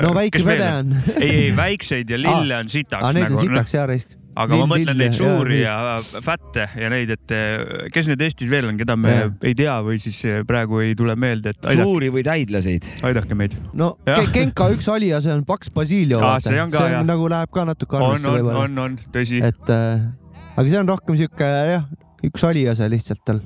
no 0.04 0.14
väike 0.14 0.44
vede 0.46 0.70
on. 0.84 0.94
ei, 1.16 1.32
ei 1.32 1.50
väikseid 1.58 2.14
ja 2.14 2.22
lille 2.22 2.62
on 2.62 2.70
sitaks 2.70 3.02
aga 3.02 3.14
neid 3.18 3.32
on 3.32 3.38
nagu. 3.40 3.48
sitaks 3.48 3.78
ja 3.80 3.90
raisk. 3.90 4.18
Aga 4.38 4.58
ma 4.60 4.60
Lill, 4.62 4.70
mõtlen 4.72 4.98
lill 4.98 5.02
neid 5.04 5.14
ja- 5.14 5.18
suuri 5.18 5.60
ja- 5.62 5.76
ja 6.14 6.22
fätte 6.26 6.68
ja 6.78 6.90
neid, 6.94 7.10
et 7.16 7.32
eh, 7.36 7.88
kes 7.94 8.08
need 8.12 8.22
Eestis 8.22 8.50
veel 8.52 8.68
on, 8.70 8.78
keda 8.80 8.96
me 9.00 9.14
Jaa. 9.16 9.32
ei 9.50 9.56
tea 9.58 9.76
või 9.86 9.98
siis 10.04 10.20
eh, 10.30 10.44
praegu 10.48 10.80
ei 10.84 10.94
tule 11.00 11.16
meelde, 11.20 11.56
et 11.56 11.66
aidake, 11.72 11.84
suuri 11.84 12.10
või 12.14 12.24
täidlaseid. 12.28 12.88
aidake 13.10 13.36
meid. 13.40 13.58
no 13.74 13.96
Genka 14.34 14.70
üks 14.76 14.88
olija, 14.94 15.22
see 15.26 15.34
on 15.34 15.44
Paks 15.48 15.72
Basilio. 15.74 16.20
See 16.46 16.60
on 16.62 16.72
ka, 16.72 16.86
jah. 16.92 17.04
nagu 17.08 17.28
läheb 17.32 17.50
ka 17.54 17.66
natuke 17.66 17.98
on, 17.98 18.04
arvesse 18.12 18.30
on, 18.30 18.38
võib-olla. 18.40 18.64
on, 18.68 18.78
on 18.86 18.98
tõsi. 19.14 19.42
et 19.44 19.70
äh, 19.74 20.08
aga 20.58 20.70
see 20.70 20.80
on 20.80 20.88
rohkem 20.94 21.18
sihuke 21.20 21.48
jah, 21.74 21.88
üks 22.28 22.44
olija 22.48 22.76
see 22.78 22.90
lihtsalt 22.94 23.24
tal. 23.26 23.42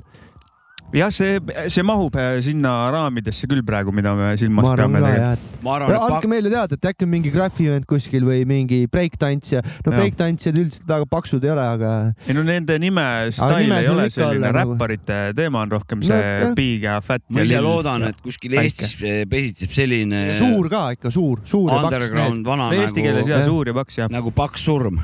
jah, 0.92 1.10
see, 1.14 1.38
see 1.72 1.82
mahub 1.86 2.14
eh, 2.20 2.40
sinna 2.44 2.72
raamidesse 2.92 3.46
küll 3.50 3.62
praegu, 3.66 3.92
mida 3.96 4.12
me 4.18 4.32
silmas 4.40 4.66
peame 4.76 5.00
tegema. 5.00 5.12
jah, 5.16 5.32
et 5.38 5.62
ma 5.64 5.74
arvan, 5.78 5.92
et 5.96 6.04
andke 6.08 6.28
meile 6.30 6.50
teada, 6.52 6.76
et 6.78 6.88
äkki 6.92 7.06
on 7.06 7.10
mingi 7.14 7.32
graffi 7.32 7.66
event 7.70 7.86
kuskil 7.88 8.26
või 8.28 8.42
mingi 8.48 8.82
breaktantsija. 8.92 9.62
no 9.64 9.92
Jah. 9.92 9.98
breaktantsijad 9.98 10.58
üldiselt 10.62 10.88
väga 10.92 11.08
paksud 11.12 11.44
ei 11.46 11.52
ole, 11.54 11.66
aga 11.78 11.92
ei 12.28 12.36
no 12.36 12.44
nende 12.46 12.76
nime 12.82 13.06
stail 13.32 13.72
ei 13.78 13.88
ole 13.88 14.08
selline 14.12 14.50
nagu- 14.52 14.74
räpparite 14.76 15.20
teema 15.38 15.62
on 15.66 15.72
rohkem 15.78 16.02
No, 16.02 16.08
see 16.10 16.18
jah. 16.18 16.54
big 16.58 16.82
ja 16.88 16.98
fat 17.04 17.22
ma 17.30 17.44
ise 17.46 17.60
loodan, 17.62 18.08
et 18.10 18.20
kuskil 18.24 18.52
Väike. 18.56 18.64
Eestis 18.68 18.96
eh, 19.06 19.22
pesitseb 19.30 19.70
selline 19.72 20.22
suur 20.36 20.68
ka 20.72 20.84
ikka, 20.96 21.10
suur, 21.14 21.40
suur 21.44 21.70
ja 21.70 21.78
paks. 21.82 21.94
underground 21.94 22.46
vana 22.46 22.68
Eesti 22.74 23.02
keeles 23.04 23.22
nagu, 23.24 23.30
ja 23.30 23.38
jah. 23.40 23.46
suur 23.48 23.70
ja 23.70 23.74
paks 23.80 23.98
ja 24.02 24.08
nagu 24.12 24.30
Paks 24.34 24.64
Surm. 24.68 24.98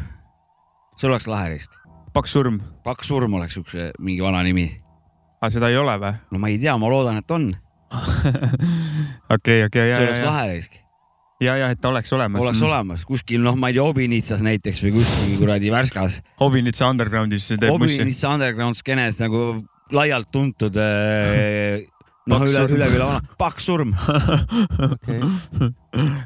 see 0.98 1.08
oleks 1.08 1.28
lahe 1.30 1.52
risk. 1.54 1.70
paks 2.12 2.32
surm. 2.34 2.60
Paks 2.84 3.06
Surm 3.08 3.34
oleks 3.38 3.56
üks 3.60 3.74
eh, 3.78 3.90
mingi 4.02 4.20
vana 4.24 4.42
nimi. 4.42 4.66
Aga 5.40 5.50
seda 5.54 5.70
ei 5.70 5.76
ole 5.80 5.94
või? 6.02 6.12
no 6.32 6.42
ma 6.42 6.50
ei 6.52 6.58
tea, 6.62 6.76
ma 6.80 6.90
loodan, 6.92 7.20
et 7.22 7.30
on. 7.34 7.48
okei, 9.34 9.64
okei, 9.64 9.88
ja, 9.88 9.96
see 9.96 10.04
ja, 10.04 10.08
oleks 10.10 10.20
ja, 10.20 10.26
lahe 10.28 10.46
risk. 10.52 10.78
ja, 11.44 11.56
ja 11.62 11.70
et 11.72 11.84
oleks 11.88 12.12
olemas. 12.12 12.42
oleks. 12.42 12.62
olemas 12.66 13.04
kuskil, 13.08 13.40
noh, 13.44 13.56
ma 13.56 13.70
ei 13.70 13.78
tea, 13.78 13.84
Obinitsas 13.86 14.42
näiteks 14.44 14.82
või 14.86 14.96
kuskil 14.98 15.36
kuradi 15.40 15.72
Värskas. 15.72 16.20
Hobinitsa 16.40 16.90
undergroundis 16.92 17.48
teeb 17.54 17.70
mussi. 17.78 18.00
Obinitsa 18.00 18.34
underground 18.36 18.76
skeenes 18.80 19.20
nagu 19.22 19.44
laialt 19.94 20.28
tuntud 20.34 20.76
eh, 20.82 21.86
noh, 22.28 22.44
üle, 22.48 22.66
üle 22.76 22.90
küla 22.92 23.06
vana, 23.08 23.22
Paks 23.40 23.70
Surm. 23.70 23.94
okei, 24.90 25.20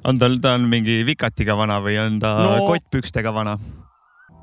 on 0.08 0.18
tal, 0.18 0.40
ta 0.42 0.56
on 0.58 0.66
mingi 0.72 1.02
vikatiga 1.06 1.54
vana 1.58 1.78
või 1.84 1.98
on 2.02 2.18
ta 2.22 2.34
No- 2.42 2.66
kottpükstega 2.66 3.34
vana? 3.34 3.58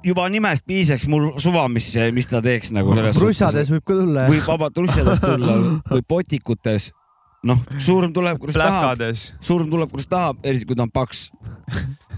Juba 0.04 0.28
nimest 0.32 0.66
piisaks 0.68 1.08
mul 1.12 1.32
suva, 1.42 1.68
mis, 1.72 1.92
mis 2.16 2.28
ta 2.30 2.42
teeks 2.44 2.72
nagu 2.76 2.94
selles 2.96 3.20
russades 3.22 3.72
võib 3.74 3.86
ka 3.86 3.98
tulla. 3.98 4.26
võib 4.32 4.48
vabalt 4.48 4.82
russadest 4.84 5.24
tulla 5.24 5.58
või 5.90 6.04
potikutes. 6.08 6.92
noh, 7.48 7.62
surm 7.80 8.14
tuleb, 8.16 8.40
kuidas 8.40 8.60
tahab, 8.60 9.04
surm 9.42 9.70
tuleb, 9.72 9.92
kuidas 9.92 10.10
tahab, 10.12 10.40
eriti 10.44 10.68
kui 10.68 10.76
ta 10.76 10.86
on 10.88 10.92
paks. 10.92 11.30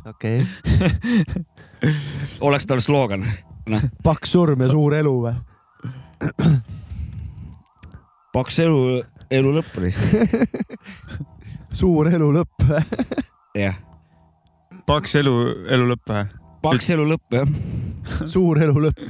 okei, 0.06 0.42
oleks 2.48 2.70
tal 2.70 2.82
sloogan. 2.84 3.26
noh, 3.70 3.88
paks 4.04 4.34
surm 4.38 4.62
ja 4.62 4.72
suur 4.72 4.98
elu 4.98 5.16
või? 5.26 5.36
paks 8.34 8.60
elu, 8.64 8.82
elu 9.32 9.56
lõpp 9.58 9.80
oli. 9.82 9.94
suur 11.82 12.12
elu 12.14 12.30
lõpp. 12.38 12.68
jah, 13.58 13.82
paks 14.86 15.18
elu, 15.22 15.34
elu 15.66 15.90
lõpp 15.96 16.14
või? 16.14 16.41
Paks 16.62 16.92
elu 16.96 17.06
lõpp 17.14 17.38
jah. 17.40 17.54
suur 18.30 18.62
elu 18.62 18.88
lõpp. 18.88 19.06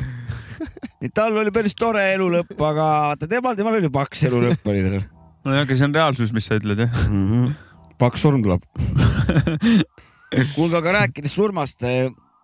tal 1.15 1.37
oli 1.41 1.53
päris 1.53 1.75
tore 1.77 2.05
elu 2.13 2.29
lõpp, 2.37 2.55
aga 2.57 2.91
vaata 3.11 3.29
temal, 3.31 3.57
temal 3.59 3.79
oli 3.79 3.91
paks 3.93 4.27
elu 4.29 4.45
lõpp 4.47 4.71
oli 4.71 4.85
tal 4.87 5.01
nojah, 5.45 5.65
aga 5.65 5.77
see 5.77 5.87
on 5.87 5.95
reaalsus, 5.97 6.33
mis 6.35 6.47
sa 6.47 6.57
ütled 6.59 6.85
jah. 6.85 7.03
mm. 7.07 7.27
-hmm. 7.27 7.53
paks 8.01 8.25
surm 8.25 8.43
tuleb. 8.45 8.65
kuulge, 10.55 10.77
aga 10.77 10.97
rääkides 11.01 11.33
surmast, 11.35 11.83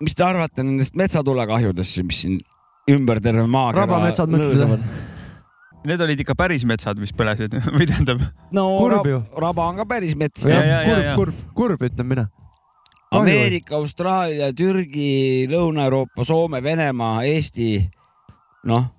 mis 0.03 0.15
te 0.15 0.25
arvate 0.25 0.65
nendest 0.65 0.97
metsatulekahjudest, 0.99 2.01
mis 2.07 2.23
siin 2.25 2.39
ümber 2.91 3.21
terve 3.23 3.45
maakera 3.47 3.85
rabametsad 3.85 4.33
või? 4.33 4.79
Need 5.87 6.01
olid 6.03 6.19
ikka 6.19 6.35
päris 6.35 6.65
metsad, 6.67 6.97
mis 6.99 7.13
põlesid 7.15 7.53
või 7.77 7.87
tähendab, 7.87 8.23
no 8.51 8.65
Kurb 8.81 9.07
ju. 9.07 9.21
raba 9.39 9.69
on 9.71 9.79
ka 9.83 9.85
päris 9.87 10.17
mets. 10.19 10.43
Kurb 10.43 11.13
kurb, 11.21 11.45
kurb 11.55 11.87
ütlen 11.87 12.09
mina. 12.09 12.27
Ameerika, 13.15 13.75
Austraalia, 13.77 14.51
Türgi, 14.55 15.47
Lõuna-Euroopa, 15.47 16.25
Soome, 16.27 16.59
Venemaa, 16.63 17.23
Eesti, 17.23 17.77
noh. 18.67 18.89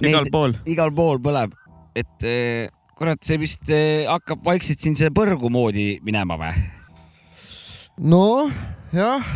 igal 0.00 0.30
pool. 0.32 0.56
igal 0.64 0.92
pool 0.96 1.20
põleb, 1.24 1.52
et 1.96 2.24
eh, 2.24 2.70
kurat, 2.96 3.20
see 3.20 3.36
vist 3.40 3.68
eh, 3.68 4.06
hakkab 4.08 4.40
vaikselt 4.46 4.80
siin 4.80 4.96
see 4.96 5.12
põrgu 5.12 5.50
moodi 5.52 5.98
minema 6.04 6.38
või? 6.40 6.64
noh, 8.08 8.52
jah, 8.96 9.28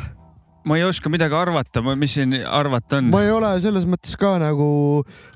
ma 0.65 0.77
ei 0.77 0.85
oska 0.85 1.11
midagi 1.13 1.37
arvata, 1.37 1.83
mis 1.97 2.15
siin 2.17 2.35
arvata 2.45 2.99
on. 3.01 3.09
ma 3.13 3.23
ei 3.25 3.33
ole 3.33 3.53
selles 3.65 3.87
mõttes 3.89 4.17
ka 4.21 4.35
nagu 4.43 4.69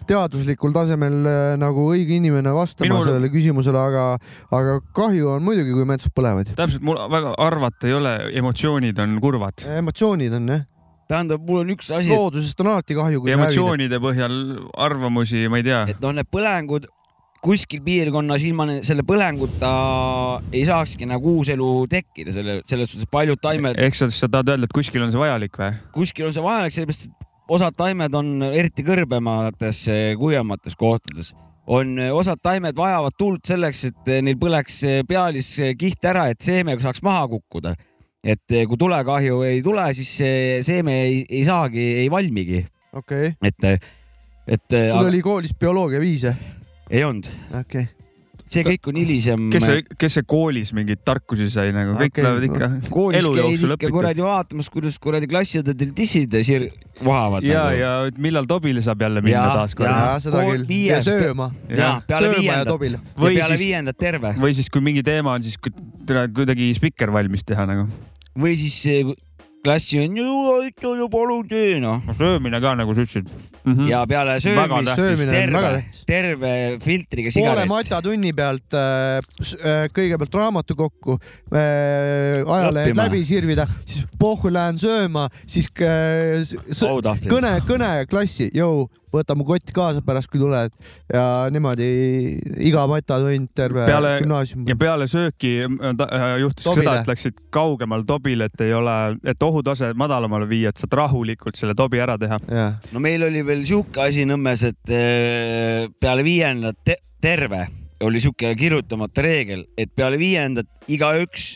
teaduslikul 0.08 0.74
tasemel 0.74 1.16
äh, 1.30 1.38
nagu 1.60 1.86
õige 1.94 2.18
inimene 2.18 2.52
vastama 2.54 2.90
Minul- 2.90 3.08
sellele 3.08 3.30
küsimusele, 3.32 3.80
aga, 3.80 4.04
aga 4.52 4.78
kahju 4.96 5.34
on 5.36 5.46
muidugi, 5.46 5.72
kui 5.76 5.88
metsad 5.88 6.12
põlevad. 6.16 6.52
täpselt, 6.58 6.84
mul 6.84 7.00
väga 7.12 7.34
arvata 7.40 7.88
ei 7.88 7.96
ole, 7.96 8.14
emotsioonid 8.42 9.00
on 9.04 9.16
kurvad. 9.24 9.64
emotsioonid 9.78 10.36
on 10.40 10.52
jah, 10.52 10.66
tähendab, 11.08 11.46
mul 11.48 11.62
on 11.62 11.72
üks 11.76 11.88
asi, 11.94 12.12
loodusest 12.12 12.60
on 12.60 12.74
alati 12.74 12.98
kahju, 12.98 13.24
emotsioonide 13.38 14.02
põhjal 14.04 14.36
arvamusi, 14.88 15.46
ma 15.48 15.62
ei 15.62 15.68
tea. 15.70 15.86
et 15.94 16.04
noh, 16.04 16.12
need 16.16 16.28
põlengud 16.32 16.90
kuskil 17.44 17.82
piirkonnas 17.84 18.44
ilma 18.46 18.66
selle 18.86 19.04
põlenguta 19.06 19.70
ei 20.54 20.64
saakski 20.68 21.08
nagu 21.08 21.36
uus 21.38 21.50
elu 21.52 21.68
tekkida, 21.92 22.32
selle, 22.34 22.58
selles 22.70 22.92
suhtes 22.92 23.10
paljud 23.12 23.40
taimed, 23.42 23.78
ehk 23.84 23.98
sa, 23.98 24.08
sa 24.12 24.30
tahad 24.30 24.54
öelda, 24.54 24.68
et 24.68 24.74
kuskil 24.74 25.04
on 25.04 25.12
see 25.12 25.20
vajalik 25.20 25.60
või? 25.60 25.70
kuskil 25.96 26.28
on 26.30 26.36
see 26.36 26.44
vajalik, 26.44 26.74
sellepärast 26.74 27.08
et 27.10 27.30
osad 27.54 27.76
taimed 27.76 28.16
on 28.16 28.30
eriti 28.48 28.84
kõrbemates, 28.86 29.84
kuivemates 30.20 30.78
kohtades 30.80 31.34
on 31.66 31.96
osad 32.12 32.40
taimed 32.44 32.76
vajavad 32.76 33.16
tuld 33.18 33.44
selleks, 33.48 33.86
et 33.88 34.12
neil 34.24 34.36
põleks 34.40 34.82
pealis 35.08 35.54
kiht 35.80 36.04
ära, 36.04 36.28
et 36.32 36.40
seeme 36.44 36.76
saaks 36.80 37.04
maha 37.04 37.28
kukkuda. 37.36 37.74
et 38.24 38.54
kui 38.68 38.76
tulekahju 38.80 39.42
ei 39.44 39.60
tule, 39.62 39.84
siis 39.92 40.16
see 40.16 40.60
seeme 40.64 40.94
ei, 41.04 41.24
ei 41.28 41.44
saagi, 41.44 41.82
ei 42.00 42.10
valmigi, 42.10 42.64
okei 42.96 43.34
okay., 43.36 43.52
et, 43.68 43.88
et 44.56 44.76
sul 44.88 45.10
oli 45.10 45.20
koolis 45.24 45.52
bioloogia 45.60 46.00
viis 46.00 46.24
jah? 46.30 46.38
Ei 46.90 47.04
olnud, 47.04 47.28
okei 47.50 47.86
okay., 47.86 47.86
see 48.54 48.62
kõik 48.62 48.86
on 48.90 48.98
hilisem. 49.00 49.44
kes 49.50 49.64
see, 49.66 49.82
kes 49.98 50.14
see 50.18 50.24
koolis 50.28 50.70
mingeid 50.76 51.00
tarkusi 51.02 51.46
sai 51.50 51.72
nagu, 51.74 51.94
kõik 51.98 52.12
okay, 52.12 52.24
lähevad 52.26 52.44
ikka 52.48 52.90
koolis 52.92 53.18
elu 53.22 53.32
käid 53.38 53.64
ikka 53.78 53.90
kuradi 53.94 54.22
vaatamas, 54.22 54.68
kuidas 54.70 54.98
kuradi 55.02 55.26
klassiõdedel 55.30 55.94
dissid 55.96 56.36
sir- 56.46 56.68
vahavad. 57.02 57.42
ja, 57.42 57.64
ja 57.74 57.90
millal 58.20 58.46
Tobile 58.46 58.84
saab 58.84 59.00
jälle 59.02 59.24
minna 59.24 59.40
Ja, 59.48 59.56
taaskord 59.62 59.88
ja. 59.90 59.96
jaa, 60.10 60.20
seda 60.22 60.44
küll. 60.46 60.66
ja 60.84 61.00
sööma. 61.02 61.50
ja 61.72 61.90
peale 62.06 62.30
ja 62.30 62.38
viiendat 62.38 62.86
ja 62.92 63.00
Või 63.16 63.34
peale 63.40 63.48
siis- 63.56 63.64
viiendat 63.64 63.98
terve 63.98 64.34
või 64.38 64.54
siis, 64.54 64.70
kui 64.70 64.84
mingi 64.84 65.02
teema 65.02 65.34
on, 65.34 65.42
siis 65.42 65.58
kuidagi 66.36 66.74
spikker 66.76 67.10
valmis 67.16 67.42
teha 67.48 67.66
nagu. 67.66 67.88
või 68.38 68.54
siis 68.60 68.76
klassi 69.64 70.00
on 70.04 70.16
ju, 70.18 70.30
aitäh 70.58 70.98
ja 71.00 71.08
palun 71.10 71.44
tee 71.48 71.78
noh. 71.82 72.02
söömine 72.18 72.60
ka 72.62 72.74
nagu 72.78 72.94
sa 72.94 73.04
ütlesid 73.04 73.28
mm. 73.28 73.74
-hmm. 73.74 73.88
ja 73.90 74.02
peale 74.06 74.36
söömist 74.40 75.30
terve 75.30 75.84
terve 76.06 76.52
filtriga 76.84 77.30
poole 77.34 77.48
sigaret. 77.48 77.68
matatunni 77.68 78.32
pealt 78.36 78.76
äh, 78.76 79.18
äh, 79.18 79.86
kõigepealt 79.96 80.36
raamatukokku 80.40 81.18
äh,, 81.52 82.44
ajalehed 82.44 82.96
läbi 82.96 83.24
sirvida, 83.24 83.66
siis 83.86 84.04
pohhu 84.18 84.52
lähen 84.52 84.78
sööma, 84.78 85.28
siis 85.46 85.70
äh, 85.80 86.44
kõne, 87.30 87.56
kõne 87.68 87.90
klassi, 88.10 88.50
jõu, 88.54 88.88
võta 89.14 89.36
mu 89.38 89.46
kott 89.48 89.72
kaasa 89.74 90.02
pärast, 90.04 90.30
kui 90.32 90.40
tuled 90.42 90.74
ja 91.12 91.24
niimoodi 91.54 91.88
iga 92.66 92.86
matatund 92.90 93.52
terve 93.56 93.86
Peale- 93.88 94.16
gümnaasium 94.22 94.66
ja. 94.68 94.76
peale 94.80 95.08
sööki 95.10 95.54
äh, 95.64 95.94
äh, 95.94 96.26
juhtus 96.42 96.66
Tobile. 96.66 96.88
seda, 96.88 96.96
et 97.02 97.12
läksid 97.12 97.40
kaugemal 97.54 98.04
Tobile, 98.08 98.50
et 98.50 98.66
ei 98.66 98.74
ole, 98.76 98.96
et 99.24 99.46
ohutase 99.46 99.92
madalamale 99.98 100.48
viia, 100.50 100.72
et 100.72 100.82
saad 100.82 100.98
rahulikult 100.98 101.58
selle 101.58 101.76
Tobi 101.78 102.02
ära 102.02 102.18
teha. 102.20 102.40
no 102.92 103.02
meil 103.02 103.26
oli 103.28 103.44
veel 103.46 103.64
sihuke 103.68 104.08
asi 104.08 104.26
Nõmmes, 104.28 104.62
et 104.66 104.92
eh, 104.94 105.88
peale 106.00 106.24
viiendat 106.26 106.78
te 106.84 106.96
terve 107.20 107.66
oli 108.04 108.20
sihuke 108.20 108.50
kirjutamata 108.58 109.22
reegel, 109.24 109.66
et 109.78 109.92
peale 109.96 110.18
viiendat 110.20 110.68
igaüks 110.92 111.54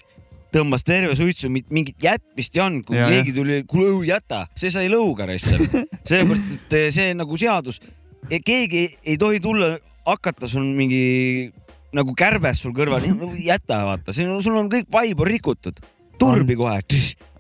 tõmbas 0.55 0.84
terve 0.86 1.14
suitsu, 1.18 1.51
mingit 1.51 1.96
jätmist 2.03 2.57
ei 2.57 2.62
olnud, 2.64 2.86
kui 2.88 2.99
Ja, 2.99 3.09
keegi 3.12 3.34
tuli, 3.36 3.61
kuule 3.68 4.07
jäta, 4.09 4.46
see 4.59 4.72
sai 4.72 4.88
lõuga 4.92 5.28
raisk. 5.28 5.61
sellepärast, 6.09 6.55
et 6.57 6.76
eh, 6.78 6.88
see 6.94 7.14
nagu 7.16 7.38
seadus, 7.40 7.80
keegi 8.28 8.84
ei, 8.84 8.90
ei 9.12 9.18
tohi 9.20 9.42
tulla, 9.44 9.74
hakata 10.09 10.49
sul 10.49 10.64
mingi 10.76 11.51
nagu 11.96 12.14
kärbes 12.16 12.62
sul 12.64 12.74
kõrval, 12.76 13.05
jäta 13.40 13.82
vaata, 13.88 14.12
sul 14.12 14.57
on 14.57 14.70
kõik 14.72 14.88
vaib 14.92 15.20
on 15.24 15.30
rikutud, 15.30 15.80
turbi 16.19 16.57
kohe. 16.59 16.81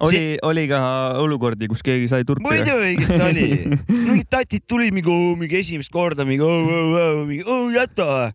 oli, 0.06 0.22
oli 0.42 0.66
ka 0.70 0.80
olukordi, 1.22 1.68
kus 1.70 1.82
keegi 1.86 2.08
sai 2.10 2.24
turpi. 2.28 2.46
muidugi, 2.46 2.94
kes 3.00 3.12
ta 3.14 3.28
oli. 3.28 3.48
mingid 4.08 4.30
tatid 4.30 4.66
tulid 4.68 4.94
mingi, 4.96 5.16
mingi 5.40 5.60
esimest 5.60 5.92
korda 5.94 6.26
mingi, 6.28 6.46
mingi 7.28 7.44
"Oo, 7.46 7.68
jäta, 7.74 8.30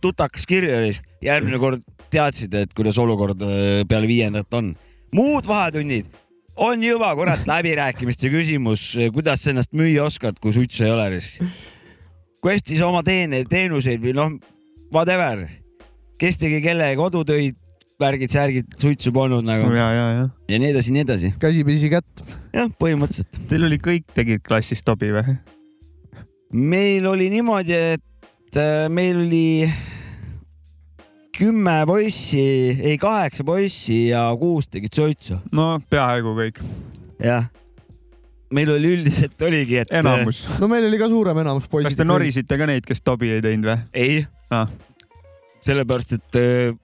tutakas 0.00 0.46
kirja 0.48 0.80
ja 0.80 0.88
siis 0.90 1.02
järgmine 1.22 1.60
kord 1.62 1.84
teadsid, 2.12 2.54
et 2.54 2.74
kuidas 2.76 2.98
olukord 3.00 3.40
äh, 3.46 3.84
peale 3.88 4.08
viiendat 4.10 4.52
on. 4.54 4.74
muud 5.12 5.46
vahetunnid 5.48 6.08
on 6.56 6.82
juba 6.84 7.12
kurat 7.16 7.46
läbirääkimiste 7.48 8.28
küsimus, 8.32 8.92
kuidas 9.12 9.44
sa 9.44 9.52
ennast 9.52 9.72
müüa 9.76 10.04
oskad, 10.04 10.38
kui 10.40 10.52
suitsu 10.52 10.84
ei 10.84 10.90
ole. 10.92 11.20
kui 12.42 12.52
hästi 12.52 12.78
sa 12.78 12.88
oma 12.90 13.02
teene, 13.06 13.44
teenuseid 13.48 14.02
või 14.02 14.14
noh, 14.16 14.32
whatever, 14.92 15.46
kes 16.20 16.38
tegi 16.40 16.60
kelle 16.64 16.92
kodutöid, 16.98 17.56
värgid-särgid, 18.02 18.74
suitsu 18.80 19.12
polnud 19.14 19.46
nagu 19.46 19.70
ja, 19.76 19.88
ja, 19.94 20.06
ja. 20.18 20.26
ja 20.50 20.60
nii 20.62 20.72
edasi, 20.74 20.94
nii 20.94 21.06
edasi. 21.06 21.32
käsipesi 21.42 21.90
kätt. 21.92 22.22
jah, 22.54 22.68
põhimõtteliselt. 22.82 23.40
Teil 23.50 23.68
oli 23.68 23.80
kõik 23.82 24.12
tegid 24.16 24.44
klassis 24.46 24.84
Tobi 24.86 25.12
või? 25.14 25.36
meil 26.52 27.06
oli 27.08 27.30
niimoodi, 27.32 27.78
et 27.96 28.60
äh, 28.60 28.86
meil 28.92 29.22
oli 29.24 29.46
kümme 31.32 31.78
poissi, 31.88 32.44
ei 32.82 32.98
kaheksa 33.00 33.44
poissi 33.44 34.06
ja 34.10 34.26
kuus 34.38 34.68
tegid 34.68 34.92
suitsu. 34.94 35.40
no 35.56 35.74
peaaegu 35.90 36.36
kõik, 36.36 36.60
jah. 37.22 37.48
meil 38.52 38.74
oli 38.74 38.92
üldiselt 38.98 39.48
oligi, 39.48 39.80
et. 39.82 39.96
enamus. 40.02 40.44
no 40.60 40.68
meil 40.70 40.90
oli 40.90 41.00
ka 41.00 41.08
suurem 41.12 41.42
enamus 41.44 41.70
poisid. 41.72 41.92
kas 41.92 42.02
te 42.02 42.08
norisite 42.08 42.60
ka 42.60 42.68
neid, 42.68 42.86
kes 42.86 43.00
Tobi 43.04 43.32
ei 43.38 43.44
teinud 43.44 43.72
või? 43.72 43.80
ei 43.96 44.22
Ah.. 44.52 44.68
sellepärast, 45.64 46.12
et 46.18 46.36
äh, 46.36 46.74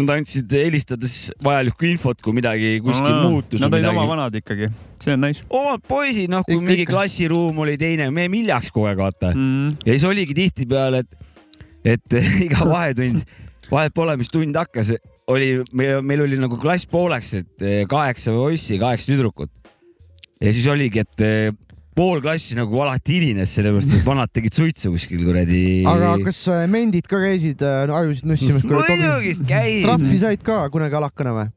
nad 0.00 0.12
andsid 0.16 0.52
helistades 0.54 1.16
vajalikku 1.44 1.88
infot, 1.88 2.20
kui 2.24 2.34
midagi 2.36 2.76
kuskil 2.84 3.10
Aa, 3.10 3.24
muutus. 3.26 3.62
Nad 3.62 3.74
olid 3.74 3.88
oma 3.90 4.06
vanad 4.08 4.38
ikkagi, 4.38 4.70
see 5.02 5.14
on 5.16 5.22
nice 5.26 5.44
omad 5.54 5.84
poisid, 5.88 6.30
noh, 6.32 6.44
kui 6.46 6.56
Ikka, 6.56 6.66
mingi 6.66 6.84
ikka. 6.86 6.94
klassiruum 6.96 7.60
oli 7.64 7.76
teine, 7.80 8.08
me 8.14 8.26
jäime 8.26 8.40
hiljaks 8.42 8.72
kogu 8.74 8.88
aeg, 8.90 9.02
vaata. 9.02 9.34
mm.. 9.34 9.76
ja 9.84 9.94
siis 9.94 10.06
oligi 10.08 10.36
tihtipeale, 10.38 11.04
et, 11.04 11.38
et 11.96 12.18
iga 12.46 12.66
vahetund, 12.68 13.22
vahet 13.70 13.94
pole, 13.96 14.16
mis 14.20 14.32
tund 14.32 14.56
hakkas, 14.58 14.94
oli, 15.28 15.50
meil 15.76 16.24
oli 16.24 16.40
nagu 16.40 16.56
klass 16.60 16.88
pooleks, 16.88 17.34
et 17.42 17.64
eh, 17.66 17.80
kaheksa 17.88 18.32
poissi, 18.32 18.78
kaheksa 18.80 19.12
tüdrukut. 19.12 19.52
ja 20.40 20.52
siis 20.52 20.66
oligi, 20.72 21.04
et 21.04 21.24
eh, 21.26 21.50
pool 21.98 22.20
klassi 22.22 22.54
nagu 22.54 22.78
alati 22.84 23.16
hilines, 23.18 23.50
sellepärast 23.58 23.96
et 23.96 24.04
vanad 24.06 24.30
tegid 24.30 24.54
suitsu 24.54 24.92
kuskil 24.94 25.24
kuradi. 25.26 25.62
aga 25.88 26.12
kas 26.28 26.44
äh, 26.52 26.66
mendid 26.70 27.08
ka 27.10 27.18
käisid 27.22 27.62
äh, 27.66 27.90
ajusid 27.90 28.28
nussimas? 28.30 28.66
muidugi 28.68 29.32
käis. 29.48 29.80
trahvi 29.86 30.20
said 30.20 30.44
ka 30.46 30.60
kunagi 30.74 30.98
alakana 30.98 31.32
või? 31.34 31.48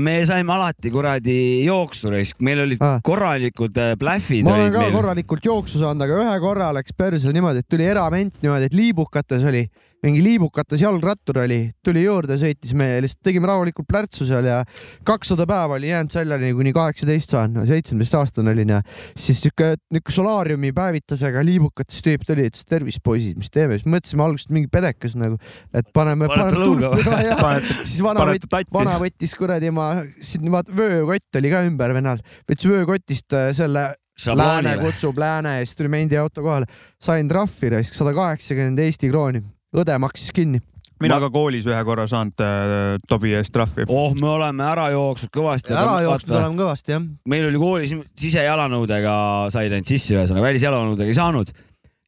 me 0.00 0.14
saime 0.28 0.52
alati 0.56 0.92
kuradi 0.92 1.36
jooksu 1.66 2.12
raisk, 2.14 2.40
meil 2.44 2.64
olid 2.64 2.80
Ah. 2.84 2.98
korralikud 3.04 3.76
äh, 3.80 3.92
plähvid 4.00 4.48
ma 4.48 4.56
olen 4.56 4.72
ka 4.72 4.86
meil. 4.86 4.96
korralikult 4.96 5.44
jooksu 5.50 5.82
saanud, 5.82 6.04
aga 6.06 6.18
ühe 6.24 6.40
korra 6.46 6.72
läks 6.76 6.96
perse 6.96 7.32
niimoodi, 7.36 7.60
et 7.64 7.68
tuli 7.68 7.88
erament 7.88 8.40
niimoodi, 8.40 8.70
et 8.70 8.76
liibukates 8.76 9.44
oli, 9.52 9.66
mingi 10.04 10.22
liibukates 10.24 10.80
jalgrattur 10.80 11.42
oli, 11.42 11.58
tuli 11.84 12.04
juurde, 12.04 12.36
sõitis 12.40 12.72
meie, 12.78 13.00
lihtsalt 13.04 13.22
tegime 13.26 13.48
rahulikult 13.50 13.88
plärtsu 13.90 14.26
seal 14.28 14.48
ja 14.48 14.60
kakssada 15.06 15.46
päeva 15.48 15.76
oli 15.76 15.90
jäänud 15.90 16.14
seljani, 16.14 16.52
kuni 16.56 16.72
kaheksateist 16.76 17.34
saan, 17.34 17.58
seitsmeteist 17.68 18.16
aastane 18.16 18.54
olin 18.54 18.74
ja 18.76 18.80
siis 19.18 19.42
siuke, 19.44 19.74
niuke 19.92 20.14
solaariumi 20.14 20.72
päevitusega 20.76 21.44
liibukates 21.46 22.00
tüüp 22.06 22.24
tuli, 22.28 22.48
ütles 22.48 22.66
tervist 22.68 23.04
poisid, 23.04 23.38
mis 23.40 23.52
teeme, 23.52 23.78
siis 23.78 23.90
mõtlesime 23.92 24.26
alguses 24.26 24.52
mingi 24.54 24.72
pedekas 24.72 25.16
nagu, 25.20 25.40
et 25.76 25.92
paneme, 25.96 26.30
paneme 26.32 26.56
või? 26.56 26.90
turpi 26.96 27.26
ja 27.28 27.38
siis 27.90 28.00
vana 28.04 28.26
võttis, 28.32 28.68
vana 28.72 28.98
võttis 29.02 29.36
kuradi 29.36 29.72
ma, 29.74 29.92
siin 30.24 30.48
vaata 30.52 30.76
vöökott 30.76 31.40
oli 31.40 31.52
ka 31.52 31.64
ümber 31.68 31.96
venal, 31.96 32.24
võttis 32.48 32.70
vöökotist 32.72 33.36
äh, 33.36 33.50
selle 33.56 33.90
Lääne 34.36 34.74
kutsub 34.76 35.16
Lääne 35.18 35.54
ja 35.58 35.64
siis 35.64 35.78
tuli 35.78 35.88
mendi 35.88 36.16
auto 36.20 36.42
kohale, 36.44 36.66
sain 37.00 37.28
trahvi 37.28 37.70
raisk 37.72 37.96
sada 37.96 38.12
kaheksakümmend 38.12 38.82
Eesti 38.84 39.08
krooni, 39.08 39.40
õde 39.76 39.96
maksis 40.02 40.32
kinni. 40.34 40.60
mina 41.00 41.16
ka 41.22 41.30
koolis 41.32 41.64
ühe 41.68 41.80
korra 41.88 42.04
saanud 42.10 42.42
äh, 42.44 42.98
Tobi 43.08 43.32
eest 43.38 43.52
trahvi. 43.54 43.86
oh, 43.88 44.12
me 44.18 44.28
oleme 44.34 44.66
ära 44.66 44.90
jooksnud 44.94 45.32
kõvasti. 45.34 45.74
ära 45.76 46.00
jooksnud 46.04 46.36
oleme 46.36 46.60
kõvasti 46.60 46.96
jah. 46.96 47.06
meil 47.30 47.48
oli 47.48 47.62
koolis 47.62 47.94
sisejalanõudega 48.20 49.14
said 49.54 49.72
ainult 49.72 49.90
sisse, 49.94 50.14
ühesõnaga 50.16 50.50
välisjalanõudega 50.50 51.12
ei 51.14 51.18
saanud. 51.20 51.54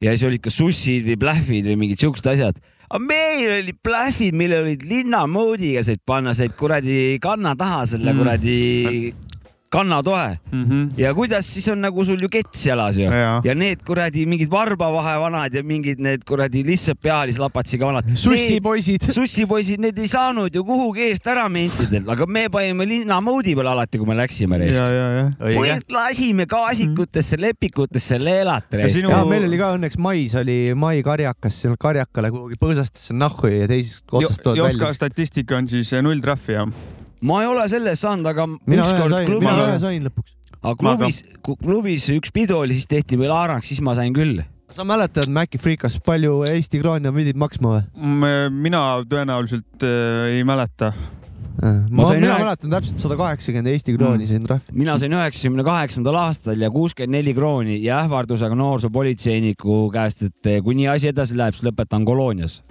ja 0.03 0.13
siis 0.13 0.27
olid 0.29 0.43
ka 0.43 0.53
sussid 0.53 1.07
või 1.09 1.19
plähvid 1.25 1.71
või 1.71 1.81
mingid 1.85 2.03
siuksed 2.03 2.31
asjad. 2.35 2.59
aga 2.89 3.01
meil 3.01 3.57
olid 3.59 3.79
plähvid, 3.83 4.35
millel 4.37 4.67
olid 4.67 4.83
linnamoodiga 4.89 5.83
said 5.87 6.03
panna, 6.05 6.35
said 6.37 6.53
kuradi 6.59 7.19
kanna 7.23 7.55
taha 7.55 7.85
selle 7.95 8.13
Mm. 8.13 8.19
kuradi 8.19 9.13
kannatoe 9.73 10.37
Mm 10.53 10.65
-hmm. 10.65 10.89
ja 10.97 11.13
kuidas 11.13 11.47
siis 11.53 11.67
on 11.73 11.81
nagu 11.81 12.05
sul 12.05 12.21
ju 12.21 12.29
kets 12.29 12.65
jalas 12.65 12.97
ju 12.97 13.07
Jaa. 13.09 13.41
ja 13.43 13.55
need 13.55 13.81
kuradi 13.85 14.25
mingid 14.29 14.51
varbavahevanad 14.51 15.53
ja 15.53 15.63
mingid 15.63 15.99
need 15.99 16.21
kuradi 16.27 16.63
lihtsalt 16.65 16.99
pealis 17.01 17.39
lapatsiga 17.39 17.85
vanad. 17.89 18.11
sussipoisid. 18.25 19.09
sussipoisid, 19.11 19.81
need 19.81 19.97
ei 19.97 20.07
saanud 20.07 20.55
ju 20.55 20.63
kuhugi 20.63 21.07
eest 21.09 21.27
ära 21.27 21.49
mentidel, 21.49 22.05
aga 22.09 22.25
me 22.25 22.45
panime 22.53 22.85
linnamoodi 22.85 23.55
peale 23.55 23.73
alati, 23.73 23.97
kui 23.97 24.07
me 24.07 24.17
läksime 24.17 24.57
reis. 24.61 24.75
ja, 24.75 24.87
ja, 24.91 25.09
ja. 25.17 25.77
lasime 25.89 26.45
gaasikutesse, 26.45 27.41
lepikutesse 27.41 28.19
leelata 28.19 28.77
Ja 28.77 28.83
reis 28.83 28.97
sinu-. 28.97 29.09
ja 29.09 29.25
meil 29.25 29.47
oli 29.49 29.57
ka 29.57 29.73
õnneks 29.77 29.97
mais 29.97 30.35
oli 30.35 30.73
mai 30.75 31.03
karjakas, 31.03 31.61
seal 31.65 31.77
karjakale 31.79 32.31
kuhugi 32.31 32.59
põõsastasse 32.61 33.15
nahhu 33.17 33.47
ja 33.47 33.67
teisest 33.67 34.05
otsast 34.11 34.45
Jopska 34.45 34.85
välja. 34.85 34.93
statistika 34.93 35.57
on 35.57 35.67
siis 35.67 35.95
null 36.01 36.21
trahvi 36.21 36.59
jah? 36.59 36.67
Ma 37.23 37.41
ei 37.43 37.49
ole 37.49 37.67
selle 37.71 37.93
eest 37.93 38.05
saanud, 38.05 38.27
aga 38.33 38.47
mina 38.49 38.83
ühe 38.83 38.87
ükskord 38.87 39.15
sain, 39.15 39.27
mina 39.27 39.29
klubis 39.29 39.67
ühe, 39.67 39.77
sain 39.83 40.07
lõpuks. 40.09 40.35
aga 40.61 40.75
klubis, 40.81 41.21
klubis 41.47 42.09
üks 42.15 42.33
pidu 42.35 42.59
oli, 42.59 42.77
siis 42.77 42.89
tehti 42.91 43.19
meil 43.19 43.33
haaraks, 43.33 43.71
siis 43.71 43.81
ma 43.85 43.95
sain 43.99 44.13
küll. 44.15 44.43
sa 44.73 44.85
mäletad 44.87 45.29
Maci 45.31 45.61
Freekas, 45.61 45.99
palju 46.03 46.43
Eesti 46.49 46.81
kroone 46.81 47.13
pidid 47.15 47.39
maksma 47.39 47.75
või? 47.75 48.31
mina 48.67 48.85
tõenäoliselt 49.09 49.87
äh, 49.87 50.37
ei 50.37 50.47
mäleta. 50.47 50.93
Ma 51.61 52.05
sain 52.07 52.21
mina 52.21 52.33
ühe- 52.33 52.43
mäletan 52.43 52.71
täpselt 52.73 53.01
sada 53.03 53.15
kaheksakümmend 53.19 53.69
Eesti 53.73 53.93
krooni 53.93 54.25
sain 54.27 54.43
trahvi. 54.47 54.73
mina 54.73 54.95
sain 54.97 55.13
üheksakümne 55.13 55.63
kaheksandal 55.67 56.17
aastal 56.23 56.57
ja 56.61 56.69
kuuskümmend 56.73 57.13
neli 57.19 57.33
krooni 57.37 57.77
ja 57.83 57.99
ähvardusega 58.03 58.55
noorsoopolitseiniku 58.57 59.91
käest, 59.93 60.25
et 60.29 60.49
eh, 60.49 60.61
kui 60.65 60.73
nii 60.79 60.87
asi 60.95 61.11
edasi 61.11 61.37
läheb, 61.37 61.53
siis 61.53 61.67
lõpetan 61.69 62.05
koloonias. 62.09 62.63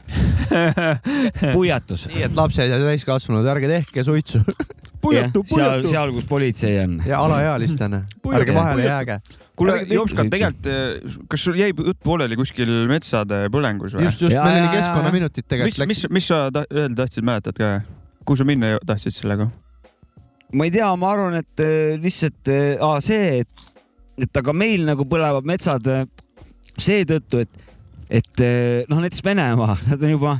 puiatus. 1.56 2.08
nii 2.12 2.26
et 2.26 2.36
lapsed 2.36 2.70
ja 2.74 2.80
täiskasvanud, 2.82 3.46
ärge 3.54 3.70
tehke 3.70 4.04
suitsu. 4.04 4.42
puiatu, 5.02 5.44
puiatu. 5.48 5.88
seal, 5.88 6.12
kus 6.18 6.26
politsei 6.30 6.76
on. 6.82 6.98
ja 7.06 7.22
alaealistena, 7.22 8.02
ärge 8.38 8.54
vahele 8.54 8.84
jääge. 8.86 9.18
kuule, 9.56 9.78
Jopska, 9.90 10.26
tegelikult, 10.26 11.24
kas 11.30 11.44
sul 11.48 11.58
jäi 11.62 11.70
jutt 11.70 12.02
pooleli 12.04 12.36
kuskil 12.38 12.70
metsade 12.90 13.46
põlengus 13.54 13.94
või? 13.96 14.06
just, 14.10 14.22
just, 14.26 14.36
meil 14.36 14.64
oli 14.66 14.76
keskkonnaminutid 14.76 15.44
mis 15.44 15.50
tegelikult, 15.54 15.88
mis 15.88 16.04
läks,, 16.04 16.14
mis 16.18 16.30
sa 16.34 16.44
ta- 16.54 16.66
öelda 16.70 17.04
tahtsid, 17.04 17.26
mäletad 17.26 17.58
ka? 17.58 17.74
Kuhu 18.24 18.40
sa 18.40 18.46
minna 18.48 18.76
tahtsid 18.86 19.16
sellega? 19.16 19.48
ma 20.52 20.68
ei 20.68 20.72
tea, 20.72 20.88
ma 21.00 21.12
arvan, 21.14 21.38
et 21.40 21.64
äh, 21.64 21.98
lihtsalt 22.00 22.50
äh, 22.52 22.96
see, 23.04 23.42
et, 23.42 23.66
et 24.26 24.40
aga 24.42 24.54
meil 24.56 24.84
nagu 24.88 25.06
põlevad 25.08 25.46
metsad 25.48 25.86
äh, 25.88 26.04
seetõttu, 26.76 27.42
et, 27.46 27.62
et 28.20 28.42
äh, 28.44 28.82
noh, 28.90 29.00
näiteks 29.00 29.24
Venemaa, 29.24 29.78
nad 29.90 30.02
on 30.02 30.12
juba 30.12 30.38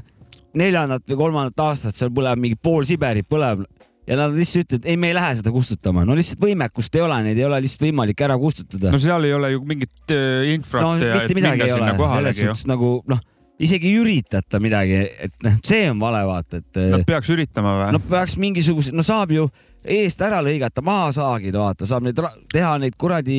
neljandat 0.58 1.06
või 1.08 1.20
kolmandat 1.22 1.64
aastat 1.64 1.96
seal 1.96 2.12
põleb 2.12 2.40
mingi 2.40 2.60
pool 2.60 2.84
Siberit 2.84 3.24
põleb 3.30 3.64
ja 4.04 4.18
nad 4.18 4.34
lihtsalt 4.36 4.66
ütlevad, 4.66 4.90
ei, 4.90 4.98
me 5.00 5.08
ei 5.08 5.16
lähe 5.16 5.32
seda 5.38 5.52
kustutama, 5.54 6.04
no 6.04 6.16
lihtsalt 6.18 6.42
võimekust 6.44 6.98
ei 6.98 7.04
ole, 7.06 7.22
neid 7.24 7.40
ei 7.40 7.48
ole 7.48 7.62
lihtsalt 7.64 7.86
võimalik 7.86 8.20
ära 8.26 8.36
kustutada. 8.36 8.92
No 8.92 9.00
seal 9.00 9.24
ei 9.24 9.32
ole 9.32 9.54
ju 9.54 9.62
mingit 9.64 10.12
infrat 10.52 10.84
no 10.84 10.96
ja 11.00 11.22
mitte 11.22 11.38
midagi 11.38 11.70
ei 11.70 11.76
ole, 11.78 11.94
selles 11.96 12.42
suhtes 12.42 12.66
nagu 12.68 12.98
noh, 13.08 13.22
isegi 13.62 13.90
ei 13.90 13.98
üritata 14.00 14.60
midagi, 14.62 15.02
et 15.26 15.36
noh, 15.46 15.58
see 15.66 15.84
on 15.90 16.00
vale 16.02 16.22
vaata, 16.28 16.62
et 16.62 16.80
Nad 16.92 17.04
peaks 17.08 17.30
üritama 17.34 17.76
või 17.78 17.92
no? 17.96 18.02
peaks 18.10 18.38
mingisuguse, 18.42 18.94
no 18.96 19.04
saab 19.06 19.34
ju 19.36 19.46
eest 19.82 20.20
ära 20.22 20.38
lõigata, 20.44 20.82
maha 20.84 21.08
saagida, 21.14 21.58
vaata, 21.58 21.86
saab 21.88 22.04
neid, 22.06 22.18
teha 22.52 22.72
neid 22.78 22.94
kuradi. 23.00 23.38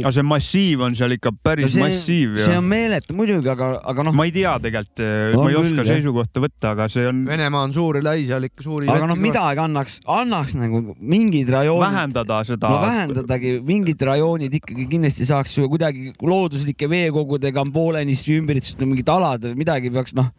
aga 0.00 0.12
see 0.16 0.24
massiiv 0.24 0.84
on 0.86 0.96
seal 0.96 1.12
ikka 1.18 1.32
päris 1.44 1.74
see, 1.74 1.82
massiiv 1.84 2.38
see 2.40 2.56
on 2.56 2.64
meeletu 2.68 3.16
muidugi, 3.16 3.50
aga, 3.52 3.74
aga 3.92 4.06
noh, 4.08 4.16
ma 4.16 4.24
ei 4.28 4.32
tea 4.32 4.54
tegelikult, 4.64 5.02
On 5.02 5.44
ma 5.44 5.50
ei 5.50 5.56
küll, 5.56 5.66
oska 5.66 5.84
jah. 5.84 5.90
seisukohta 5.90 6.42
võtta, 6.44 6.72
aga 6.72 6.86
see 6.92 7.04
on 7.08 7.24
Venemaa 7.28 7.66
on 7.68 7.74
suur 7.76 7.98
ja 8.00 8.04
lai, 8.06 8.24
seal 8.28 8.48
ikka 8.48 8.64
suuri. 8.64 8.88
aga 8.92 9.08
noh, 9.10 9.20
midagi 9.20 9.60
annaks, 9.66 9.98
annaks 10.08 10.56
nagu 10.56 10.80
mingid 10.98 11.52
rajoonid. 11.52 11.84
vähendada 11.84 12.38
seda 12.48 12.72
no 12.72 12.78
vähendadagi, 12.86 13.54
mingid 13.68 14.06
rajoonid 14.08 14.56
ikkagi 14.60 14.86
kindlasti 14.88 15.28
saaks 15.28 15.58
ju 15.58 15.68
kuidagi 15.72 16.14
looduslike 16.22 16.88
veekogudega 16.88 17.60
on 17.60 17.74
poolenisti 17.74 18.38
ümbritsetud 18.40 18.88
mingid 18.88 19.12
alad, 19.12 19.50
midagi 19.58 19.92
peaks 19.92 20.16
noh, 20.16 20.32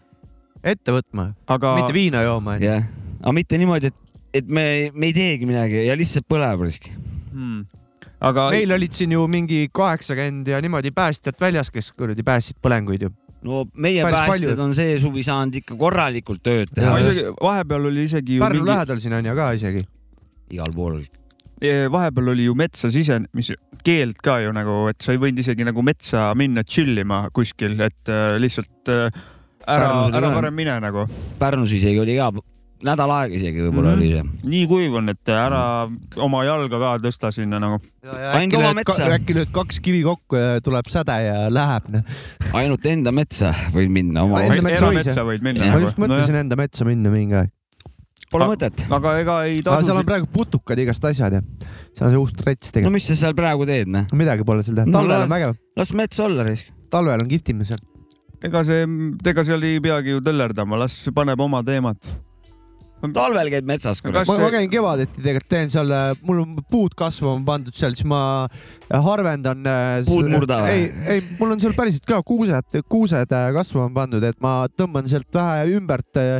ette 0.64 0.96
võtma, 0.96 1.30
aga 1.54 1.76
mitte 1.84 1.94
viina 1.94 2.26
jooma. 2.26 2.58
jah, 2.62 2.82
aga 3.22 3.36
mitte 3.36 3.62
niimoodi, 3.62 3.94
et, 3.94 4.02
et 4.34 4.50
me, 4.50 4.66
me 4.94 5.10
ei 5.10 5.16
teegi 5.16 5.48
midagi 5.50 5.86
ja 5.88 5.96
lihtsalt 5.98 6.28
põleb 6.30 6.66
risk. 6.66 6.90
hmm. 7.32 7.66
aga 8.30 8.50
meil 8.54 8.76
olid 8.76 8.96
siin 8.98 9.14
ju 9.16 9.26
mingi 9.32 9.66
kaheksakümmend 9.74 10.54
ja 10.54 10.62
niimoodi 10.64 10.94
päästjad 10.96 11.38
väljas, 11.42 11.72
kes 11.74 11.92
kuradi 11.98 12.26
päästsid 12.26 12.60
põlenguid 12.64 13.08
ju. 13.08 13.14
no 13.46 13.66
meie 13.76 14.06
Päris 14.06 14.20
päästjad 14.20 14.54
palju. 14.54 14.68
on 14.68 14.78
see 14.78 14.96
suvi 15.02 15.26
saanud 15.26 15.60
ikka 15.62 15.78
korralikult 15.80 16.44
tööd 16.46 16.72
teha, 16.74 16.96
isegi 17.04 17.28
vahepeal 17.42 17.92
oli 17.92 18.08
isegi 18.10 18.40
ju 18.40 18.46
Pärnu 18.46 18.64
mingi, 18.64 18.72
lähedal 18.72 19.04
siin 19.04 19.20
on 19.20 19.30
ju 19.30 19.36
ka 19.38 19.52
isegi. 19.60 19.84
igal 20.54 20.74
pool 20.74 20.98
oli. 20.98 21.12
vahepeal 21.94 22.34
oli 22.34 22.48
ju 22.50 22.58
metsa 22.58 22.92
sisenemise 22.92 23.60
keeld 23.86 24.18
ka 24.24 24.40
ju 24.42 24.56
nagu, 24.56 24.88
et 24.90 25.02
sa 25.04 25.14
ei 25.14 25.22
võinud 25.22 25.44
isegi 25.44 25.68
nagu 25.68 25.86
metsa 25.86 26.32
minna 26.40 26.66
chill 26.66 26.98
ima 26.98 27.28
kuskil, 27.36 27.78
et 27.86 28.10
äh, 28.10 28.40
lihtsalt 28.42 28.90
äh, 28.90 29.22
ära 29.68 29.92
ära 30.10 30.26
ka. 30.26 30.34
varem 30.40 30.58
mine 30.58 30.80
nagu. 30.84 31.06
Pärnus 31.40 31.76
isegi 31.76 32.02
oli 32.02 32.18
ka 32.18 32.32
nädal 32.84 33.12
aega 33.16 33.36
isegi 33.38 33.62
võib-olla 33.64 33.94
Mhm. 33.94 34.02
oli 34.02 34.10
see. 34.12 34.50
nii 34.52 34.68
kuiv 34.68 34.98
on, 35.00 35.10
et 35.14 35.30
ära 35.32 35.88
oma 36.18 36.44
jalga 36.46 36.80
ka 36.82 36.92
tõsta 37.04 37.32
sinna 37.34 37.60
nagu. 37.60 37.80
Oma 38.04 38.74
metsa. 38.76 39.08
äkki 39.18 39.34
lööd 39.38 39.52
kaks 39.56 39.80
kivi 39.80 40.04
kokku 40.04 40.36
ja 40.36 40.60
tuleb 40.62 40.86
säde 40.92 41.16
ja 41.26 41.50
läheb. 41.50 41.90
noh. 41.90 42.04
ainult 42.54 42.86
enda 42.86 43.12
metsa 43.12 43.54
võid 43.74 43.90
minna 43.90 44.24
oma. 44.24 44.42
Enda 44.44 44.62
metsa 44.62 44.86
võis, 44.88 45.00
erametsa 45.04 45.24
võid 45.28 45.42
minna 45.42 45.66
ma 45.66 45.72
nagu 45.78 45.86
just. 45.88 45.98
mõtlesin 45.98 46.36
enda 46.44 46.56
metsa 46.60 46.86
minna 46.86 47.10
mingi 47.14 47.34
aeg. 47.40 47.52
Pole 48.34 48.48
mõtet. 48.50 48.86
aga 48.90 49.12
ega 49.22 49.34
ei 49.46 49.62
tasu 49.62 49.86
seal 49.86 49.98
on. 50.02 50.06
praegu 50.06 50.26
putukad 50.34 50.80
igast 50.82 51.04
asjad 51.06 51.34
ja 51.38 51.42
see 51.94 52.06
on 52.06 52.12
see 52.12 52.18
uus 52.18 52.32
trets 52.34 52.68
no 52.68 52.72
tegelikult. 52.74 52.94
mis 52.98 53.06
sa 53.08 53.16
seal 53.16 53.34
praegu 53.38 53.66
teed, 53.70 53.88
noh? 53.88 54.08
midagi 54.12 54.44
pole 54.44 54.64
seal 54.66 54.76
teha, 54.76 54.86
No 54.90 55.00
talvel 55.00 55.20
lähe- 55.20 55.24
on 55.24 55.30
vägev, 55.30 55.58
las 55.78 55.94
mets 55.94 56.20
olla 56.20 56.44
risk. 56.44 56.66
talvel 56.90 57.22
on 57.22 57.30
kihvtim 57.30 57.62
seal. 57.64 57.78
ega 58.42 58.64
see, 58.66 58.88
ega 59.30 59.44
seal 59.46 59.62
ei 59.64 59.80
peagi 59.80 60.10
ju 60.16 60.22
töllerdama, 60.26 60.78
las 60.82 60.98
paneb 61.14 61.40
oma 61.46 61.62
teemat. 61.64 62.02
Talvel 63.12 63.50
käid 63.52 63.66
metsas, 63.68 64.00
ma, 64.06 64.24
ma 64.24 64.52
käin 64.54 64.70
kevadeti 64.72 65.20
tegelikult 65.20 65.50
teen 65.52 65.74
seal, 65.74 65.92
mul 66.24 66.44
on 66.46 66.54
puud 66.72 66.96
kasvama 66.96 67.44
pandud 67.48 67.76
seal, 67.76 67.98
siis 67.98 68.08
ma 68.08 68.22
harvendan. 68.88 69.66
Puud 70.08 70.30
murda 70.32 70.62
või? 70.64 70.78
ei, 70.78 70.86
ei, 71.18 71.26
mul 71.40 71.56
on 71.56 71.64
seal 71.64 71.76
päriselt 71.76 72.08
ka 72.08 72.22
kuused, 72.24 72.80
kuused 72.88 73.36
äh, 73.36 73.50
kasvama 73.58 73.92
pandud, 73.98 74.24
et 74.24 74.40
ma 74.44 74.62
tõmban 74.72 75.10
sealt 75.12 75.28
vähe 75.36 75.76
ümbert 75.76 76.22
äh, 76.22 76.40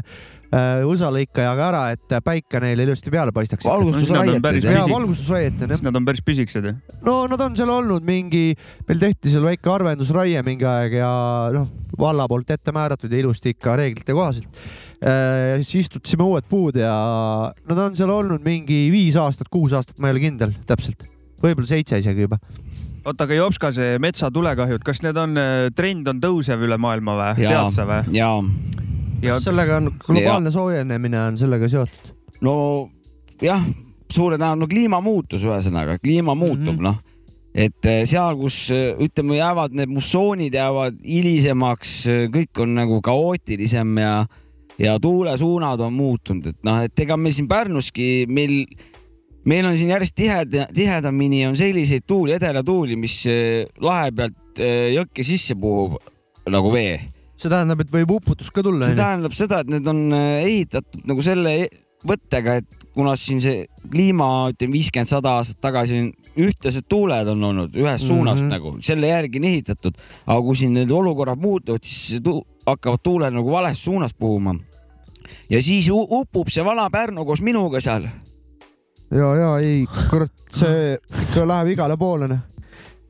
õsalõikajaga 0.54 1.66
ära, 1.66 1.84
et 1.96 2.16
päike 2.26 2.60
neile 2.62 2.86
ilusti 2.86 3.12
peale 3.14 3.34
paistaks. 3.34 3.66
valgustusraiet 3.66 4.42
päris 4.44 4.66
ei 4.66 4.70
ja 4.70 4.76
tee. 4.76 4.84
pisi- 4.84 4.94
valgustusraiet 4.94 5.56
on 5.56 5.74
jah 5.74 5.80
siis. 5.80 5.86
nad 5.88 5.98
on 5.98 6.06
päris 6.06 6.22
pisikesed 6.26 6.68
ju. 6.70 6.74
no 7.08 7.16
nad 7.32 7.42
on 7.42 7.58
seal 7.58 7.72
olnud 7.74 8.06
mingi, 8.06 8.54
meil 8.88 9.02
tehti 9.02 9.34
seal 9.34 9.48
väike 9.48 9.72
harvendusraie 9.72 10.44
mingi 10.46 10.68
aeg 10.70 11.00
ja 11.00 11.12
noh, 11.56 11.72
valla 11.98 12.28
poolt 12.30 12.54
ette 12.54 12.74
määratud 12.76 13.12
ja 13.12 13.24
ilusti 13.24 13.56
ikka 13.56 13.78
reeglite 13.82 14.14
kohaselt. 14.14 14.62
Siis 15.04 15.86
istutasime 15.86 16.24
uued 16.24 16.46
puud 16.48 16.78
ja 16.80 16.94
nad 17.68 17.80
on 17.86 17.96
seal 18.00 18.12
olnud 18.14 18.44
mingi 18.46 18.86
viis 18.94 19.18
aastat, 19.20 19.50
kuus 19.52 19.74
aastat, 19.76 19.98
ma 20.00 20.08
ei 20.08 20.16
ole 20.16 20.22
kindel 20.24 20.54
täpselt, 20.70 21.04
võib-olla 21.44 21.68
seitse 21.68 22.00
isegi 22.00 22.24
juba. 22.24 22.40
oota, 23.04 23.26
aga 23.26 23.36
Jopska, 23.36 23.74
see 23.76 23.98
metsatulekahjud, 24.00 24.86
kas 24.86 25.04
need 25.04 25.20
on, 25.20 25.36
trend 25.76 26.08
on 26.08 26.24
tõusev 26.24 26.64
üle 26.64 26.80
maailma 26.80 27.18
või, 27.20 27.44
Jaa. 27.44 27.66
tead 27.66 27.76
sa 27.76 27.88
või? 27.90 28.16
ja 28.16 28.32
ja 29.24 29.40
sellega 29.40 29.80
on 29.80 29.94
globaalne 30.06 30.52
soojenemine 30.52 31.20
on 31.20 31.38
sellega 31.38 31.70
seotud. 31.72 32.12
no 32.44 32.56
jah, 33.42 33.64
suure 34.12 34.38
tõenäosusega, 34.38 34.60
no 34.60 34.70
kliimamuutus 34.70 35.48
ühesõnaga, 35.48 35.98
kliima 36.04 36.36
muutub 36.36 36.76
mm. 36.76 36.78
-hmm. 36.78 36.88
noh. 36.90 37.00
et 37.54 37.86
eh, 37.90 38.04
seal, 38.10 38.38
kus 38.40 38.68
ütleme, 38.74 39.38
jäävad 39.38 39.76
need 39.78 39.92
mussoonid 39.94 40.54
jäävad 40.54 41.00
hilisemaks, 41.06 41.98
kõik 42.34 42.64
on 42.66 42.76
nagu 42.82 43.02
kaootilisem 43.02 43.98
ja, 43.98 44.16
ja 44.80 44.98
tuulesuunad 45.02 45.80
on 45.86 45.94
muutunud, 45.94 46.50
et 46.54 46.60
noh, 46.66 46.82
et 46.86 47.06
ega 47.06 47.18
meil 47.18 47.36
siin 47.36 47.48
Pärnuski, 47.48 48.26
meil, 48.30 48.64
meil 49.46 49.68
on 49.70 49.78
siin 49.78 49.94
järjest 49.94 50.16
tiheda, 50.18 50.68
tihedamini 50.74 51.46
on 51.48 51.58
selliseid 51.60 52.08
tuuli, 52.08 52.36
edelatuuli, 52.38 52.98
mis 53.00 53.20
eh, 53.32 53.68
lahe 53.84 54.12
pealt 54.16 54.64
eh, 54.64 54.94
jõkke 54.98 55.26
sisse 55.28 55.58
puhub 55.60 56.00
nagu 56.50 56.74
vee 56.74 56.98
see 57.44 57.52
tähendab, 57.52 57.82
et 57.84 57.92
võib 57.92 58.16
uputus 58.18 58.52
ka 58.54 58.64
tulla 58.66 58.88
see. 58.88 58.98
tähendab 58.98 59.36
seda, 59.38 59.64
et 59.64 59.72
need 59.72 59.88
on 59.90 60.06
äh, 60.16 60.44
ehitatud 60.46 61.08
nagu 61.10 61.26
selle 61.26 61.58
e- 61.66 61.72
võttega, 62.08 62.58
et 62.62 62.88
kuna 62.94 63.16
siin 63.20 63.40
see 63.44 63.64
kliima, 63.92 64.50
ütleme 64.52 64.76
viiskümmend, 64.76 65.10
sada 65.10 65.38
aastat 65.40 65.62
tagasi 65.64 66.02
on 66.04 66.12
ühtlased 66.44 66.88
tuuled 66.90 67.30
on 67.30 67.46
olnud 67.50 67.76
ühest 67.78 68.08
suunast 68.10 68.44
mm. 68.44 68.50
-hmm. 68.50 68.54
nagu, 68.58 68.86
selle 68.86 69.10
järgi 69.12 69.40
on 69.40 69.48
ehitatud, 69.50 70.00
aga 70.26 70.40
kui 70.48 70.60
siin 70.60 70.74
need 70.78 70.92
olukorrad 70.92 71.42
muutuvad, 71.42 71.84
siis 71.86 72.22
hakkavad 72.66 73.04
tuuled 73.04 73.34
nagu 73.34 73.52
valest 73.52 73.82
suunast 73.82 74.18
puhuma. 74.20 74.56
ja 75.50 75.62
siis 75.62 75.90
upub 75.92 76.50
see 76.50 76.66
vana 76.66 76.90
Pärnu 76.90 77.26
koos 77.26 77.42
minuga 77.42 77.82
seal. 77.82 78.08
ja, 79.12 79.36
ja 79.36 79.52
ei, 79.60 79.86
kurat, 80.10 80.34
see 80.52 80.98
ikka 81.28 81.48
läheb 81.48 81.76
igale 81.76 81.98
poole 81.98 82.28
noh. 82.28 82.50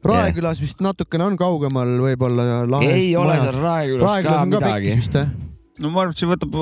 Raekülas 0.04 0.60
vist 0.60 0.82
natukene 0.84 1.24
on 1.24 1.38
kaugemal 1.39 1.88
võib-olla 2.04 2.68
ei 2.84 3.16
ole 3.16 3.39
seal 3.39 3.60
Raekülas 3.62 4.22
ka 4.26 4.45
midagi? 4.45 4.97
No 5.82 5.89
ma 5.89 6.03
arvan, 6.03 6.13
et 6.13 6.19
see 6.21 6.30
võtab 6.30 6.55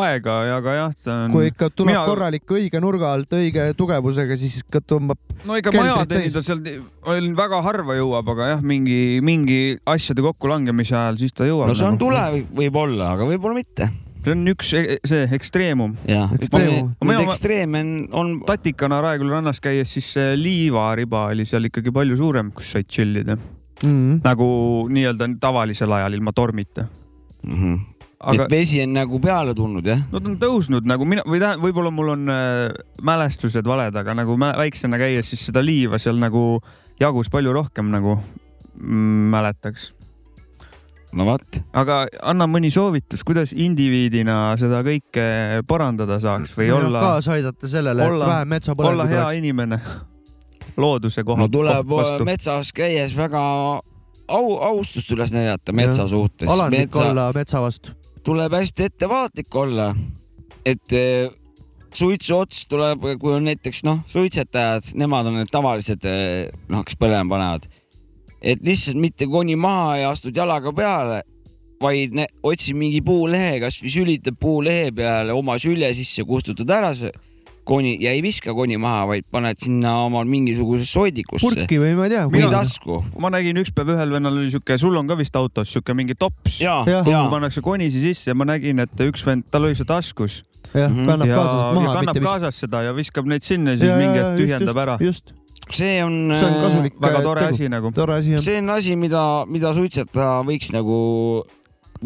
aega 0.00 0.36
ja, 0.48 0.54
aga 0.58 0.72
jah, 0.74 0.94
see 0.98 1.12
on. 1.14 1.34
kui 1.34 1.50
ikka 1.52 1.68
tuleb 1.70 1.92
Mina- 1.92 2.06
korralik 2.08 2.54
õige 2.56 2.80
nurga 2.82 3.12
alt 3.14 3.36
õige 3.38 3.68
tugevusega, 3.78 4.38
siis 4.40 4.58
ikka 4.64 4.80
tõmbab. 4.94 5.20
no 5.46 5.58
ega 5.58 5.74
maja 5.74 6.00
teenida 6.10 6.42
seal 6.42 6.64
on 7.06 7.36
väga 7.38 7.60
harva 7.62 7.94
jõuab, 7.98 8.32
aga 8.34 8.50
jah, 8.54 8.64
mingi, 8.66 9.20
mingi 9.22 9.60
asjade 9.86 10.24
kokkulangemise 10.26 10.96
ajal, 10.98 11.20
siis 11.22 11.36
ta 11.36 11.46
jõuab. 11.46 11.70
no 11.70 11.78
see 11.78 11.86
on 11.86 12.00
tule 12.00 12.24
võib-olla, 12.58 13.12
aga 13.14 13.30
võib-olla 13.30 13.60
mitte. 13.60 13.90
see 14.24 14.34
on 14.34 14.44
üks 14.50 14.74
e- 14.74 14.98
see 15.06 15.30
ekstreemum. 15.38 15.94
jah, 16.10 16.34
Ekstreemum. 16.34 16.94
neid 17.06 17.22
ekstreeme 17.28 17.84
on, 17.86 17.96
on 18.10 18.36
tatikana 18.50 18.98
Raeküla 19.04 19.38
rannas 19.38 19.62
käies, 19.62 19.94
siis 19.94 20.10
see 20.18 20.34
liivariba 20.42 21.28
oli 21.30 21.46
seal 21.46 21.70
ikkagi 21.70 21.94
palju 21.94 22.18
suurem, 22.18 22.50
kus 22.50 22.74
said 22.74 22.90
chill 22.90 23.22
ida. 23.22 23.38
Mm 23.84 23.90
-hmm. 23.92 24.20
nagu 24.24 24.46
nii-öelda 24.88 25.28
tavalisel 25.38 25.92
ajal 25.92 26.14
ilma 26.18 26.32
tormita. 26.32 26.88
mm. 27.44 27.54
-hmm. 27.54 27.95
Aga 28.20 28.46
et 28.46 28.50
vesi 28.52 28.80
on 28.82 28.94
nagu 28.96 29.18
peale 29.20 29.52
tulnud 29.56 29.86
jah? 29.86 30.00
nad 30.12 30.24
on 30.30 30.38
tõusnud 30.40 30.86
nagu 30.88 31.04
mina 31.08 31.24
või 31.26 31.40
tähendab, 31.42 31.64
võib-olla 31.66 31.92
mul 31.92 32.14
on 32.14 32.32
äh, 32.32 32.72
mälestused 33.04 33.66
valed, 33.68 33.96
aga 34.00 34.14
nagu 34.16 34.38
mä- 34.40 34.54
väiksena 34.56 34.98
käies, 35.00 35.28
siis 35.32 35.46
seda 35.50 35.62
liiva 35.64 36.00
seal 36.00 36.16
nagu 36.20 36.62
jagus 37.00 37.28
palju 37.32 37.52
rohkem 37.52 37.90
nagu 37.92 38.16
mm, 38.16 39.28
mäletaks. 39.34 39.90
no 41.16 41.26
vot, 41.28 41.60
aga 41.76 42.06
anna 42.24 42.48
mõni 42.48 42.70
soovitus, 42.72 43.24
kuidas 43.24 43.52
indiviidina 43.52 44.56
seda 44.60 44.80
kõike 44.86 45.26
parandada 45.68 46.16
saaks 46.22 46.56
või 46.56 46.70
olla, 46.72 47.00
kaasa 47.04 47.36
aidata 47.36 47.68
sellele, 47.68 48.02
et 48.02 48.12
olla- 48.16 48.26
vähem 48.26 48.46
olla 48.46 48.54
metsapõlenguid 48.56 49.12
hea 49.12 49.28
inimene 49.42 49.80
looduse 50.76 51.24
koha 51.24 51.44
no 51.44 51.48
tuleb 51.52 51.84
koht 51.84 52.00
vastu. 52.00 52.24
metsas 52.28 52.72
käies 52.76 53.14
väga 53.16 53.44
au, 54.28 54.56
austust 54.72 55.10
üles 55.14 55.32
näidata 55.32 55.72
metsa 55.72 56.02
Jah. 56.02 56.10
suhtes. 56.10 56.48
alandlik 56.50 56.88
metsa 56.88 57.04
olla 57.10 57.30
metsa 57.34 57.60
vastu. 57.64 57.94
Tuleb 58.26 58.54
hästi 58.58 58.88
ettevaatlik 58.90 59.54
olla, 59.54 59.92
et 60.66 60.92
eh, 60.92 61.28
suitsu 61.94 62.40
ots 62.40 62.64
tuleb, 62.66 63.04
kui 63.22 63.36
on 63.36 63.46
näiteks 63.46 63.84
noh, 63.86 64.02
suitsetajad, 64.10 64.90
nemad 64.98 65.30
on 65.30 65.38
need 65.40 65.52
tavalised 65.52 66.06
eh, 66.10 66.48
noh, 66.72 66.82
kes 66.86 66.98
põlema 66.98 67.30
panevad. 67.36 67.68
et 68.42 68.60
lihtsalt 68.62 68.98
mitte 69.00 69.26
koni 69.30 69.56
maha 69.56 69.96
ja 70.02 70.10
astud 70.10 70.36
jalaga 70.36 70.72
peale, 70.74 71.22
vaid 71.80 72.14
ne, 72.18 72.26
otsi 72.42 72.74
mingi 72.74 73.00
puulehe, 73.04 73.60
kasvõi 73.62 73.92
sülitad 73.92 74.36
puulehe 74.40 74.90
peale 74.96 75.32
oma 75.32 75.58
sülje 75.62 75.92
sisse, 75.94 76.24
kustutad 76.26 76.70
ära 76.70 76.92
see 76.98 77.12
koni 77.66 77.96
ja 78.00 78.12
ei 78.14 78.22
viska 78.24 78.54
koni 78.56 78.78
maha, 78.80 79.04
vaid 79.10 79.26
paned 79.32 79.58
sinna 79.62 79.96
omal 80.06 80.26
mingisugusesse 80.30 80.92
soidikusse 80.96 81.46
purki 81.46 81.80
või 81.82 81.94
ma 81.98 82.06
ei 82.08 82.14
tea. 82.14 82.24
või 82.32 82.46
tasku. 82.52 83.00
ma 83.22 83.30
nägin 83.34 83.58
üks 83.62 83.72
päev 83.76 83.94
ühel 83.96 84.12
vennal 84.14 84.38
oli 84.38 84.50
siuke, 84.54 84.78
sul 84.80 84.96
on 84.96 85.08
ka 85.10 85.16
vist 85.18 85.36
autos 85.36 85.72
siuke 85.74 85.94
mingi 85.98 86.14
tops, 86.18 86.60
ja, 86.62 86.78
ja 86.86 87.02
kuhu 87.06 87.24
pannakse 87.32 87.62
konisi 87.66 88.02
sisse 88.02 88.30
ja 88.32 88.38
ma 88.38 88.46
nägin, 88.48 88.80
et 88.86 89.06
üks 89.08 89.26
vend, 89.26 89.46
tal 89.50 89.66
oli 89.68 89.74
see 89.78 89.88
taskus 89.88 90.42
jah, 90.72 90.90
Mhm. 90.90 91.06
kannab 91.08 91.28
ja, 91.28 91.36
kaasast 91.36 91.64
ja 91.66 91.74
maha. 91.80 91.96
kannab 92.00 92.22
kaasas 92.28 92.62
seda 92.64 92.82
ja 92.86 92.94
viskab 92.96 93.26
neid 93.30 93.42
sinna 93.46 93.74
ja 93.76 93.82
siis 93.82 93.92
mingi 93.98 94.18
hetk 94.22 94.40
tühjendab 94.40 94.80
ära. 94.82 94.96
just, 95.00 95.34
see 95.70 96.00
on. 96.04 96.32
see 96.34 96.46
on 96.46 96.56
kasulik. 96.62 96.96
väga 97.02 97.20
tore 97.22 97.44
asi 97.50 97.68
nagu. 97.68 97.92
tore 97.94 98.14
asi 98.18 98.34
jah. 98.34 98.42
see 98.42 98.58
on 98.62 98.70
asi, 98.74 98.96
mida, 98.96 99.22
mida 99.46 99.74
suitsetaja 99.74 100.42
võiks 100.46 100.72
nagu 100.74 100.98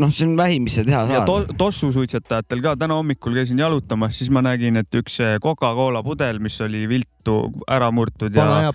noh, 0.00 0.10
see 0.14 0.28
on 0.28 0.36
vähim, 0.38 0.66
mis 0.66 0.76
sa 0.78 0.84
teha 0.86 1.02
ja 1.08 1.20
saad 1.20 1.28
to 1.28 1.56
tossu 1.58 1.90
suitsetajatel 1.94 2.62
ka 2.64 2.74
täna 2.80 2.98
hommikul 2.98 3.34
käisin 3.40 3.58
jalutamas, 3.58 4.18
siis 4.18 4.30
ma 4.30 4.42
nägin, 4.44 4.78
et 4.80 5.00
üks 5.00 5.20
eh, 5.24 5.36
Coca-Cola 5.42 6.02
pudel, 6.06 6.38
mis 6.42 6.58
oli 6.64 6.86
viltu 6.90 7.38
ära 7.70 7.90
murtud 7.94 8.34
vana 8.36 8.60
ja 8.66 8.74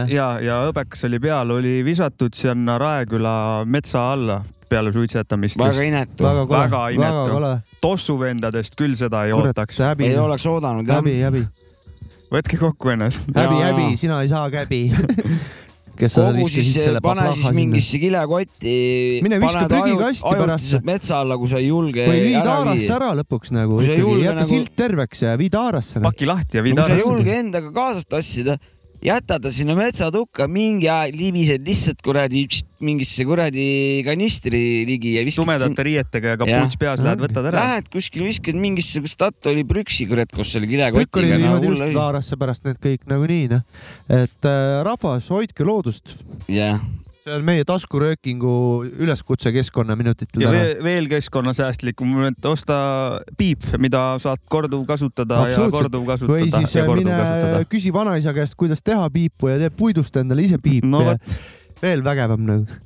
jah. 0.00 0.08
ja, 0.10 0.30
ja 0.44 0.62
hõbekas 0.66 1.04
oli 1.08 1.20
peal, 1.22 1.54
oli 1.56 1.80
visatud 1.86 2.34
sinna 2.36 2.78
Raeküla 2.80 3.36
metsa 3.64 4.10
alla 4.12 4.40
peale 4.70 4.92
suitsetamist. 4.92 5.58
väga 5.58 5.86
inetu. 5.86 6.24
väga 6.24 6.46
kole, 6.46 6.60
väga 6.60 6.82
inetu. 6.96 7.30
kole. 7.32 7.54
tossuvendadest 7.82 8.76
küll 8.78 8.94
seda 8.98 9.24
ei 9.26 9.34
kurat, 9.34 9.54
ootaks. 9.54 9.80
ei, 9.98 10.18
oleks 10.18 10.46
oodanud 10.46 10.86
jah. 10.86 11.00
häbi, 11.00 11.16
häbi, 11.26 11.42
võtke 12.30 12.60
kokku 12.60 12.94
ennast. 12.94 13.26
häbi, 13.34 13.58
häbi 13.64 13.88
sina 14.00 14.22
ei 14.22 14.30
saa 14.30 14.46
käbi. 14.52 14.86
kes 16.00 16.14
sa 16.16 16.26
viskasid 16.34 16.80
selle 16.86 17.02
pane 17.04 17.26
siis 17.34 17.44
sinna. 17.44 17.54
mingisse 17.60 18.00
kilekotti. 18.02 18.74
Mine 19.26 19.38
viska 19.42 19.66
prügikasti 19.70 20.34
pärast. 20.34 20.76
metsa 20.86 21.20
alla, 21.20 21.36
kui 21.40 21.48
sa 21.52 21.60
ei 21.60 21.68
julge 21.68 22.06
või 22.08 22.34
haarasse 22.34 22.78
viia. 22.80 22.96
ära 22.96 23.12
lõpuks 23.20 23.52
nagu 23.56 23.78
Kui 23.80 24.22
jäta 24.24 24.40
nagu- 24.40 24.48
silt 24.48 24.74
terveks 24.76 25.22
ja 25.26 25.36
viid 25.40 25.54
haarasse. 25.54 26.00
paki 26.04 26.26
lahti 26.28 26.58
ja 26.58 26.62
kui 26.64 26.70
viid 26.72 26.84
sa 26.84 26.94
ei 26.94 27.00
julge 27.04 27.38
endaga 27.38 27.72
kaasas 27.72 28.06
tassida, 28.08 28.58
jäta 29.04 29.38
ta 29.40 29.52
sinna 29.52 29.76
metsatukka, 29.78 30.46
mingi 30.50 30.88
aeg 30.92 31.16
libised 31.16 31.64
lihtsalt 31.66 32.02
kuradi 32.04 32.44
mingisse 32.84 33.24
kuradi 33.28 33.66
kanistri 34.06 34.84
ligi 34.88 35.14
ja 35.18 35.24
viskad 35.26 35.44
tumedate 35.44 35.84
riietega 35.84 36.34
ja 36.34 36.40
kapuuts 36.40 36.78
peas 36.80 37.02
lähed, 37.04 37.20
võtad 37.24 37.50
ära. 37.50 37.64
Lähed 37.64 37.90
kuskil, 37.92 38.24
viskad 38.28 38.56
mingisse 38.60 39.02
Statoili 39.10 39.66
prüksi, 39.68 40.06
kurat, 40.08 40.32
kus 40.32 40.54
selle 40.54 40.68
kilekotiga. 40.70 41.36
viivad 41.40 41.66
ilusasti 41.66 42.00
haarasse 42.00 42.40
pärast 42.40 42.64
need 42.68 42.80
kõik 42.80 43.04
nagunii 43.10 43.50
noh. 43.52 43.66
et 44.08 44.48
äh, 44.48 44.80
rahvas, 44.86 45.28
hoidke 45.32 45.66
loodust, 45.66 46.16
jah, 46.48 46.80
see 47.24 47.34
on 47.36 47.44
meie 47.44 47.64
taskuröökingu 47.68 48.52
üleskutse 49.04 49.52
keskkonnaminutitel 49.54 50.44
ja 50.44 50.52
veel, 50.54 50.70
veel 50.84 51.08
keskkonnasäästlikum, 51.12 52.14
et 52.30 52.46
osta 52.48 52.76
piip, 53.38 53.66
mida 53.82 54.04
saad 54.22 54.42
korduvkasutada 54.52 55.42
ja 55.52 55.66
korduvkasutada 55.72 56.36
või 56.36 56.48
siis 56.48 56.76
ja 56.76 56.84
äh, 56.84 56.92
mine 56.92 57.10
korduvkasutada. 57.10 57.64
küsi 57.72 57.92
vanaisa 57.94 58.36
käest, 58.36 58.56
kuidas 58.60 58.84
teha 58.86 59.10
piipu 59.12 59.52
ja 59.52 59.58
tee 59.60 59.72
puidust 59.74 60.16
endale 60.20 60.46
ise 60.48 60.60
piip 60.62 60.86
no 60.88 61.02
veel 61.82 62.04
vägevam 62.04 62.46
nagu. 62.48 62.80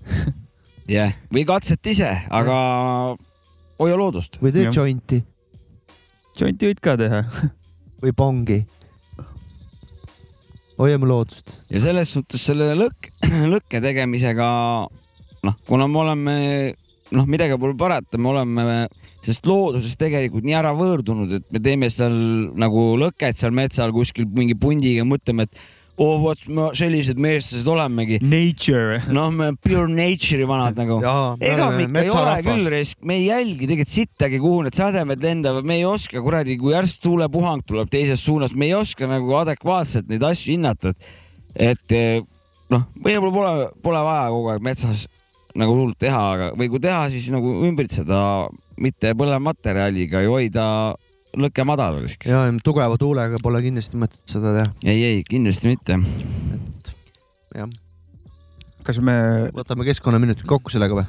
jah, 0.90 1.14
või 1.34 1.46
katseta 1.48 1.94
ise, 1.94 2.10
aga 2.30 2.58
hoia 3.78 4.00
loodust. 4.00 4.42
või 4.42 4.54
tee 4.56 4.66
jointi 4.70 5.22
džonti 6.34 6.70
võid 6.70 6.80
ka 6.82 6.96
teha. 6.98 7.22
või 8.02 8.14
pongi. 8.16 8.58
Hoiame 10.80 11.08
loodust. 11.08 11.58
ja 11.70 11.82
selles 11.82 12.14
suhtes 12.16 12.44
selle 12.50 12.72
lõk-, 12.78 13.10
lõkke 13.54 13.80
tegemisega 13.84 14.48
noh, 15.44 15.56
kuna 15.68 15.88
me 15.90 16.00
oleme 16.02 16.36
noh, 17.14 17.28
midagi 17.30 17.58
pole 17.60 17.76
parata, 17.78 18.18
me 18.18 18.30
oleme 18.32 18.64
sellest 19.24 19.46
loodusest 19.48 20.00
tegelikult 20.00 20.44
nii 20.44 20.56
ära 20.58 20.74
võõrdunud, 20.76 21.32
et 21.38 21.46
me 21.52 21.62
teeme 21.64 21.90
seal 21.92 22.16
nagu 22.60 22.92
lõket 23.00 23.40
seal 23.40 23.54
metsal 23.56 23.94
kuskil 23.94 24.28
mingi 24.36 24.56
pundiga, 24.58 25.06
mõtleme, 25.08 25.46
et 25.48 25.64
oo 26.00 26.18
vot 26.22 26.48
me 26.50 26.66
sellised 26.74 27.18
meestlased 27.22 27.68
olemegi. 27.70 28.18
Nature. 28.22 29.00
noh, 29.14 29.30
me 29.34 29.52
pure 29.62 29.86
nature'i 29.90 30.48
vanad 30.48 30.78
nagu. 30.80 30.98
ega 31.38 31.70
me 31.70 31.86
ikka 31.86 32.02
ei 32.02 32.12
ole 32.18 32.36
küll 32.48 32.70
risk, 32.74 32.98
me 33.06 33.18
ei 33.20 33.28
jälgi 33.28 33.68
tegelikult 33.70 33.94
sittagi, 33.94 34.40
kuhu 34.42 34.64
need 34.66 34.78
sädemed 34.78 35.22
lendavad, 35.22 35.66
me 35.68 35.78
ei 35.78 35.86
oska 35.88 36.22
kuradi, 36.24 36.58
kui 36.60 36.74
järsk 36.74 37.04
tuulepuhang 37.04 37.64
tuleb 37.68 37.92
teisest 37.92 38.26
suunast, 38.26 38.58
me 38.58 38.70
ei 38.70 38.76
oska 38.78 39.08
nagu 39.10 39.36
adekvaatselt 39.38 40.10
neid 40.10 40.26
asju 40.26 40.56
hinnata, 40.56 40.94
et, 40.94 41.08
et 41.94 41.96
noh, 42.74 42.88
võib-olla 42.98 43.34
pole, 43.34 43.70
pole 43.84 44.02
vaja 44.08 44.26
kogu 44.34 44.52
aeg 44.54 44.66
metsas 44.66 45.06
nagu 45.54 45.76
hullult 45.76 46.00
teha, 46.02 46.22
aga 46.34 46.50
või 46.58 46.70
kui 46.72 46.82
teha, 46.82 47.06
siis 47.12 47.30
nagu 47.30 47.52
ümbritseda 47.68 48.20
mitte 48.82 49.12
põlevmaterjaliga 49.14 50.24
ja 50.24 50.32
hoida 50.32 50.66
lõke 51.38 51.64
madal 51.66 52.00
kuskil. 52.04 52.32
ja 52.32 52.44
tugeva 52.64 52.98
tuulega 53.00 53.40
pole 53.42 53.62
kindlasti 53.64 53.98
mõtet 54.00 54.22
seda 54.30 54.54
teha. 54.58 54.68
ei, 54.84 55.02
ei 55.04 55.22
kindlasti 55.26 55.72
mitte. 55.72 55.98
jah, 57.54 57.70
kas 58.86 59.00
me 59.04 59.16
võtame 59.56 59.86
keskkonnaminutid 59.88 60.46
kokku 60.48 60.72
sellega 60.74 60.98
või? 61.00 61.06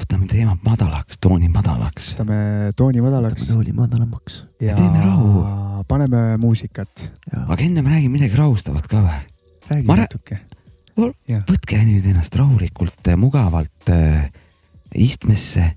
võtame 0.00 0.28
teema 0.30 0.56
madalaks, 0.66 1.18
tooni 1.22 1.48
madalaks. 1.52 2.12
võtame 2.14 2.72
tooni 2.76 3.04
madalaks 3.04 3.48
tooli 3.50 3.74
madalamaks. 3.76 4.42
ja 4.62 4.76
teeme 4.78 5.04
rahu. 5.04 5.44
paneme 5.88 6.36
muusikat. 6.40 7.08
aga 7.34 7.60
ennem 7.62 7.86
räägi 7.88 8.10
midagi 8.12 8.38
rahustavat 8.40 8.88
ka 8.90 9.04
või? 9.04 9.22
räägi 9.70 9.86
Ma 9.88 9.98
rää- 9.98 10.08
natuke. 10.08 10.40
võtke 11.50 11.80
nüüd 11.84 12.06
ennast 12.06 12.36
rahulikult, 12.38 13.08
mugavalt 13.18 13.90
äh, 13.90 14.28
istmesse, 14.94 15.72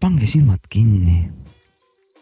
pange 0.00 0.26
silmad 0.26 0.64
kinni, 0.72 1.28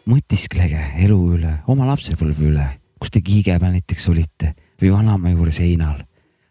mõtisklege 0.09 0.81
elu 1.05 1.17
üle, 1.35 1.51
oma 1.69 1.85
lapsepõlve 1.89 2.49
üle, 2.49 2.65
kus 2.99 3.13
te 3.13 3.21
kiige 3.21 3.57
peal 3.61 3.75
näiteks 3.75 4.09
olite 4.09 4.53
või 4.81 4.93
vanaema 4.93 5.33
juures 5.33 5.59
heinal 5.61 6.01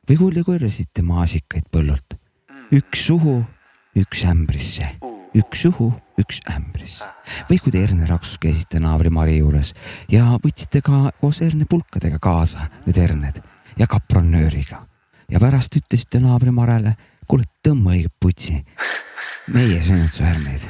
või 0.08 0.16
kui 0.16 0.34
te 0.34 0.44
korjasite 0.46 1.02
maasikaid 1.04 1.66
põllult. 1.72 2.16
üks 2.72 3.06
suhu, 3.08 3.42
üks 3.96 4.22
ämbrisse, 4.24 4.86
üks 5.34 5.64
suhu, 5.66 5.90
üks 6.20 6.40
ämbrisse. 6.48 7.04
või 7.50 7.58
kui 7.58 7.72
te 7.72 7.82
herneraksus 7.82 8.38
käisite 8.38 8.80
naabri 8.80 9.10
Mari 9.10 9.38
juures 9.38 9.74
ja 10.08 10.38
võtsite 10.44 10.82
ka 10.82 11.10
koos 11.20 11.40
hernepulkadega 11.40 12.18
kaasa 12.18 12.70
need 12.86 12.96
herned 12.96 13.42
ja 13.78 13.86
kapronööriga 13.86 14.86
ja 15.28 15.40
pärast 15.40 15.76
ütlesite 15.76 16.20
naabri 16.20 16.50
Marele, 16.50 16.94
kuule 17.26 17.44
tõmba 17.62 17.96
õige 17.96 18.12
putsi. 18.20 18.64
meie 19.48 19.82
söönud 19.82 20.12
su 20.12 20.24
herneid. 20.24 20.68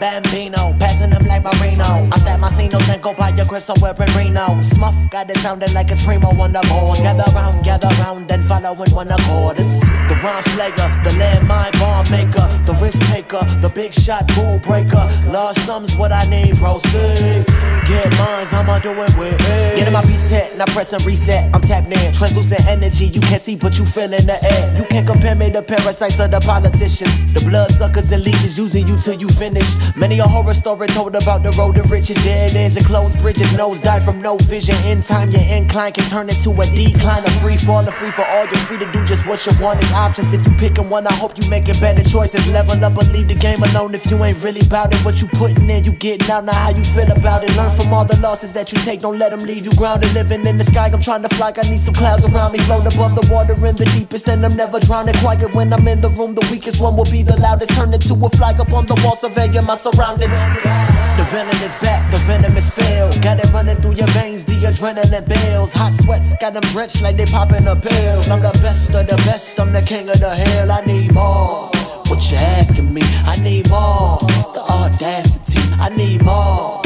Bambino, 0.00 0.74
passing 0.78 1.10
them 1.10 1.24
like 1.26 1.42
Marino. 1.42 2.08
I 2.12 2.18
stack 2.18 2.40
my 2.40 2.48
Cinos 2.50 2.88
and 2.92 3.02
go 3.02 3.14
buy 3.14 3.30
your 3.30 3.46
crib 3.46 3.62
somewhere 3.62 3.94
in 3.98 4.10
Reno. 4.16 4.60
Smuff 4.62 5.10
got 5.10 5.30
it 5.30 5.38
sounding 5.38 5.72
like 5.72 5.90
it's 5.90 6.04
Primo 6.04 6.28
on 6.28 6.52
the 6.52 6.62
board. 6.68 6.98
Gather 6.98 7.30
round, 7.32 7.64
gather 7.64 7.88
round, 8.02 8.30
and 8.30 8.44
following 8.44 8.90
one 8.92 9.10
accordance. 9.10 9.80
The 10.24 10.30
rhyme 10.30 10.42
slayer, 10.56 10.88
the 11.04 11.10
landmine 11.20 11.78
bomb 11.78 12.10
maker, 12.10 12.48
the 12.64 12.72
risk 12.80 12.98
taker, 13.12 13.44
the 13.60 13.68
big 13.68 13.92
shot 13.92 14.24
rule 14.38 14.58
breaker. 14.58 15.04
Large 15.28 15.58
sums 15.58 15.94
what 15.96 16.12
I 16.12 16.24
need, 16.30 16.56
proceed. 16.56 17.44
Get 17.84 18.08
mines, 18.16 18.50
I'ma 18.54 18.78
do 18.78 18.92
it 18.92 19.12
with 19.18 19.36
it. 19.38 19.76
Getting 19.76 19.92
my 19.92 20.00
beats 20.00 20.30
hit, 20.30 20.56
now 20.56 20.64
press 20.64 20.94
and 20.94 21.04
reset. 21.04 21.54
I'm 21.54 21.60
tapped 21.60 21.92
in, 21.92 22.14
translucent 22.14 22.66
energy 22.66 23.04
you 23.04 23.20
can't 23.20 23.42
see, 23.42 23.54
but 23.54 23.78
you 23.78 23.84
feel 23.84 24.14
in 24.14 24.24
the 24.24 24.42
air. 24.42 24.74
You 24.78 24.84
can't 24.84 25.06
compare 25.06 25.34
me 25.34 25.50
to 25.50 25.60
parasites 25.60 26.18
or 26.18 26.28
the 26.28 26.40
politicians. 26.40 27.26
The 27.34 27.40
bloodsuckers 27.40 28.10
and 28.10 28.24
leeches 28.24 28.56
using 28.56 28.88
you 28.88 28.96
till 28.96 29.20
you 29.20 29.28
finish. 29.28 29.76
Many 29.94 30.20
a 30.20 30.24
horror 30.24 30.54
story 30.54 30.86
told 30.86 31.16
about 31.16 31.42
the 31.42 31.50
road 31.50 31.76
to 31.76 31.82
riches. 31.82 32.16
Dead 32.24 32.56
ends 32.56 32.78
and 32.78 32.86
closed 32.86 33.20
bridges, 33.20 33.52
nose 33.52 33.82
died 33.82 34.02
from 34.02 34.22
no 34.22 34.38
vision. 34.38 34.76
In 34.86 35.02
time, 35.02 35.30
your 35.32 35.44
incline 35.44 35.92
can 35.92 36.08
turn 36.08 36.30
into 36.30 36.48
a 36.58 36.64
decline. 36.72 37.22
A 37.26 37.30
free 37.44 37.58
fall, 37.58 37.86
a 37.86 37.92
free 37.92 38.10
for 38.10 38.24
all. 38.24 38.46
You're 38.46 38.64
free 38.64 38.78
to 38.78 38.90
do 38.90 39.04
just 39.04 39.26
what 39.26 39.44
you 39.44 39.52
want. 39.60 39.82
Is 39.82 39.92
options. 40.14 40.32
If 40.32 40.46
you 40.46 40.52
picking 40.56 40.88
one, 40.90 41.06
I 41.06 41.12
hope 41.14 41.36
you 41.36 41.48
making 41.50 41.80
better 41.80 42.02
choices. 42.08 42.46
Level 42.48 42.82
up 42.84 42.96
or 42.96 43.04
leave 43.12 43.28
the 43.28 43.34
game 43.34 43.62
alone. 43.62 43.94
If 43.94 44.10
you 44.10 44.22
ain't 44.22 44.42
really 44.42 44.60
about 44.60 44.92
it, 44.92 45.04
what 45.04 45.20
you 45.20 45.28
putting 45.28 45.68
in, 45.68 45.84
you 45.84 45.92
getting 45.92 46.30
out. 46.30 46.44
Now 46.44 46.54
how 46.54 46.70
you 46.70 46.84
feel 46.84 47.10
about 47.10 47.42
it. 47.42 47.54
Learn 47.56 47.70
from 47.70 47.92
all 47.92 48.04
the 48.04 48.16
losses 48.20 48.52
that 48.52 48.72
you 48.72 48.78
take. 48.78 49.00
Don't 49.00 49.18
let 49.18 49.30
them 49.30 49.42
leave 49.42 49.64
you 49.64 49.74
grounded. 49.74 50.12
Living 50.14 50.46
in 50.46 50.58
the 50.58 50.64
sky, 50.64 50.90
I'm 50.92 51.00
trying 51.00 51.22
to 51.22 51.28
fly. 51.34 51.52
I 51.56 51.68
need 51.68 51.80
some 51.80 51.94
clouds 51.94 52.24
around 52.24 52.52
me. 52.52 52.58
Float 52.60 52.86
above 52.86 53.14
the 53.14 53.26
water 53.32 53.54
in 53.54 53.76
the 53.76 53.86
deepest, 53.96 54.28
and 54.28 54.44
I'm 54.44 54.56
never 54.56 54.78
drowning. 54.80 55.14
Quiet 55.16 55.54
when 55.54 55.72
I'm 55.72 55.86
in 55.88 56.00
the 56.00 56.10
room. 56.10 56.34
The 56.34 56.46
weakest 56.50 56.80
one 56.80 56.96
will 56.96 57.10
be 57.10 57.22
the 57.22 57.36
loudest. 57.38 57.72
Turn 57.72 57.92
into 57.92 58.14
a 58.14 58.30
flag 58.30 58.60
up 58.60 58.72
on 58.72 58.86
the 58.86 58.94
wall, 59.02 59.16
surveying 59.16 59.64
my 59.64 59.76
surroundings. 59.76 60.38
The 61.18 61.24
venom 61.30 61.62
is 61.62 61.74
back, 61.76 62.10
the 62.10 62.18
venom 62.26 62.56
is 62.56 62.68
filled. 62.70 63.20
Got 63.22 63.38
it 63.38 63.52
running 63.52 63.76
through 63.76 63.94
your 63.94 64.08
veins, 64.08 64.44
the 64.44 64.54
adrenaline 64.66 65.26
bills. 65.28 65.72
Hot 65.72 65.92
sweats 65.92 66.34
got 66.40 66.54
them 66.54 66.64
drenched 66.74 67.02
like 67.02 67.16
they 67.16 67.26
popping 67.26 67.66
a 67.68 67.76
pill. 67.76 68.18
I'm 68.30 68.42
the 68.42 68.50
best 68.62 68.94
of 68.94 69.06
the 69.06 69.16
best, 69.18 69.58
I'm 69.60 69.72
the 69.72 69.82
king 69.82 70.03
king 70.04 70.14
of 70.14 70.20
the 70.20 70.34
hill, 70.34 70.70
I 70.70 70.80
need 70.86 71.12
more. 71.12 71.70
What 72.08 72.30
you 72.30 72.36
asking 72.36 72.92
me? 72.92 73.02
I 73.04 73.36
need 73.42 73.68
more. 73.68 74.18
The 74.54 74.64
audacity, 74.68 75.60
I 75.78 75.88
need 75.96 76.22
more 76.22 76.83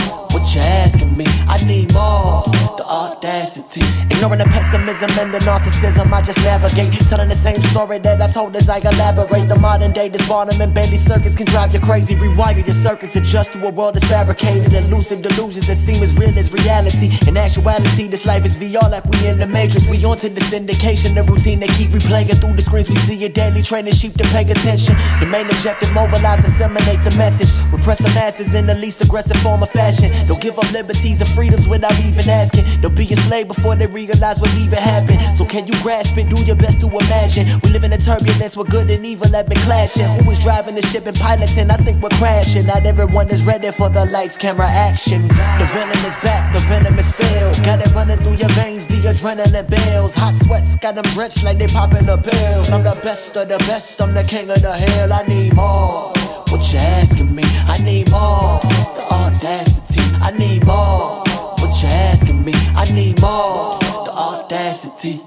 you're 0.55 0.65
asking 0.65 1.17
me. 1.17 1.27
I 1.49 1.57
need 1.67 1.93
more. 1.93 2.45
The 2.77 2.85
audacity. 2.85 3.83
Ignoring 4.11 4.39
the 4.39 4.47
pessimism 4.47 5.11
and 5.19 5.33
the 5.33 5.39
narcissism, 5.41 6.13
I 6.13 6.23
just 6.23 6.39
navigate. 6.43 6.93
Telling 7.09 7.29
the 7.29 7.35
same 7.35 7.61
story 7.63 7.99
that 7.99 8.21
I 8.21 8.31
told 8.31 8.57
as 8.57 8.69
I 8.69 8.79
elaborate. 8.79 9.49
The 9.49 9.59
modern 9.59 9.93
day 9.93 10.09
this 10.09 10.27
Barnum 10.29 10.61
and 10.61 10.73
Bailey 10.73 10.97
circus 10.97 11.35
can 11.37 11.47
drive 11.47 11.75
you 11.75 11.81
crazy. 11.81 12.15
Rewire 12.15 12.57
your 12.57 12.75
circuits, 12.75 13.17
adjust 13.17 13.53
to 13.55 13.67
a 13.67 13.71
world 13.71 13.95
that's 13.95 14.07
fabricated. 14.07 14.73
Elusive 14.73 15.23
delusions 15.23 15.67
that 15.67 15.77
seem 15.77 16.03
as 16.03 16.17
real 16.17 16.37
as 16.39 16.53
reality. 16.53 17.11
In 17.27 17.37
actuality, 17.37 18.07
this 18.09 18.25
life 18.25 18.45
is 18.45 18.57
VR 18.57 18.91
like 18.91 19.05
we 19.07 19.27
in 19.27 19.39
the 19.39 19.47
Matrix. 19.47 19.89
We 19.89 20.05
onto 20.05 20.29
the 20.29 20.41
syndication, 20.41 21.15
the 21.15 21.25
routine 21.25 21.61
they 21.61 21.69
keep 21.69 21.91
replaying 21.91 22.41
through 22.41 22.57
the 22.57 22.63
screens. 22.63 22.89
We 22.89 22.97
see 22.97 23.17
your 23.17 23.31
daily 23.31 23.63
training 23.63 23.95
sheep 23.95 24.15
to 24.15 24.25
pay 24.25 24.43
attention. 24.43 24.95
The 25.21 25.27
main 25.27 25.47
objective, 25.47 25.93
mobilize, 25.93 26.45
disseminate 26.45 27.03
the 27.05 27.15
message. 27.17 27.51
Repress 27.73 27.99
the 27.99 28.09
masses 28.15 28.55
in 28.55 28.67
the 28.67 28.75
least 28.75 29.03
aggressive 29.03 29.37
form 29.39 29.63
of 29.63 29.71
fashion. 29.71 30.11
The 30.27 30.38
Give 30.41 30.59
up 30.59 30.71
liberties 30.73 31.21
and 31.21 31.29
freedoms 31.31 31.69
without 31.69 31.99
even 32.01 32.29
asking. 32.29 32.65
They'll 32.81 32.91
be 32.91 33.05
a 33.13 33.17
slave 33.17 33.49
before 33.49 33.77
they 33.77 33.87
realize 33.87 34.41
what 34.41 34.55
even 34.55 34.79
it 34.79 34.83
happen. 34.83 35.35
So 35.35 35.45
can 35.45 35.67
you 35.67 35.75
grasp 35.83 36.17
it? 36.17 36.29
Do 36.29 36.43
your 36.45 36.57
best 36.57 36.81
to 36.81 36.87
imagine. 36.87 37.61
We 37.63 37.71
live 37.71 37.85
in 37.85 37.93
a 37.93 37.99
turbulence 37.99 38.57
where 38.57 38.65
good 38.65 38.91
and 38.91 39.05
evil 39.05 39.31
have 39.33 39.49
been 39.49 39.59
clashing. 39.59 40.07
Who 40.23 40.31
is 40.31 40.39
driving 40.41 40.75
the 40.75 40.83
ship 40.83 41.07
and 41.07 41.17
piloting? 41.17 41.71
I 41.71 41.77
think 41.77 42.03
we're 42.03 42.17
crashing. 42.21 42.67
Not 42.67 42.87
everyone 42.87 43.29
is 43.31 43.45
ready 43.45 43.71
for 43.71 43.89
the 43.89 44.07
lights, 44.07 44.37
camera, 44.37 44.67
action. 44.67 45.23
The 45.23 45.67
venom 45.73 46.05
is 46.05 46.17
back, 46.23 46.53
the 46.53 46.61
venom 46.61 46.99
is 46.99 47.11
filled. 47.11 47.57
Got 47.65 47.85
it 47.85 47.93
running 47.95 48.19
through 48.19 48.37
your 48.37 48.51
veins, 48.51 48.87
the 48.87 48.97
adrenaline 49.11 49.69
bills. 49.69 50.15
Hot 50.15 50.35
sweats 50.35 50.77
got 50.77 50.95
them 50.95 51.05
drenched 51.15 51.45
like 51.45 51.59
they 51.59 51.67
popping 51.67 52.09
a 52.09 52.19
pill. 52.19 52.65
I'm 52.73 52.85
the 52.85 52.99
best 53.03 53.37
of 53.37 53.49
the 53.49 53.59
best, 53.59 54.01
I'm 54.01 54.15
the 54.15 54.25
king 54.25 54.51
of 54.51 54.63
the 54.63 54.75
hill. 54.75 55.13
I 55.13 55.23
need 55.27 55.55
more. 55.55 56.13
What 56.51 56.73
you 56.73 56.79
asking 56.79 57.35
me? 57.35 57.43
I 57.45 57.79
need 57.85 58.11
more. 58.11 58.61
The 58.97 59.05
audacity. 59.11 59.78
I 60.23 60.31
need 60.39 60.65
more. 60.67 61.23
What 61.61 61.83
you 61.83 61.89
asking 61.89 62.45
me? 62.45 62.53
I 62.77 62.85
need 62.93 63.21
more. 63.21 63.79
The 64.05 64.13
audacity. 64.13 65.21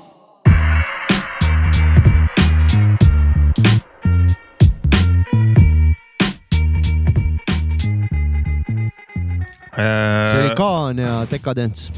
see 10.32 10.40
oli 10.40 10.56
Kaan 10.56 11.00
ja 11.00 11.28
Decadence 11.32 11.94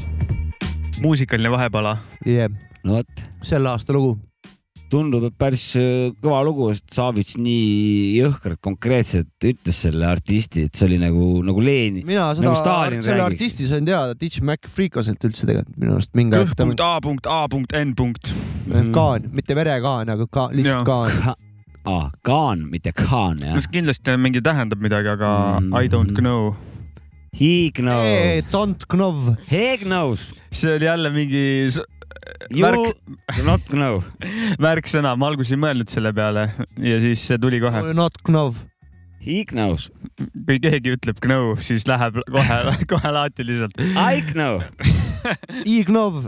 muusikaline 1.02 1.50
vahepala. 1.50 1.98
yeah.. 2.26 2.50
no 2.84 2.92
vot, 2.92 3.06
selle 3.42 3.68
aasta 3.68 3.92
lugu. 3.92 4.18
tundub, 4.94 5.26
et 5.28 5.36
päris 5.38 5.64
äh, 5.80 6.08
kõva 6.22 6.40
lugu, 6.46 6.70
sest 6.72 6.94
Savits 6.94 7.34
nii 7.40 8.14
jõhkralt 8.20 8.60
konkreetselt 8.64 9.48
ütles 9.50 9.80
selle 9.86 10.06
artisti, 10.08 10.66
et 10.68 10.78
see 10.78 10.88
oli 10.88 11.00
nagu, 11.02 11.28
nagu 11.46 11.64
Lenin. 11.64 12.04
mina 12.06 12.30
seda 12.34 12.48
nagu 12.48 12.60
Stalin 12.60 13.02
selle 13.04 13.18
räägiks. 13.20 13.44
artisti 13.44 13.68
sain 13.70 13.88
teada 13.88 14.14
Ditch 14.18 14.42
Mac 14.46 14.68
Freekaselt 14.70 15.24
üldse 15.26 15.48
tegelikult 15.48 15.80
minu 15.82 15.96
arust 15.98 16.14
mingi 16.14 16.38
aeg 16.38 16.54
punkt 16.58 16.84
A 16.84 16.92
punkt 17.04 17.26
A 17.30 17.40
punkt 17.50 17.74
N 17.78 17.94
punkt. 17.98 18.30
Kaan, 18.94 19.26
mitte 19.34 19.56
verekaan, 19.58 20.08
aga 20.14 20.26
ka, 20.30 20.48
lihtsalt. 20.54 20.86
Kaan. 20.88 21.34
aa, 21.84 22.10
Kaan, 22.24 22.68
mitte 22.70 22.94
Kaan 22.96 23.42
jah. 23.44 23.58
kindlasti 23.72 24.14
mingi 24.16 24.40
tähendab 24.44 24.80
midagi, 24.80 25.10
aga 25.18 25.34
Mm. 25.60 25.74
I 25.74 25.88
don't 25.88 26.16
know. 26.20 26.54
He 27.34 27.72
knows. 27.74 28.04
Hey, 28.06 28.42
don't 28.52 28.86
know. 28.94 29.36
He 29.50 29.76
knows. 29.78 30.32
see 30.52 30.74
oli 30.76 30.84
jälle 30.86 31.10
mingi 31.10 31.66
You 32.50 32.64
märk, 32.64 32.98
not 33.46 33.72
know. 33.72 34.02
märksõna, 34.64 35.14
ma 35.18 35.30
alguses 35.30 35.54
ei 35.54 35.60
mõelnud 35.60 35.90
selle 35.90 36.12
peale 36.16 36.48
ja 36.80 37.00
siis 37.02 37.24
see 37.24 37.40
tuli 37.40 37.60
kohe. 37.62 37.82
Not 37.96 38.20
know. 38.26 38.54
He 39.24 39.40
knows. 39.48 39.88
kui 40.44 40.58
keegi 40.60 40.92
ütleb 40.98 41.20
gnõ, 41.24 41.54
siis 41.64 41.86
läheb 41.88 42.18
kohe, 42.28 42.58
kohe 42.92 43.12
laati 43.16 43.46
lihtsalt. 43.48 43.80
I 43.96 44.20
know. 44.34 44.60
Ignov. 45.64 46.26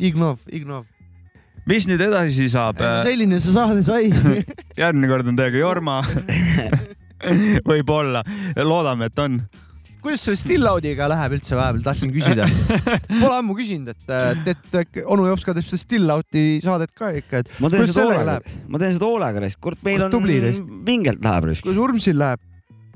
Ignov, 0.00 0.46
Ignov. 0.48 0.86
mis 1.68 1.84
nüüd 1.86 2.00
edasi 2.00 2.48
saab? 2.50 2.80
selline 3.04 3.36
see 3.44 3.52
saade 3.52 3.84
sai. 3.84 4.08
järgmine 4.80 5.10
kord 5.12 5.28
on 5.28 5.36
teiega 5.36 5.60
Jorma. 5.60 6.00
võib-olla, 7.68 8.24
loodame, 8.64 9.10
et 9.12 9.20
on. 9.20 9.42
Kuidas 10.04 10.24
selle 10.24 10.38
Still-Out'iga 10.40 11.08
läheb 11.10 11.36
üldse 11.38 11.58
vahepeal, 11.58 11.82
tahtsin 11.84 12.12
küsida. 12.14 12.46
Pole 13.22 13.32
ammu 13.36 13.56
küsinud, 13.58 13.92
et, 13.92 14.14
et, 14.52 14.62
et 14.82 15.00
onu 15.04 15.26
Jops 15.28 15.46
ka 15.46 15.54
teeb 15.56 15.68
seda 15.68 15.82
Still-Out'i 15.84 16.44
saadet 16.64 16.94
ka 16.96 17.12
ikka, 17.20 17.44
et 17.44 17.52
ma 17.62 17.72
teen 17.72 17.88
seda 17.90 18.06
hoolega 18.08 18.38
ma 18.70 18.82
teen 18.82 18.96
seda 18.96 19.10
hoolega 19.10 19.44
raisk, 19.44 19.60
kurat, 19.64 19.82
meil 19.86 20.06
on 20.06 20.16
vingelt 20.86 21.22
läheb 21.24 21.50
raisk. 21.50 21.66
kuidas 21.66 21.82
Urmsil 21.84 22.18
läheb? 22.20 22.44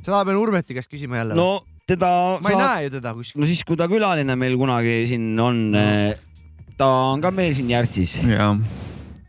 seda 0.04 0.24
pean 0.28 0.40
Urmeti 0.40 0.76
käest 0.76 0.92
küsima 0.92 1.20
jälle. 1.20 1.36
no 1.38 1.64
teda 1.88 2.10
ma 2.40 2.52
ei 2.52 2.60
näe 2.60 2.84
ju 2.86 2.94
teda 2.98 3.14
kuskil. 3.16 3.40
no 3.40 3.48
siis, 3.48 3.64
kui 3.66 3.78
ta 3.80 3.88
külaline 3.90 4.36
meil 4.40 4.56
kunagi 4.60 5.02
siin 5.08 5.32
on 5.40 5.64
no., 5.74 5.86
ta 6.78 6.90
on 7.12 7.22
ka 7.24 7.32
meil 7.34 7.54
siin 7.56 7.70
Järtsis, 7.70 8.18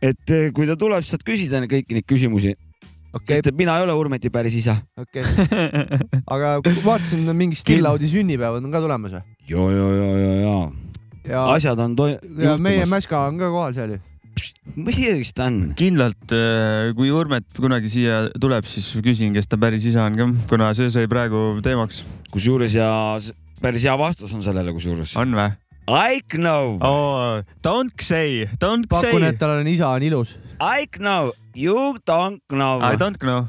et 0.02 0.32
eh, 0.34 0.48
kui 0.54 0.68
ta 0.68 0.76
tuleb, 0.78 1.04
siis 1.04 1.16
saad 1.16 1.26
küsida 1.26 1.62
kõiki 1.68 1.96
neid 1.96 2.08
küsimusi, 2.08 2.56
okei 3.16 3.38
sest, 3.38 3.50
et 3.52 3.58
mina 3.58 3.76
ei 3.78 3.86
ole 3.86 3.94
Urmeti 3.96 4.30
päris 4.32 4.56
isa. 4.62 4.78
okei. 5.00 5.24
aga 6.34 6.56
vaatasin, 6.84 7.24
mingi 7.36 7.58
Still-Out'i 7.58 8.10
sünnipäevad 8.12 8.64
on 8.64 8.74
ka 8.74 8.82
tulemas 8.84 9.16
või? 9.18 9.24
ja, 9.50 9.70
ja, 9.76 9.86
ja, 10.00 10.10
ja, 10.24 10.34
ja 10.42 10.58
ja, 11.26 11.46
asjad 11.54 11.80
on 11.82 11.96
to- 11.98 12.12
ja 12.14 12.56
meie. 12.58 12.86
Mäska 12.86 13.26
on 13.26 13.38
ka 13.40 13.50
kohal 13.50 13.74
seal 13.76 13.96
ju. 13.96 14.02
muidugi 14.76 15.32
ta 15.34 15.46
on. 15.48 15.60
kindlalt, 15.78 16.32
kui 16.96 17.10
Urmet 17.10 17.46
kunagi 17.56 17.90
siia 17.92 18.26
tuleb, 18.40 18.66
siis 18.68 18.92
küsin, 19.04 19.32
kes 19.36 19.48
ta 19.48 19.58
päris 19.60 19.84
isa 19.88 20.04
on 20.06 20.18
ka, 20.18 20.28
kuna 20.50 20.72
see 20.76 20.90
sai 20.92 21.08
praegu 21.10 21.60
teemaks. 21.64 22.04
kusjuures 22.30 22.74
ja 22.76 22.90
päris 23.62 23.86
hea 23.88 23.96
vastus 23.98 24.34
on 24.36 24.42
sellele, 24.44 24.74
kusjuures. 24.76 25.16
on 25.16 25.34
või 25.34 25.50
I 25.88 26.20
know, 26.34 26.78
oh,? 26.82 27.42
Don't 27.62 27.92
say, 28.00 28.48
don't 28.58 28.88
pakun, 28.88 29.20
say 29.20 29.28
et. 29.28 29.38
tal 29.38 29.50
on 29.50 29.66
isa 29.66 29.86
on 29.86 30.02
ilus. 30.02 30.36
I 30.60 30.88
know, 30.98 31.32
you 31.54 31.98
don't 32.04 32.42
know. 32.50 32.80
I 32.82 32.96
don't 32.96 33.18
know. 33.22 33.48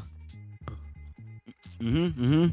mm. 1.80 2.12
-hmm. 2.12 2.50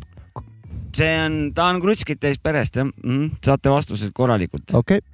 see 0.95 1.25
on, 1.25 1.51
ta 1.53 1.69
on 1.69 1.81
krutskit 1.81 2.19
täis 2.19 2.39
perest 2.39 2.75
jah 2.75 2.85
mm, 2.85 2.91
-hmm. 3.03 3.31
saate 3.43 3.69
vastused 3.69 4.11
korralikult. 4.13 4.73
okei 4.73 4.97
okay., 4.97 5.09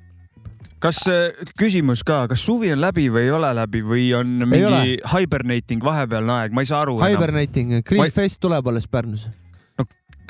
kas 0.79 0.97
äh, 1.07 1.47
küsimus 1.59 2.03
ka, 2.03 2.27
kas 2.27 2.45
suvi 2.45 2.71
on 2.73 2.81
läbi 2.81 3.09
või 3.09 3.27
ei 3.27 3.31
ole 3.31 3.53
läbi 3.55 3.83
või 3.83 4.07
on 4.17 4.27
mingi 4.49 4.97
hibernating 5.13 5.83
vahepealne 5.83 6.33
aeg, 6.33 6.51
ma 6.51 6.61
ei 6.61 6.65
saa 6.65 6.81
aru. 6.81 6.97
Hibernating, 7.03 7.83
Grill 7.85 8.11
Fest 8.11 8.41
tuleb 8.41 8.67
alles 8.67 8.87
Pärnus. 8.87 9.29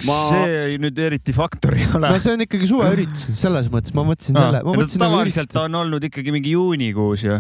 Ma... 0.07 0.18
Ma- 0.18 0.45
see 0.48 0.78
nüüd 0.82 1.02
eriti 1.06 1.36
faktor 1.36 1.76
ei 1.78 1.88
ole 1.98 2.11
no 2.14 2.22
see 2.22 2.36
on 2.36 2.45
ikkagi 2.45 2.69
suveüritus, 2.69 3.26
selles 3.40 3.69
mõttes 3.73 3.95
ma 3.98 4.06
mõtlesin 4.07 4.38
selle, 4.38 4.64
ma 4.65 4.76
mõtlesin 4.76 5.03
nagu 5.03 5.18
tavaliselt 5.18 5.49
üritust. 5.49 5.61
on 5.64 5.80
olnud 5.82 6.07
ikkagi 6.10 6.36
mingi 6.36 6.56
juunikuus 6.56 7.26
ju. 7.28 7.38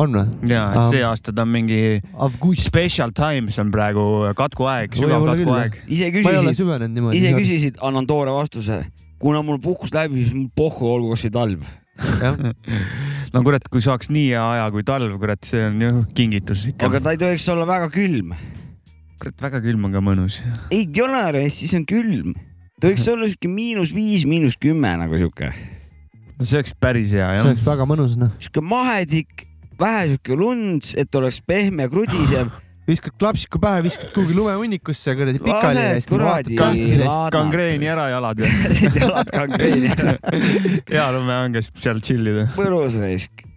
on 0.00 0.18
või? 0.18 0.52
ja, 0.52 0.68
et 0.76 0.90
see 0.90 1.02
aasta 1.06 1.34
ta 1.34 1.46
on 1.46 1.52
mingi 1.54 1.80
Avgust. 2.14 2.66
special 2.68 3.14
times 3.16 3.58
on 3.62 3.72
praegu 3.74 4.04
katkuaeg, 4.38 4.96
sügav 4.98 5.26
katkuaeg. 5.32 5.82
ise 5.88 6.12
küsisid, 6.14 6.94
ise 7.18 7.34
küsisid, 7.36 7.82
annan 7.84 8.08
toore 8.08 8.34
vastuse. 8.34 8.84
kuna 9.18 9.42
mul 9.42 9.60
puhkus 9.62 9.94
läbi, 9.96 10.24
siis 10.24 10.36
mul 10.36 10.50
pohhu 10.56 10.94
olgu 10.94 11.14
kasvõi 11.16 11.34
talv. 11.34 11.68
no 13.34 13.42
kurat, 13.46 13.66
kui 13.72 13.82
saaks 13.84 14.12
nii 14.14 14.30
hea 14.30 14.44
aja 14.54 14.68
kui 14.74 14.84
talv, 14.86 15.16
kurat, 15.20 15.42
see 15.46 15.64
on 15.66 15.82
ju 15.82 15.90
kingitus 16.16 16.68
ikka 16.70 16.88
aga. 16.88 17.02
ta 17.02 17.14
ei 17.14 17.20
tohiks 17.20 17.48
olla 17.52 17.66
väga 17.68 17.90
külm. 17.94 18.34
kurat, 19.18 19.42
väga 19.42 19.62
külm 19.64 19.88
on 19.88 19.96
ka 19.96 20.02
mõnus. 20.04 20.38
ei 20.74 20.86
ole, 21.02 21.48
siis 21.54 21.74
on 21.78 21.86
külm. 21.88 22.36
ta 22.78 22.90
võiks 22.90 23.08
olla 23.10 23.28
siuke 23.30 23.50
miinus 23.50 23.94
viis, 23.96 24.26
miinus 24.28 24.58
kümme 24.60 24.94
nagu 25.00 25.18
siuke, 25.20 25.50
no 26.38 26.46
see 26.46 26.60
oleks 26.60 26.76
päris 26.78 27.12
hea 27.14 27.26
see 27.26 27.40
jah. 27.40 27.50
oleks 27.50 27.66
väga 27.66 27.88
mõnus 27.90 28.16
noh. 28.20 28.32
siuke 28.42 28.62
mahedik, 28.64 29.48
vähe 29.80 30.14
siuke 30.14 30.38
lund, 30.38 30.94
et 30.98 31.20
oleks 31.20 31.42
pehme 31.46 31.86
ja 31.86 31.92
krudisev. 31.92 32.54
viskad 32.88 33.18
klapsiku 33.20 33.60
pähe, 33.62 33.82
viskad 33.84 34.14
kuhugi 34.14 34.38
lumehunnikusse 34.38 35.16
kuradi 35.18 35.42
pikali 35.44 35.82
ja 35.82 35.98
siis 35.98 36.08
kuradi 36.08 36.56
kangreeni 36.58 37.90
ära 37.90 38.08
jalad 38.14 38.40
ju. 38.40 38.54
jalad 39.02 39.34
kangreeni 39.34 39.92
ära. 39.92 40.16
hea 40.94 41.10
lume 41.18 41.42
on, 41.42 41.58
kes 41.58 41.74
seal 41.82 42.00
chill 42.04 42.34
ida. 42.34 42.48
mõnus 42.56 43.02
raisk. 43.02 43.47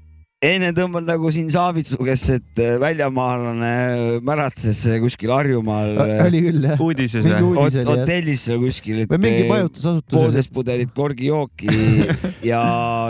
Enne 0.41 0.71
tõmban 0.73 1.05
nagu 1.05 1.29
siin 1.33 1.49
Saavitsu, 1.53 1.99
kes, 2.01 2.23
et 2.33 2.61
äh, 2.63 2.73
väljamaalane 2.81 4.21
märatses 4.25 4.79
äh, 4.89 4.97
kuskil 5.03 5.29
Harjumaal 5.35 5.99
äh, 6.01 6.23
oli 6.25 6.41
küll 6.47 6.65
jah. 6.65 6.81
uudises 6.81 7.27
või? 7.27 7.83
hotellis 7.85 8.47
seal 8.47 8.57
kuskil, 8.63 9.03
et 9.03 9.13
või 9.13 9.21
mingi 9.27 9.43
äh, 9.45 9.51
majutusasutuses. 9.51 10.15
poolteist 10.15 10.53
pudelit 10.55 10.95
korgijooki 10.97 11.69
ja 12.51 12.63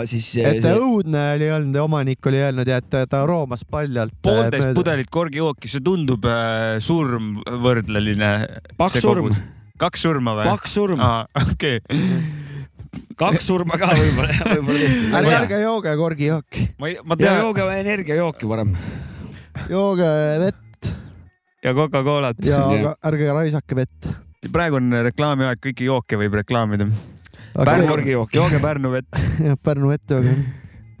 siis 0.08 0.28
äh, 0.42 0.58
et 0.58 0.66
ta 0.66 0.74
õudne 0.76 1.24
oli 1.38 1.50
olnud 1.56 1.80
ja 1.80 1.86
omanik 1.88 2.30
oli 2.30 2.44
öelnud 2.44 2.68
ja 2.68 2.82
et 2.84 2.92
ta- 2.92 3.24
roomas 3.28 3.64
paljalt. 3.64 4.12
poolteist. 4.20 4.74
pudelit 4.76 5.08
korgijooki, 5.12 5.72
see 5.72 5.80
tundub 5.84 6.28
äh, 6.28 6.76
surmvõrdleline. 6.84 8.32
paks 8.76 9.00
surm, 9.00 9.32
kaks 9.80 10.04
surma 10.04 10.36
või? 10.42 10.50
paks 10.52 10.76
surm, 10.76 11.00
okei. 11.48 11.80
kaks 13.16 13.46
surma 13.48 13.78
ka 13.80 13.90
võib-olla, 13.92 14.34
võib-olla 14.54 14.80
tõesti. 14.82 15.12
ärge, 15.20 15.36
ärge 15.38 15.60
jooge 15.62 15.94
korgijooki, 16.00 16.66
ma 16.80 16.90
ei, 16.90 16.98
ma 17.04 17.16
tean 17.20 17.40
jooge 17.42 17.68
energiajooki 17.78 18.50
parem. 18.50 18.74
jooge 19.70 20.10
vett 20.42 20.90
ja 21.62 21.74
Coca-Colat. 21.74 22.42
ja 22.44 22.58
Jah. 22.58 22.72
aga 22.78 22.96
ärge 23.12 23.32
raisake 23.32 23.78
vett. 23.78 24.10
praegu 24.52 24.80
on 24.80 24.92
reklaamiaeg, 25.08 25.60
kõiki 25.62 25.88
jooke 25.88 26.18
võib 26.20 26.34
reklaamida. 26.42 26.88
Pärnu 27.52 28.00
jooge 28.08 28.60
Pärnu 28.60 28.92
vett, 28.92 29.22
Pärnu 29.66 29.92
vett 29.92 30.10
jooge. 30.16 30.36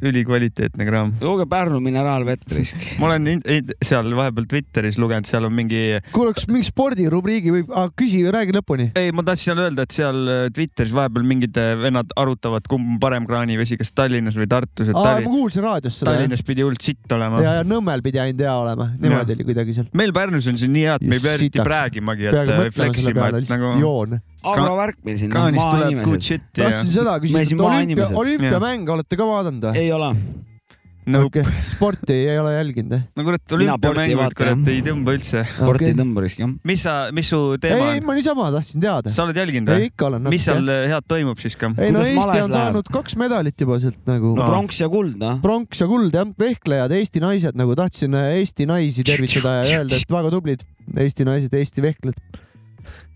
Ülikvaliteetne 0.02 0.86
kraam. 0.88 1.14
jooge 1.22 1.48
Pärnu 1.50 1.80
mineraalvett 1.82 2.46
risk. 2.54 2.78
ma 3.00 3.10
olen 3.10 3.42
seal 3.82 4.12
vahepeal 4.16 4.48
Twitteris 4.50 5.00
lugenud, 5.02 5.28
seal 5.28 5.48
on 5.48 5.54
mingi, 5.56 5.82
kuule, 6.14 6.34
kas 6.36 6.48
mingi 6.50 6.68
spordirubriigi 6.68 7.54
võib 7.54 7.74
küsi, 7.98 8.22
räägi 8.32 8.56
lõpuni. 8.56 8.90
ei, 8.98 9.12
ma 9.14 9.24
tahtsin 9.26 9.58
öelda, 9.58 9.86
et 9.86 9.96
seal 9.96 10.22
äh, 10.28 10.46
Twitteris 10.54 10.94
vahepeal 10.94 11.26
mingid 11.28 11.58
äh, 11.60 11.74
vennad 11.80 12.12
arutavad, 12.20 12.66
kumb 12.70 12.92
on 12.92 12.98
parem 13.00 13.26
kraanivesi, 13.28 13.78
kas 13.80 13.92
Tallinnas 13.96 14.36
või 14.38 14.48
Tartus, 14.50 14.90
et 14.90 14.96
aa, 14.96 15.02
ma 15.02 15.14
Tallinn, 15.16 15.30
kuulsin 15.32 15.64
raadiost 15.64 16.02
seda. 16.02 16.12
Tallinnas 16.12 16.42
pidi 16.46 16.64
hullult 16.64 16.84
sitt 16.84 17.14
olema 17.14 17.40
ja, 17.42 17.54
ja 17.60 17.66
Nõmmel 17.66 18.02
pidi 18.04 18.20
ainult 18.22 18.42
hea 18.42 18.56
olema, 18.58 18.88
niimoodi 19.00 19.36
oli 19.36 19.46
kuidagi 19.48 19.76
seal. 19.76 19.88
meil 19.98 20.12
Pärnus 20.16 20.48
on 20.50 20.60
siin 20.60 20.74
nii 20.74 20.84
hea, 20.88 20.98
et 20.98 21.06
me 21.08 21.18
ei 21.18 21.24
pea 21.24 21.38
eriti 21.38 21.66
räägimagi, 21.72 22.28
et 22.30 22.42
äh, 22.42 22.68
fleksima, 22.74 23.30
et 23.38 23.52
nagu 23.52 23.72
joon. 23.80 24.18
agrovärk 24.42 24.98
meil 25.06 25.18
siin, 25.20 25.30
kraanist 25.32 25.68
tuleb 25.68 25.84
good 25.86 26.00
maainimesed. 26.02 26.26
shit 26.26 26.58
ja 26.58 26.68
tahtsin 26.68 26.94
seda 26.96 27.16
küsida, 27.22 27.44
et 27.46 27.64
olümpia, 27.68 28.08
olümpiamänge 28.24 28.96
olete 28.96 29.18
ka 29.20 29.28
vaadanud 29.28 29.68
või? 29.68 29.84
ei 29.84 29.91
ole. 29.96 30.10
nope. 31.06 31.42
okay.. 31.42 31.62
sporti 31.66 32.14
ei 32.30 32.38
ole 32.38 32.52
jälginud 32.54 32.92
eh?? 32.94 33.04
no 33.18 33.24
kurat, 33.26 33.42
ei 33.48 33.56
olümpiamängud, 33.58 34.36
kurat 34.38 34.68
ei 34.70 34.82
tõmba 34.86 35.14
üldse. 35.16 35.44
sporti 35.56 35.88
ei 35.90 35.96
tõmba 35.98 36.22
risk 36.22 36.42
jah. 36.42 36.52
mis 36.68 36.84
sa, 36.86 36.96
mis 37.14 37.32
su 37.32 37.40
ei, 37.56 37.62
teema 37.64 37.88
ei 37.90 38.02
on? 38.02 38.06
ma 38.06 38.16
niisama 38.18 38.50
tahtsin 38.54 38.84
teada. 38.84 39.14
sa 39.14 39.26
oled 39.26 39.40
jälginud 39.42 39.72
ei, 39.72 39.80
või? 39.80 39.90
ikka 39.90 40.08
olen 40.10 40.30
mis 40.34 40.46
seal 40.46 40.70
head 40.92 41.08
toimub 41.10 41.42
siis 41.42 41.58
ka? 41.58 41.72
ei 41.76 41.94
no 41.94 42.04
Kuidas 42.04 42.12
Eesti 42.12 42.28
on 42.28 42.54
läheb? 42.54 42.58
saanud 42.58 42.92
kaks 42.98 43.18
medalit 43.24 43.66
juba 43.66 43.80
sealt 43.82 43.98
nagu 44.10 44.36
no 44.38 44.46
pronks 44.46 44.78
ja 44.84 44.90
kuld 44.92 45.18
noh. 45.22 45.40
pronks 45.42 45.82
ja 45.82 45.90
kuld 45.90 46.14
jah, 46.14 46.30
vehklejad, 46.44 46.94
Eesti 47.00 47.24
naised 47.24 47.58
nagu 47.58 47.74
tahtsin 47.78 48.14
Eesti 48.22 48.68
naisi 48.70 49.06
tervitada 49.06 49.58
ja 49.60 49.80
öelda, 49.80 49.98
et 49.98 50.18
väga 50.20 50.30
tublid 50.36 50.62
Eesti 50.98 51.26
naised, 51.26 51.54
Eesti 51.54 51.84
vehklejad. 51.84 52.40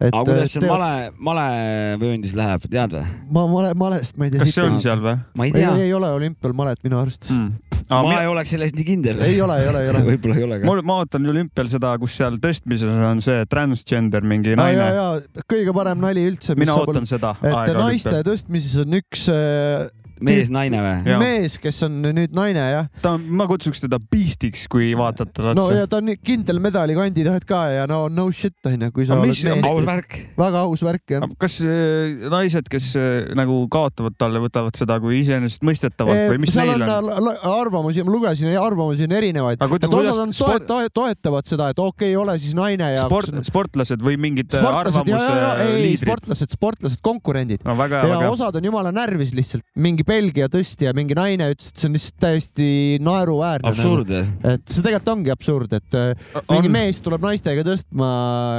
Et 0.01 0.11
aga 0.13 0.25
kuidas 0.25 0.53
seal 0.55 0.67
teevad- 0.67 0.81
male, 0.81 1.13
malevööndis 1.31 2.35
läheb, 2.39 2.67
tead 2.71 2.97
või? 2.97 3.05
ma 3.33 3.47
male, 3.51 3.73
malest 3.79 4.19
ma 4.19 4.29
ei 4.29 4.35
tea. 4.35 4.45
kas 4.45 4.57
see 4.57 4.67
on 4.67 4.81
seal 4.85 5.03
või 5.05 5.17
ma 5.35 5.47
ei 5.49 5.53
ei, 5.53 5.59
tea. 5.61 5.75
ei 5.87 5.95
ole 5.97 6.11
olümpial 6.19 6.57
malet 6.57 6.83
minu 6.87 7.01
arust. 7.01 7.31
mm.? 7.33 7.77
ma 7.91 8.21
ei 8.21 8.31
oleks 8.31 8.55
selles 8.55 8.75
nii 8.77 8.87
kindel. 8.87 9.21
ei 9.27 9.41
ole, 9.43 9.59
ei 9.63 9.69
ole, 9.71 9.83
ei 9.85 9.93
ole. 9.93 10.05
võib-olla 10.11 10.39
ei 10.41 10.47
ole 10.49 10.61
ka. 10.63 10.77
ma 10.91 10.99
ootan 11.03 11.31
olümpial 11.35 11.71
seda, 11.73 11.93
kus 12.03 12.17
seal 12.21 12.41
tõstmises 12.43 13.05
on 13.11 13.23
see 13.25 13.45
transgender 13.51 14.27
mingi 14.27 14.55
ja, 14.55 14.61
naine. 14.61 14.89
ja 14.97 15.45
kõige 15.49 15.75
parem 15.77 16.03
nali 16.03 16.27
üldse, 16.31 16.59
mina 16.59 16.77
ootan 16.79 17.07
seda 17.09 17.37
et 17.43 17.53
naiste 17.77 18.11
olümpial. 18.13 18.27
tõstmises 18.33 18.83
on 18.83 19.01
üks 19.01 19.29
äh, 19.33 19.87
mees, 20.25 20.51
naine 20.53 20.81
või? 20.83 21.17
Mees, 21.21 21.59
kes 21.63 21.83
on 21.87 21.99
nüüd 22.05 22.35
naine 22.37 22.63
jah. 22.63 22.89
ta 23.03 23.15
on, 23.17 23.25
ma 23.39 23.47
kutsuks 23.51 23.83
teda 23.85 23.99
beastiks, 24.01 24.67
kui 24.73 24.93
vaatad 24.99 25.33
teda 25.37 25.55
no 25.57 25.67
otsa 25.67 25.83
ja 25.83 25.91
ta 25.91 26.01
on 26.01 26.13
kindel 26.25 26.61
medalikandidaat 26.65 27.47
ka 27.49 27.63
ja 27.75 27.87
no 27.91 28.07
no 28.13 28.29
shit 28.35 28.57
onju, 28.67 28.91
kui 28.95 29.07
sa 29.09 29.17
Aga 29.17 29.27
oled 29.27 29.35
mis- 29.35 29.45
mees. 29.47 29.67
aus 29.71 29.87
värk. 29.87 30.19
väga 30.39 30.63
aus 30.67 30.85
värk 30.87 31.17
jah. 31.17 31.27
kas 31.41 31.59
äh, 31.65 32.29
naised, 32.33 32.71
kes 32.73 32.93
äh, 32.99 33.35
nagu 33.39 33.59
kaotavad 33.73 34.17
talle, 34.19 34.43
võtavad 34.45 34.79
seda 34.79 34.99
kui 35.03 35.21
iseenesestmõistetavalt 35.23 36.33
või 36.33 36.43
mis 36.47 36.57
neil 36.59 36.87
on 36.87 37.11
la- 37.27 37.37
arvamusi, 37.57 38.05
ma 38.07 38.15
lugesin, 38.15 38.51
arvamusi 38.61 39.07
on 39.07 39.17
erinevaid. 39.17 39.61
Et 39.61 39.87
osad 40.01 40.23
on 40.23 40.35
toet-, 40.37 40.95
toetavad 40.95 41.49
seda, 41.49 41.71
et 41.73 41.79
okei 41.83 42.15
okay,, 42.15 42.17
ole 42.21 42.39
siis 42.43 42.57
naine 42.57 42.93
ja. 42.95 43.05
sport, 43.05 43.35
sportlased 43.47 44.03
või 44.05 44.19
mingid 44.21 44.55
äh, 44.55 44.65
ei, 44.65 44.81
arvamusliidrid? 44.83 46.05
sportlased, 46.07 46.57
sportlased, 46.57 47.03
konkurendid. 47.05 47.65
no 47.67 47.77
ja 47.77 48.03
väga 48.07 48.31
osad 48.31 48.57
on 48.59 48.71
jumala 48.71 48.93
närvis 48.95 49.35
lihtsalt, 49.37 49.67
mingi 49.77 50.06
Belgia 50.07 50.49
tõstja, 50.53 50.93
mingi 50.97 51.17
naine 51.19 51.51
ütles, 51.53 51.73
et 51.73 51.81
see 51.81 51.89
on 51.91 51.97
lihtsalt 51.97 52.19
täiesti 52.23 52.69
naeruväärne. 53.05 53.71
absurd. 53.71 54.13
et 54.13 54.67
see 54.67 54.83
tegelikult 54.83 55.15
ongi 55.17 55.33
absurd, 55.35 55.79
et 55.79 55.97
äh, 55.99 56.13
mingi 56.51 56.71
on, 56.71 56.77
mees 56.79 57.01
tuleb 57.05 57.25
naistega 57.27 57.65
tõstma 57.67 58.11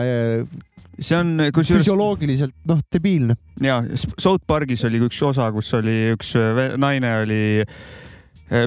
äh, 0.06 0.58
see 0.98 1.20
on 1.20 1.36
kusjuures 1.54 1.86
füsioloogiliselt 1.86 2.56
noh, 2.70 2.82
debiilne. 2.94 3.38
ja 3.64 3.82
South 3.96 4.44
Parkis 4.48 4.86
oli 4.88 5.02
üks 5.08 5.22
osa, 5.26 5.50
kus 5.56 5.72
oli 5.78 6.14
üks 6.16 6.34
äh, 6.40 6.64
naine 6.80 7.14
oli, 7.24 7.42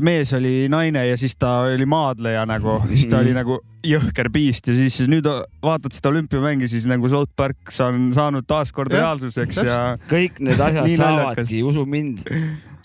mees 0.04 0.34
oli 0.36 0.54
naine 0.72 1.06
ja 1.08 1.18
siis 1.20 1.36
ta 1.40 1.60
oli 1.70 1.88
maadleja 1.88 2.44
nagu, 2.48 2.80
siis 2.92 3.08
ta 3.10 3.20
oli 3.22 3.34
nagu 3.36 3.60
jõhker 3.86 4.28
piist 4.32 4.68
ja 4.68 4.74
siis 4.76 4.98
nüüd 5.08 5.26
vaatad 5.64 5.94
seda 5.96 6.12
olümpiamänge, 6.12 6.68
siis 6.68 6.86
nagu 6.90 7.08
South 7.08 7.32
Park 7.36 7.72
on 7.84 8.10
saanud 8.16 8.46
taaskord 8.48 8.92
Jah, 8.92 9.06
reaalsuseks 9.06 9.62
ja 9.64 9.78
kõik 10.10 10.40
need 10.44 10.60
asjad 10.60 10.90
saavadki, 11.00 11.62
usu 11.66 11.86
mind, 11.88 12.26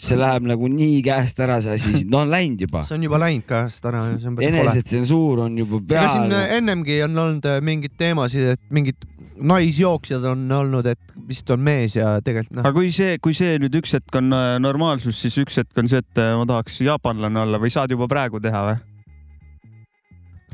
see 0.01 0.17
läheb 0.19 0.45
nagu 0.49 0.69
nii 0.71 0.99
käest 1.05 1.39
ära, 1.43 1.57
see 1.63 1.75
asi, 1.77 2.03
no 2.11 2.23
on 2.23 2.31
läinud 2.33 2.61
juba. 2.65 2.83
see 2.87 2.97
on 2.97 3.05
juba 3.07 3.19
läinud 3.21 3.45
käest 3.49 3.85
ära 3.87 4.03
ja 4.09 4.15
see 4.19 4.29
on 4.31 4.37
päris 4.37 4.49
kole. 4.51 4.63
enesetsensuur 4.63 5.43
on 5.45 5.57
juba 5.61 5.81
ega 5.83 6.07
siin 6.11 6.31
peal. 6.31 6.55
ennemgi 6.57 6.97
on 7.05 7.21
olnud 7.25 7.49
äh, 7.49 7.59
mingeid 7.65 7.95
teemasid, 7.99 8.55
et 8.55 8.63
mingid 8.75 9.07
naisjooksjad 9.35 10.25
on 10.31 10.45
olnud, 10.57 10.87
et 10.91 11.15
vist 11.27 11.49
on 11.51 11.63
mees 11.63 11.97
ja 11.97 12.15
tegelikult 12.25 12.59
noh, 12.59 12.67
aga 12.67 12.75
kui 12.77 12.91
see, 12.95 13.17
kui 13.23 13.37
see 13.37 13.59
nüüd 13.61 13.79
üks 13.81 13.95
hetk 13.97 14.19
on 14.19 14.35
äh, 14.35 14.55
normaalsus, 14.63 15.19
siis 15.25 15.39
üks 15.43 15.61
hetk 15.61 15.81
on 15.81 15.91
see, 15.91 16.03
et 16.03 16.23
äh, 16.23 16.35
ma 16.39 16.47
tahaks 16.49 16.81
jaapanlane 16.85 17.45
olla 17.45 17.61
või 17.61 17.73
saad 17.73 17.95
juba 17.95 18.09
praegu 18.11 18.43
teha 18.43 18.65
või? 18.71 18.77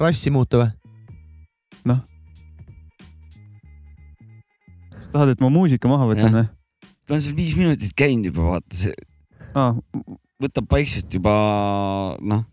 rassi 0.01 0.33
muuta 0.33 0.63
või? 0.63 0.71
tahad, 5.11 5.33
et 5.33 5.41
ma 5.43 5.51
muusika 5.51 5.89
maha 5.91 6.09
võtan 6.13 6.35
või? 6.39 6.49
ta 7.07 7.17
on 7.17 7.23
seal 7.23 7.37
viis 7.37 7.55
minutit 7.59 7.95
käinud 7.97 8.31
juba, 8.31 8.53
vaata 8.55 8.77
see 8.85 8.93
aa, 9.55 9.75
võtab 10.41 10.67
vaikselt 10.71 11.13
juba 11.13 11.33
noh, 12.21 12.43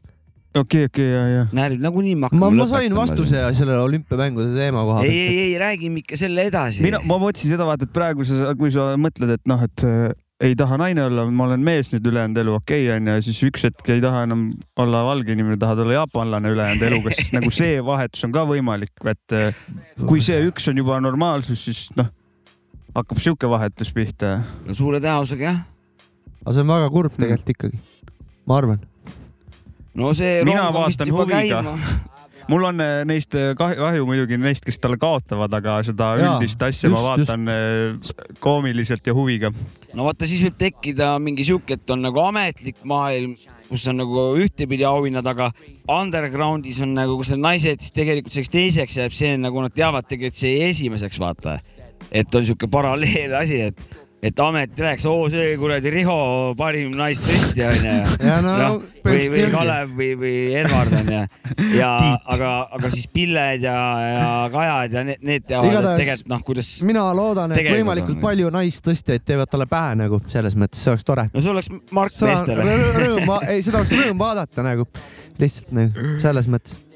okei, 0.59 0.87
okei, 0.89 1.09
ja, 1.09 1.25
ja. 1.33 1.43
närvid 1.57 1.83
nagunii 1.85 2.15
me 2.19 2.29
hakkame 2.29 2.45
ma, 2.45 2.63
ma 2.63 2.69
sain 2.71 2.95
vastuse 2.97 3.43
sellele 3.57 3.81
olümpiamängude 3.87 4.55
teema 4.57 4.85
koha 4.89 5.03
ei, 5.05 5.11
pealt. 5.11 5.35
ei, 5.35 5.43
ei 5.43 5.59
räägime 5.63 6.03
ikka 6.05 6.19
selle 6.21 6.49
edasi. 6.51 6.85
mina, 6.85 7.03
ma 7.05 7.21
mõtlesin 7.23 7.55
seda 7.55 7.69
vaata, 7.69 7.89
et 7.89 7.95
praegu 7.95 8.27
sa, 8.29 8.55
kui 8.59 8.73
sa 8.75 8.91
mõtled, 9.01 9.35
et 9.39 9.51
noh, 9.51 9.63
et 9.65 9.87
äh, 9.87 10.11
ei 10.45 10.55
taha 10.59 10.79
naine 10.79 11.03
olla, 11.09 11.25
ma 11.35 11.49
olen 11.49 11.65
mees 11.67 11.91
nüüd 11.93 12.07
ülejäänud 12.07 12.43
elu, 12.45 12.59
okei 12.61 12.85
okay, 12.87 12.97
onju, 12.97 13.17
ja 13.17 13.25
siis 13.27 13.41
üks 13.49 13.65
hetk 13.67 13.91
ei 13.95 14.03
taha 14.05 14.23
enam 14.29 14.45
olla 14.79 15.03
valge 15.09 15.35
inimene, 15.35 15.59
tahad 15.61 15.83
olla 15.83 15.99
jaapanlane 16.01 16.53
ülejäänud 16.55 16.87
elu, 16.91 17.01
kas 17.09 17.25
nagu 17.37 17.51
see 17.55 17.81
vahetus 17.85 18.29
on 18.29 18.35
ka 18.37 18.45
võimalik, 18.49 18.95
et 19.11 19.39
äh, 19.39 19.65
kui 20.05 20.23
see 20.25 20.39
üks 20.49 20.71
on 20.71 20.79
juba 20.79 21.01
normaalsus, 21.03 21.65
siis 21.69 21.89
noh, 21.99 22.13
hakkab 22.95 23.21
sihuke 23.23 23.51
vahetus 23.51 23.91
pihta. 23.95 24.39
suure 24.71 25.03
tõenäosusega 25.03 25.51
jah. 25.51 25.61
Aga 26.45 26.55
see 26.55 26.65
on 26.65 26.71
väga 26.75 26.93
kurb 26.95 27.17
tegelikult 27.19 27.55
ikkagi, 27.55 27.81
ma 28.49 28.61
arvan. 28.61 28.87
no 29.99 30.15
see 30.17 30.45
Mina 30.47 30.69
vaatan 30.75 31.13
huviga. 31.13 31.43
käima. 31.63 31.75
mul 32.49 32.65
on 32.71 32.81
äh, 32.81 33.03
neist 33.09 33.35
äh, 33.37 33.53
kahju, 33.59 33.81
kahju 33.83 34.07
muidugi 34.09 34.39
neist, 34.41 34.65
kes 34.65 34.81
talle 34.81 34.99
kaotavad, 35.01 35.53
aga 35.59 35.79
seda 35.87 36.15
Jaa, 36.17 36.33
üldist 36.37 36.63
asja 36.65 36.91
ma 36.93 37.03
just, 37.03 37.29
vaatan 37.29 37.53
äh, 37.53 38.35
koomiliselt 38.45 39.07
ja 39.07 39.17
huviga. 39.17 39.53
no 39.93 40.09
vaata, 40.09 40.29
siis 40.31 40.45
võib 40.47 40.59
tekkida 40.61 41.15
mingi 41.23 41.47
sihuke, 41.49 41.79
et 41.79 41.95
on 41.95 42.07
nagu 42.07 42.23
ametlik 42.25 42.81
maailm, 42.89 43.37
kus 43.69 43.85
on 43.91 44.01
nagu 44.01 44.31
ühtepidi 44.41 44.87
auhinnad, 44.89 45.27
aga 45.29 45.51
underground'is 45.93 46.81
on 46.85 46.95
nagu, 46.97 47.19
kus 47.21 47.35
on 47.37 47.45
naised, 47.45 47.83
siis 47.85 47.95
tegelikult 47.97 48.33
selleks 48.35 48.55
teiseks 48.55 48.97
jääb 49.03 49.17
see 49.17 49.37
nagu 49.41 49.65
nad 49.65 49.75
teavad 49.77 50.09
tegelikult 50.09 50.41
see 50.41 50.71
esimeseks, 50.71 51.21
vaata. 51.21 51.59
et 52.09 52.35
on 52.35 52.47
sihuke 52.47 52.71
paralleel 52.73 53.35
asi, 53.43 53.61
et, 53.69 53.83
et 54.19 54.41
amet 54.43 54.81
läheks, 54.83 55.05
oo 55.07 55.29
see 55.31 55.53
kuradi 55.61 55.93
Riho 55.95 56.17
parim 56.59 56.95
naistõstja 56.99 57.69
onju. 57.71 57.93
ja 58.29 58.39
no 58.43 58.55
Noh, 58.59 58.79
või, 59.05 59.29
või. 59.31 59.45
Kalev 59.53 59.93
või, 59.95 60.09
või 60.19 60.33
Edvard 60.59 60.97
onju. 61.01 61.21
ja 61.79 61.91
aga, 62.35 62.51
aga 62.79 62.91
siis 62.95 63.07
Pilled 63.15 63.63
ja, 63.63 63.77
ja 64.03 64.33
Kajad 64.55 64.99
ja 64.99 65.05
need, 65.07 65.23
need 65.23 65.47
teavad, 65.47 65.87
tegelikult 66.01 66.33
noh, 66.35 66.43
kuidas. 66.51 66.73
mina 66.87 67.07
loodan, 67.15 67.55
et 67.55 67.71
võimalikult 67.71 68.19
on. 68.19 68.25
palju 68.25 68.51
naistõstjaid 68.59 69.27
teevad 69.29 69.53
talle 69.53 69.69
pähe 69.71 69.95
nagu 70.03 70.21
selles 70.27 70.59
mõttes, 70.59 70.83
see 70.83 70.93
oleks 70.95 71.07
tore. 71.07 71.29
no 71.31 71.45
see 71.45 71.55
oleks 71.55 71.71
Mark 71.95 72.19
rõõm, 72.19 73.01
rõõm, 73.05 73.33
ei 73.55 73.63
seda 73.63 73.85
oleks 73.85 73.95
rõõm 73.95 74.27
vaadata 74.27 74.67
nagu, 74.67 74.91
lihtsalt 75.39 75.75
nagu 75.79 76.11
selles 76.25 76.51
mõttes. 76.51 76.88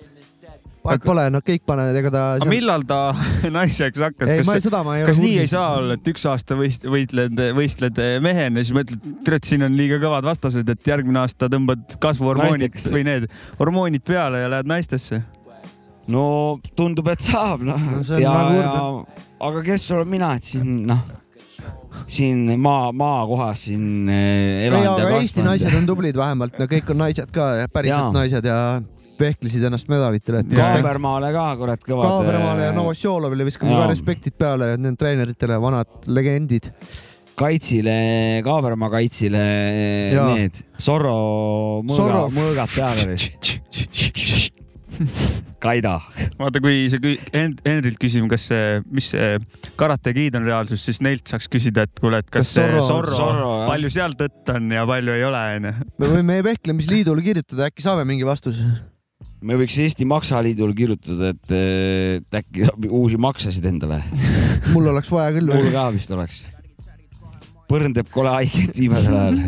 Vahet 0.82 1.04
pole, 1.06 1.26
no 1.32 1.40
kõik 1.44 1.64
panevad, 1.68 1.98
ega 2.00 2.12
ta. 2.14 2.22
aga 2.38 2.48
millal 2.50 2.86
ta 2.88 3.00
naiseks 3.58 4.02
hakkas? 4.02 4.32
ei, 4.32 4.46
ma 4.46 4.56
kas, 4.56 4.66
seda 4.66 4.82
ma 4.86 4.96
ei 4.98 5.06
kas 5.08 5.20
nii 5.22 5.36
ei 5.44 5.50
saa 5.50 5.76
olla, 5.78 5.98
et 5.98 6.12
üks 6.12 6.26
aasta 6.30 6.58
võist, 6.58 6.86
võitled, 6.88 7.44
võistled 7.58 8.00
mehena 8.24 8.62
ja 8.62 8.68
siis 8.68 8.76
mõtled, 8.76 9.10
kurat, 9.26 9.46
siin 9.48 9.66
on 9.68 9.78
liiga 9.78 10.00
kõvad 10.02 10.26
vastased, 10.26 10.68
et 10.74 10.92
järgmine 10.92 11.22
aasta 11.22 11.50
tõmbad 11.52 11.98
kasvuhormoonid 12.02 12.80
või 12.94 13.06
need 13.08 13.28
hormoonid 13.60 14.04
peale 14.06 14.44
ja 14.44 14.52
lähed 14.56 14.70
naistesse? 14.70 15.22
no 16.10 16.24
tundub, 16.78 17.12
et 17.12 17.22
saab 17.22 17.62
noh 17.66 17.78
No 17.82 18.00
on 18.02 18.20
ja, 18.20 18.32
väga 18.32 18.62
ja 18.62 19.20
aga 19.42 19.62
kes 19.66 19.90
olen 19.94 20.10
mina, 20.10 20.32
et 20.38 20.46
siin 20.46 20.82
noh, 20.86 21.02
siin 22.10 22.44
maa, 22.62 22.90
maakohas 22.96 23.66
siin 23.68 24.08
eh, 24.10 24.58
ei, 24.58 24.66
elanud 24.68 25.02
ja 25.02 25.12
Eesti 25.18 25.44
naised 25.44 25.66
kasvanud. 25.68 25.82
on 25.82 25.90
tublid 25.90 26.18
vähemalt, 26.18 26.58
no 26.60 26.68
kõik 26.70 26.90
on 26.94 27.02
naised 27.02 27.32
ka, 27.34 27.52
päriselt 27.72 28.08
Jaa. 28.08 28.12
naised 28.16 28.48
ja 28.48 28.58
vehklesid 29.22 29.64
ennast 29.70 29.88
medalitele. 29.92 30.42
Kaabermaale 30.50 31.30
ka 31.34 31.46
kurat 31.62 31.86
kõvad. 31.86 32.08
Kaabermaale 32.10 32.68
ja 32.68 32.74
Novosjolovile 32.76 33.46
viskame 33.48 33.74
ka 33.78 33.86
respektid 33.94 34.36
peale, 34.38 34.74
need 34.82 34.98
treeneritele, 35.00 35.58
vanad 35.62 36.10
legendid. 36.10 36.70
kaitsile, 37.42 37.94
Kaabermaa 38.44 38.90
kaitsile 38.92 39.40
eh, 39.40 40.12
Jaa. 40.14 40.26
need 40.36 40.58
Zorro 40.78 41.82
mõõga 41.88 42.26
mõõgad 42.34 42.74
peale. 42.76 43.16
Kaida. 45.62 45.94
vaata, 46.38 46.60
kui 46.60 46.88
kü- 46.90 47.18
Hen- 47.32 47.56
Henrilt 47.64 47.98
küsime, 48.02 48.28
kas 48.30 48.48
see, 48.50 48.80
mis 48.92 49.08
see 49.14 49.38
Karate 49.78 50.12
Kid 50.14 50.34
on 50.38 50.44
reaalsus, 50.46 50.82
siis 50.84 50.98
neilt 51.02 51.30
saaks 51.30 51.48
küsida, 51.50 51.86
et 51.86 52.00
kuule, 52.02 52.18
et 52.22 52.28
kas, 52.30 52.50
Kas 52.50 52.54
Zorro- 52.58 52.82
Zorro, 52.86 53.16
Zorro, 53.16 53.50
palju 53.70 53.90
seal 53.94 54.14
tõtt 54.18 54.52
on 54.54 54.68
ja 54.74 54.84
palju 54.86 55.14
ei 55.16 55.24
ole, 55.26 55.42
onju. 55.56 55.72
me 56.02 56.10
võime 56.16 56.40
Vehklemisliidule 56.50 57.22
kirjutada, 57.24 57.70
äkki 57.70 57.82
saame 57.86 58.04
mingi 58.08 58.26
vastuse. 58.28 58.66
Me 59.42 59.58
võiks 59.58 59.76
Eesti 59.82 60.06
Maksaliidule 60.08 60.74
kirjutada, 60.76 61.32
et 61.34 61.54
eh, 61.56 62.16
et 62.20 62.40
äkki 62.42 62.66
saab 62.68 62.88
uusi 62.88 63.20
maksesid 63.20 63.66
endale. 63.72 64.02
mul 64.74 64.90
oleks 64.94 65.10
vaja 65.12 65.36
küll. 65.36 65.52
mul 65.52 65.70
ka 65.74 65.88
vist 65.94 66.12
oleks. 66.14 66.42
põrn 67.72 67.94
teeb 67.96 68.10
kole 68.12 68.28
haiget 68.34 68.76
viimasel 68.76 69.16
ajal. 69.16 69.38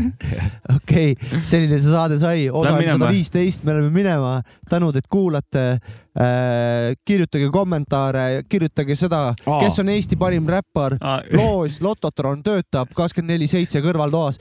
okei 0.79 1.13
okay,, 1.13 1.43
selline 1.45 1.79
see 1.79 1.93
saade 1.93 2.19
sai, 2.23 2.49
osa 2.49 2.73
on 2.73 2.81
minema. 2.81 2.97
sada 2.97 3.13
viisteist, 3.13 3.65
me 3.67 3.77
läheme 3.77 3.93
minema. 3.95 4.35
tänud, 4.71 4.97
et 4.97 5.09
kuulate 5.13 5.65
äh,. 5.75 6.97
kirjutage 7.05 7.51
kommentaare, 7.55 8.45
kirjutage 8.49 8.99
seda, 8.99 9.23
kes 9.45 9.81
on 9.83 9.95
Eesti 9.95 10.19
parim 10.19 10.49
räppar. 10.51 10.99
loos 11.37 11.81
Lototron 11.85 12.43
töötab 12.43 12.95
kakskümmend 12.97 13.37
neli 13.37 13.51
seitse 13.51 13.83
kõrvaltoas. 13.85 14.41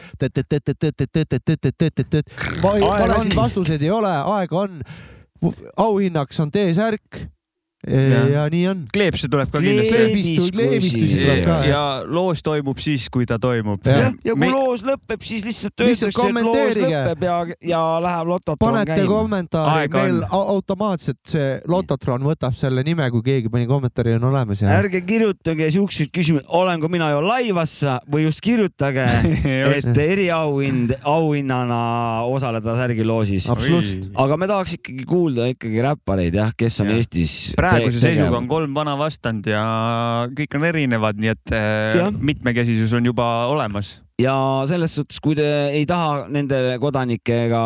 valesid 2.63 3.35
vastuseid 3.37 3.81
ei 3.81 3.91
ole, 4.01 4.13
aega 4.37 4.63
on. 4.65 4.79
Auhinnaks 5.77 6.39
on 6.39 6.51
T-särk. 6.51 7.27
Jah. 7.83 8.29
ja 8.31 8.43
nii 8.47 8.67
on. 8.71 8.83
kleepse 8.93 9.27
tuleb 9.27 9.49
ka 9.51 9.59
kindlasti. 9.59 9.91
Kleebistu- 9.91 10.51
kleebistusi 10.55 11.15
tuleb 11.19 11.41
ka, 11.43 11.55
ja 11.67 11.81
loos 12.07 12.39
toimub 12.45 12.79
siis, 12.79 13.09
kui 13.11 13.25
ta 13.27 13.35
toimub. 13.43 13.81
Jah. 13.83 14.13
ja 14.23 14.35
kui 14.39 14.51
loos 14.51 14.85
lõpeb, 14.87 15.19
siis 15.27 15.43
lihtsalt 15.43 15.83
öeldakse, 15.83 16.07
et 16.07 16.47
loos 16.47 16.77
lõpeb 16.79 17.25
ja, 17.27 17.37
ja 17.73 17.81
läheb 18.03 18.31
lototron 18.31 18.61
panete 18.63 18.95
käima. 19.01 19.09
kommentaari, 19.11 19.83
Aega 19.83 20.03
meil 20.05 20.21
automaatselt 20.29 21.19
see 21.27 21.49
Lototron 21.67 22.23
võtab 22.23 22.55
selle 22.55 22.85
nime, 22.87 23.09
kui 23.11 23.23
keegi 23.25 23.51
pani 23.51 23.67
kommentaari, 23.67 24.15
on 24.15 24.29
olemas 24.31 24.63
ja. 24.63 24.71
ärge 24.77 25.03
kirjutage 25.03 25.67
siukseid 25.75 26.13
küsimusi, 26.15 26.47
olen 26.55 26.79
ka 26.79 26.91
mina 26.91 27.11
ju 27.11 27.19
laivassa 27.27 27.97
või 28.07 28.29
just 28.29 28.39
kirjutage, 28.45 29.09
et 29.75 30.01
eriauhind, 30.05 30.95
auhinnana 31.03 31.81
osaleda 32.31 32.77
särgiloosis. 32.79 33.51
aga 34.15 34.39
me 34.39 34.47
tahaks 34.47 34.79
ikkagi 34.79 35.03
kuulda 35.09 35.51
ikkagi 35.51 35.83
räppareid 35.83 36.39
jah, 36.39 36.55
kes 36.55 36.79
on 36.79 36.93
Jah. 36.93 37.03
Eestis. 37.03 37.37
Praeguse 37.73 38.03
seisuga 38.03 38.39
on 38.39 38.47
kolm 38.51 38.77
vana 38.77 38.95
vastand 38.99 39.49
ja 39.49 39.65
kõik 40.37 40.57
on 40.59 40.69
erinevad, 40.69 41.19
nii 41.19 41.33
et 41.33 41.53
äh, 41.55 41.99
Jah. 41.99 42.15
mitmekesisus 42.31 42.93
on 42.97 43.11
juba 43.11 43.27
olemas. 43.51 43.99
ja 44.21 44.35
selles 44.69 44.93
suhtes, 44.95 45.17
kui 45.23 45.35
te 45.35 45.45
ei 45.73 45.87
taha 45.89 46.27
nende 46.31 46.77
kodanikega 46.81 47.63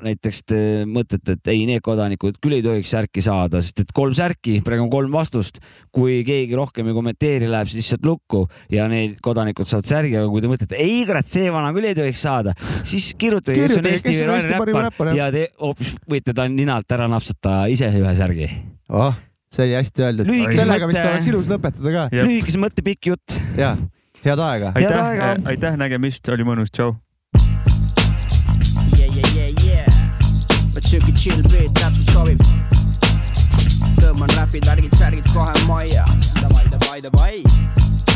näiteks 0.00 0.40
te 0.48 0.60
mõtlete, 0.88 1.36
et 1.36 1.50
ei, 1.52 1.66
need 1.68 1.84
kodanikud 1.84 2.40
küll 2.42 2.56
ei 2.56 2.64
tohiks 2.64 2.94
särki 2.94 3.22
saada, 3.24 3.60
sest 3.62 3.84
et 3.84 3.92
kolm 3.94 4.16
särki, 4.16 4.58
praegu 4.66 4.86
on 4.86 4.92
kolm 4.92 5.12
vastust. 5.14 5.60
kui 5.90 6.20
keegi 6.24 6.54
rohkem 6.54 6.86
ei 6.86 6.94
kommenteeri, 6.94 7.48
läheb 7.50 7.68
see 7.68 7.80
lihtsalt 7.80 8.04
lukku 8.06 8.44
ja 8.70 8.86
need 8.90 9.16
kodanikud 9.22 9.68
saavad 9.68 9.88
särgi, 9.90 10.16
aga 10.20 10.30
kui 10.30 10.42
te 10.42 10.50
mõtlete, 10.50 10.78
ei 10.78 11.00
kurat, 11.08 11.26
see 11.26 11.50
vana 11.52 11.72
küll 11.76 11.90
ei 11.90 11.96
tohiks 11.98 12.22
saada, 12.22 12.54
siis 12.86 13.12
kirjutage, 13.18 13.66
kes 13.66 13.80
on 13.80 13.90
Eesti 13.90 14.14
parim 14.56 14.78
räppar 14.86 15.14
ja 15.18 15.30
te 15.34 15.48
hoopis 15.60 15.96
võite 16.08 16.34
ta 16.36 16.46
ninalt 16.48 16.94
ära 16.94 17.10
napsata 17.10 17.64
ise 17.72 17.90
ühe 17.90 18.14
särgi. 18.16 18.48
oh, 18.88 19.18
see 19.54 19.66
oli 19.66 19.74
hästi 19.74 20.04
öeldud. 20.06 20.30
Sellega 20.54 20.88
vist 20.90 21.00
oleks 21.02 21.26
ilus 21.30 21.48
lõpetada 21.50 21.94
ka. 21.94 22.04
lühikese 22.22 22.60
mõtte 22.62 22.84
pikk 22.86 23.10
jutt. 23.10 23.38
ja, 23.58 23.74
head 24.24 24.42
aega. 24.46 24.72
Aitäh 24.78 24.98
aega., 25.02 25.30
aitäh 25.50 25.78
nägemist, 25.80 26.28
oli 26.30 26.46
mõnus, 26.46 26.70
tšau. 26.74 26.94
Yeah, 28.98 29.10
yeah, 29.16 29.34
yeah, 29.34 29.50
yeah. 29.66 30.00
võt 30.76 30.86
siuke 30.86 31.14
chill 31.18 31.42
beat, 31.50 31.74
täpselt 31.80 32.14
sobib. 32.14 32.40
tõmban 33.98 34.30
räpid, 34.38 34.70
värgid, 34.70 34.94
särgid 35.00 35.34
kohe 35.34 35.66
majja. 35.66 36.06
Davai, 36.38 36.66
davai, 36.70 37.02
davai. 37.08 38.09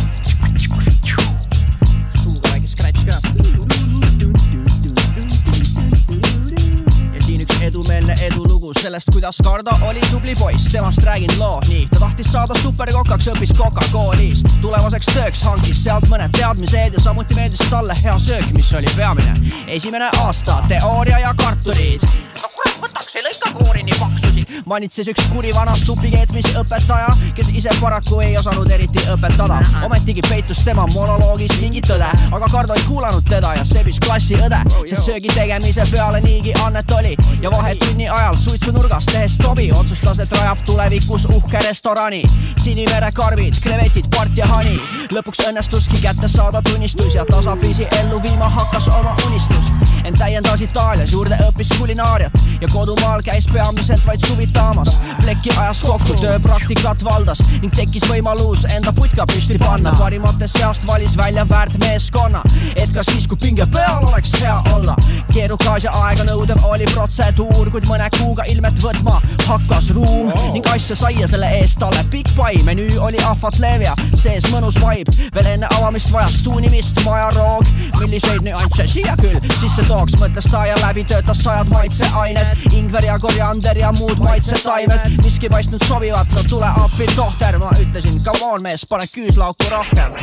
Edumeelne 7.74 8.14
edulugu 8.22 8.72
sellest, 8.80 9.08
kuidas 9.12 9.38
Kardo 9.44 9.70
oli 9.82 10.00
tubli 10.10 10.34
poiss, 10.38 10.68
temast 10.72 11.02
räägin 11.02 11.30
loo, 11.38 11.60
nii. 11.68 11.88
ta 11.90 11.96
tahtis 12.00 12.32
saada 12.32 12.54
superkokaks, 12.62 13.28
õppis 13.32 13.54
Coca-Colis. 13.58 14.44
tulevaseks 14.60 15.06
tööks 15.10 15.42
hankis 15.42 15.82
sealt 15.84 16.06
mõned 16.10 16.30
teadmised 16.38 16.94
ja 16.94 17.02
samuti 17.02 17.34
meeldis 17.34 17.66
talle 17.70 17.96
hea 18.04 18.14
söök, 18.18 18.52
mis 18.54 18.70
oli 18.78 18.86
peamine. 18.96 19.34
esimene 19.66 20.10
aasta 20.22 20.62
teooria 20.68 21.18
ja 21.18 21.34
kartulid. 21.34 22.06
no 22.42 22.52
kurat, 22.54 22.78
võtaks 22.86 23.16
ei 23.16 23.26
lõika 23.26 23.52
koori 23.58 23.82
nii 23.82 23.98
paksusid. 23.98 24.33
Manitses 24.66 25.08
üks 25.12 25.28
kuri 25.32 25.52
vana 25.54 25.74
supi 25.78 26.10
keetmise 26.14 26.54
õpetaja, 26.60 27.08
kes 27.36 27.50
ise 27.58 27.72
paraku 27.80 28.20
ei 28.24 28.36
osanud 28.36 28.70
eriti 28.72 29.02
õpetada. 29.12 29.60
ometigi 29.84 30.22
peitus 30.28 30.64
tema 30.64 30.86
monoloogis 30.94 31.60
mingi 31.60 31.80
tõde, 31.80 32.08
aga 32.32 32.48
Kardo 32.52 32.74
ei 32.74 32.84
kuulanud 32.88 33.24
teda 33.28 33.54
ja 33.58 33.64
sebis 33.64 34.00
klassiõde, 34.00 34.60
sest 34.86 35.02
söögi 35.02 35.28
tegemise 35.34 35.84
peale 35.90 36.20
niigi 36.20 36.54
annet 36.64 36.90
oli 36.92 37.16
ja 37.42 37.50
vahetunni 37.50 38.08
ajal 38.08 38.36
suitsunurgas 38.36 39.06
tehes 39.12 39.36
tobi 39.38 39.70
otsustas, 39.72 40.20
et 40.24 40.32
rajab 40.32 40.64
tulevikus 40.66 41.26
uhke 41.34 41.58
restorani. 41.68 42.22
Sinimere 42.56 43.10
karvid, 43.12 43.58
krevetid, 43.62 44.08
part 44.16 44.36
ja 44.36 44.46
hani. 44.50 44.78
lõpuks 45.12 45.42
õnnestuski 45.48 46.00
kätte 46.02 46.28
saada 46.28 46.62
tunnistus 46.62 47.14
ja 47.14 47.24
tasapisi 47.28 47.86
ellu 48.00 48.22
viima 48.22 48.48
hakkas 48.48 48.88
oma 48.88 49.16
unistust. 49.26 49.72
ent 50.04 50.18
täiendas 50.18 50.60
Itaalias, 50.60 51.12
juurde 51.12 51.36
õppis 51.48 51.72
kulinaariat 51.78 52.32
ja 52.60 52.68
kodumaal 52.72 53.22
käis 53.22 53.46
peamiselt 53.52 54.06
vaid 54.06 54.26
suvitamas. 54.44 55.00
plekki 55.22 55.50
ajas 55.58 55.82
kokku, 55.82 56.14
tööpraktikat 56.20 57.04
valdas 57.04 57.40
ning 57.62 57.72
tekkis 57.74 58.04
võimalus 58.10 58.64
enda 58.76 58.92
putka 58.92 59.26
püsti 59.26 59.58
panna. 59.58 59.92
parimate 59.98 60.48
seast 60.48 60.86
valis 60.86 61.16
välja 61.16 61.48
väärt 61.48 61.78
meeskonna, 61.78 62.42
et 62.76 62.92
ka 62.92 63.02
siis, 63.02 63.26
kui 63.26 63.36
pinge 63.36 63.66
peal 63.66 64.04
oleks 64.08 64.32
hea 64.40 64.62
olla. 64.74 64.96
keerukas 65.32 65.84
ja 65.84 65.90
aeganõudev 65.90 66.64
oli 66.64 66.84
protseduur, 66.84 67.70
kuid 67.70 67.88
mõne 67.88 68.08
kuuga 68.18 68.44
ilmet 68.48 68.78
võtma 68.82 69.20
hakkas 69.46 69.90
ruum 69.90 70.32
ning 70.52 70.66
asja 70.74 70.96
sai 70.96 71.14
ja 71.20 71.28
selle 71.28 71.48
eest 71.60 71.78
talle 71.78 72.04
pikk 72.10 72.34
pai. 72.36 72.56
menüü 72.64 72.98
oli 72.98 73.18
ahvatlev 73.24 73.82
ja 73.82 73.94
sees 74.14 74.50
mõnus 74.52 74.78
vibe, 74.82 75.30
veel 75.34 75.46
enne 75.54 75.68
avamist 75.78 76.12
vajas 76.12 76.42
tuunimist 76.44 77.00
majaroog. 77.04 77.64
milliseid 78.00 78.42
nüansse 78.42 78.86
siia 78.86 79.16
küll 79.22 79.40
sisse 79.60 79.82
tooks, 79.88 80.18
mõtles 80.20 80.50
ta 80.50 80.66
ja 80.66 80.76
läbi 80.82 81.04
töötas 81.04 81.44
sajad 81.44 81.68
maitseained, 81.72 82.66
ingver 82.72 83.04
ja 83.04 83.18
koriander 83.18 83.78
ja 83.78 83.92
muud 83.92 84.18
maitsetaimed, 84.34 85.22
miski 85.24 85.48
paistnud 85.48 85.82
sobivat, 85.86 86.26
no 86.34 86.40
tule 86.48 86.66
appi, 86.66 87.06
tohter, 87.16 87.58
ma 87.58 87.70
ütlesin, 87.78 88.18
come 88.24 88.42
on 88.50 88.62
mees, 88.62 88.82
pane 88.90 89.06
küüslauku 89.12 89.68
rohkem. 89.70 90.16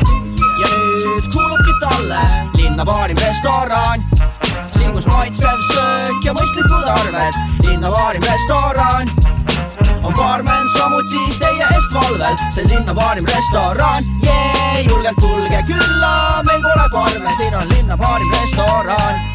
ja 0.60 0.68
nüüd 0.68 1.30
kuulubki 1.32 1.72
talle 1.80 2.20
linna 2.60 2.84
paarim 2.84 3.16
restoran, 3.16 4.04
siin 4.76 4.92
kus 4.92 5.08
maitsev 5.14 5.64
söök 5.70 6.28
ja 6.28 6.36
mõistlikud 6.36 6.92
arved, 6.98 7.40
linna 7.70 7.96
paarim 7.96 8.28
restoran. 8.28 9.12
On 10.02 10.12
baarmen 10.14 10.68
samuti 10.76 11.24
teie 11.40 11.72
eest 11.72 11.96
valvel, 11.96 12.36
see 12.52 12.68
linna 12.68 12.92
paarim 12.94 13.24
restoran, 13.32 14.16
jee, 14.20 14.88
julgelt 14.90 15.24
tulge 15.24 15.68
külla, 15.72 16.16
meil 16.50 16.66
pole 16.68 16.88
parme, 16.92 17.38
siin 17.40 17.62
on 17.62 17.78
linna 17.78 17.96
paarim 17.96 18.42
restoran 18.42 19.31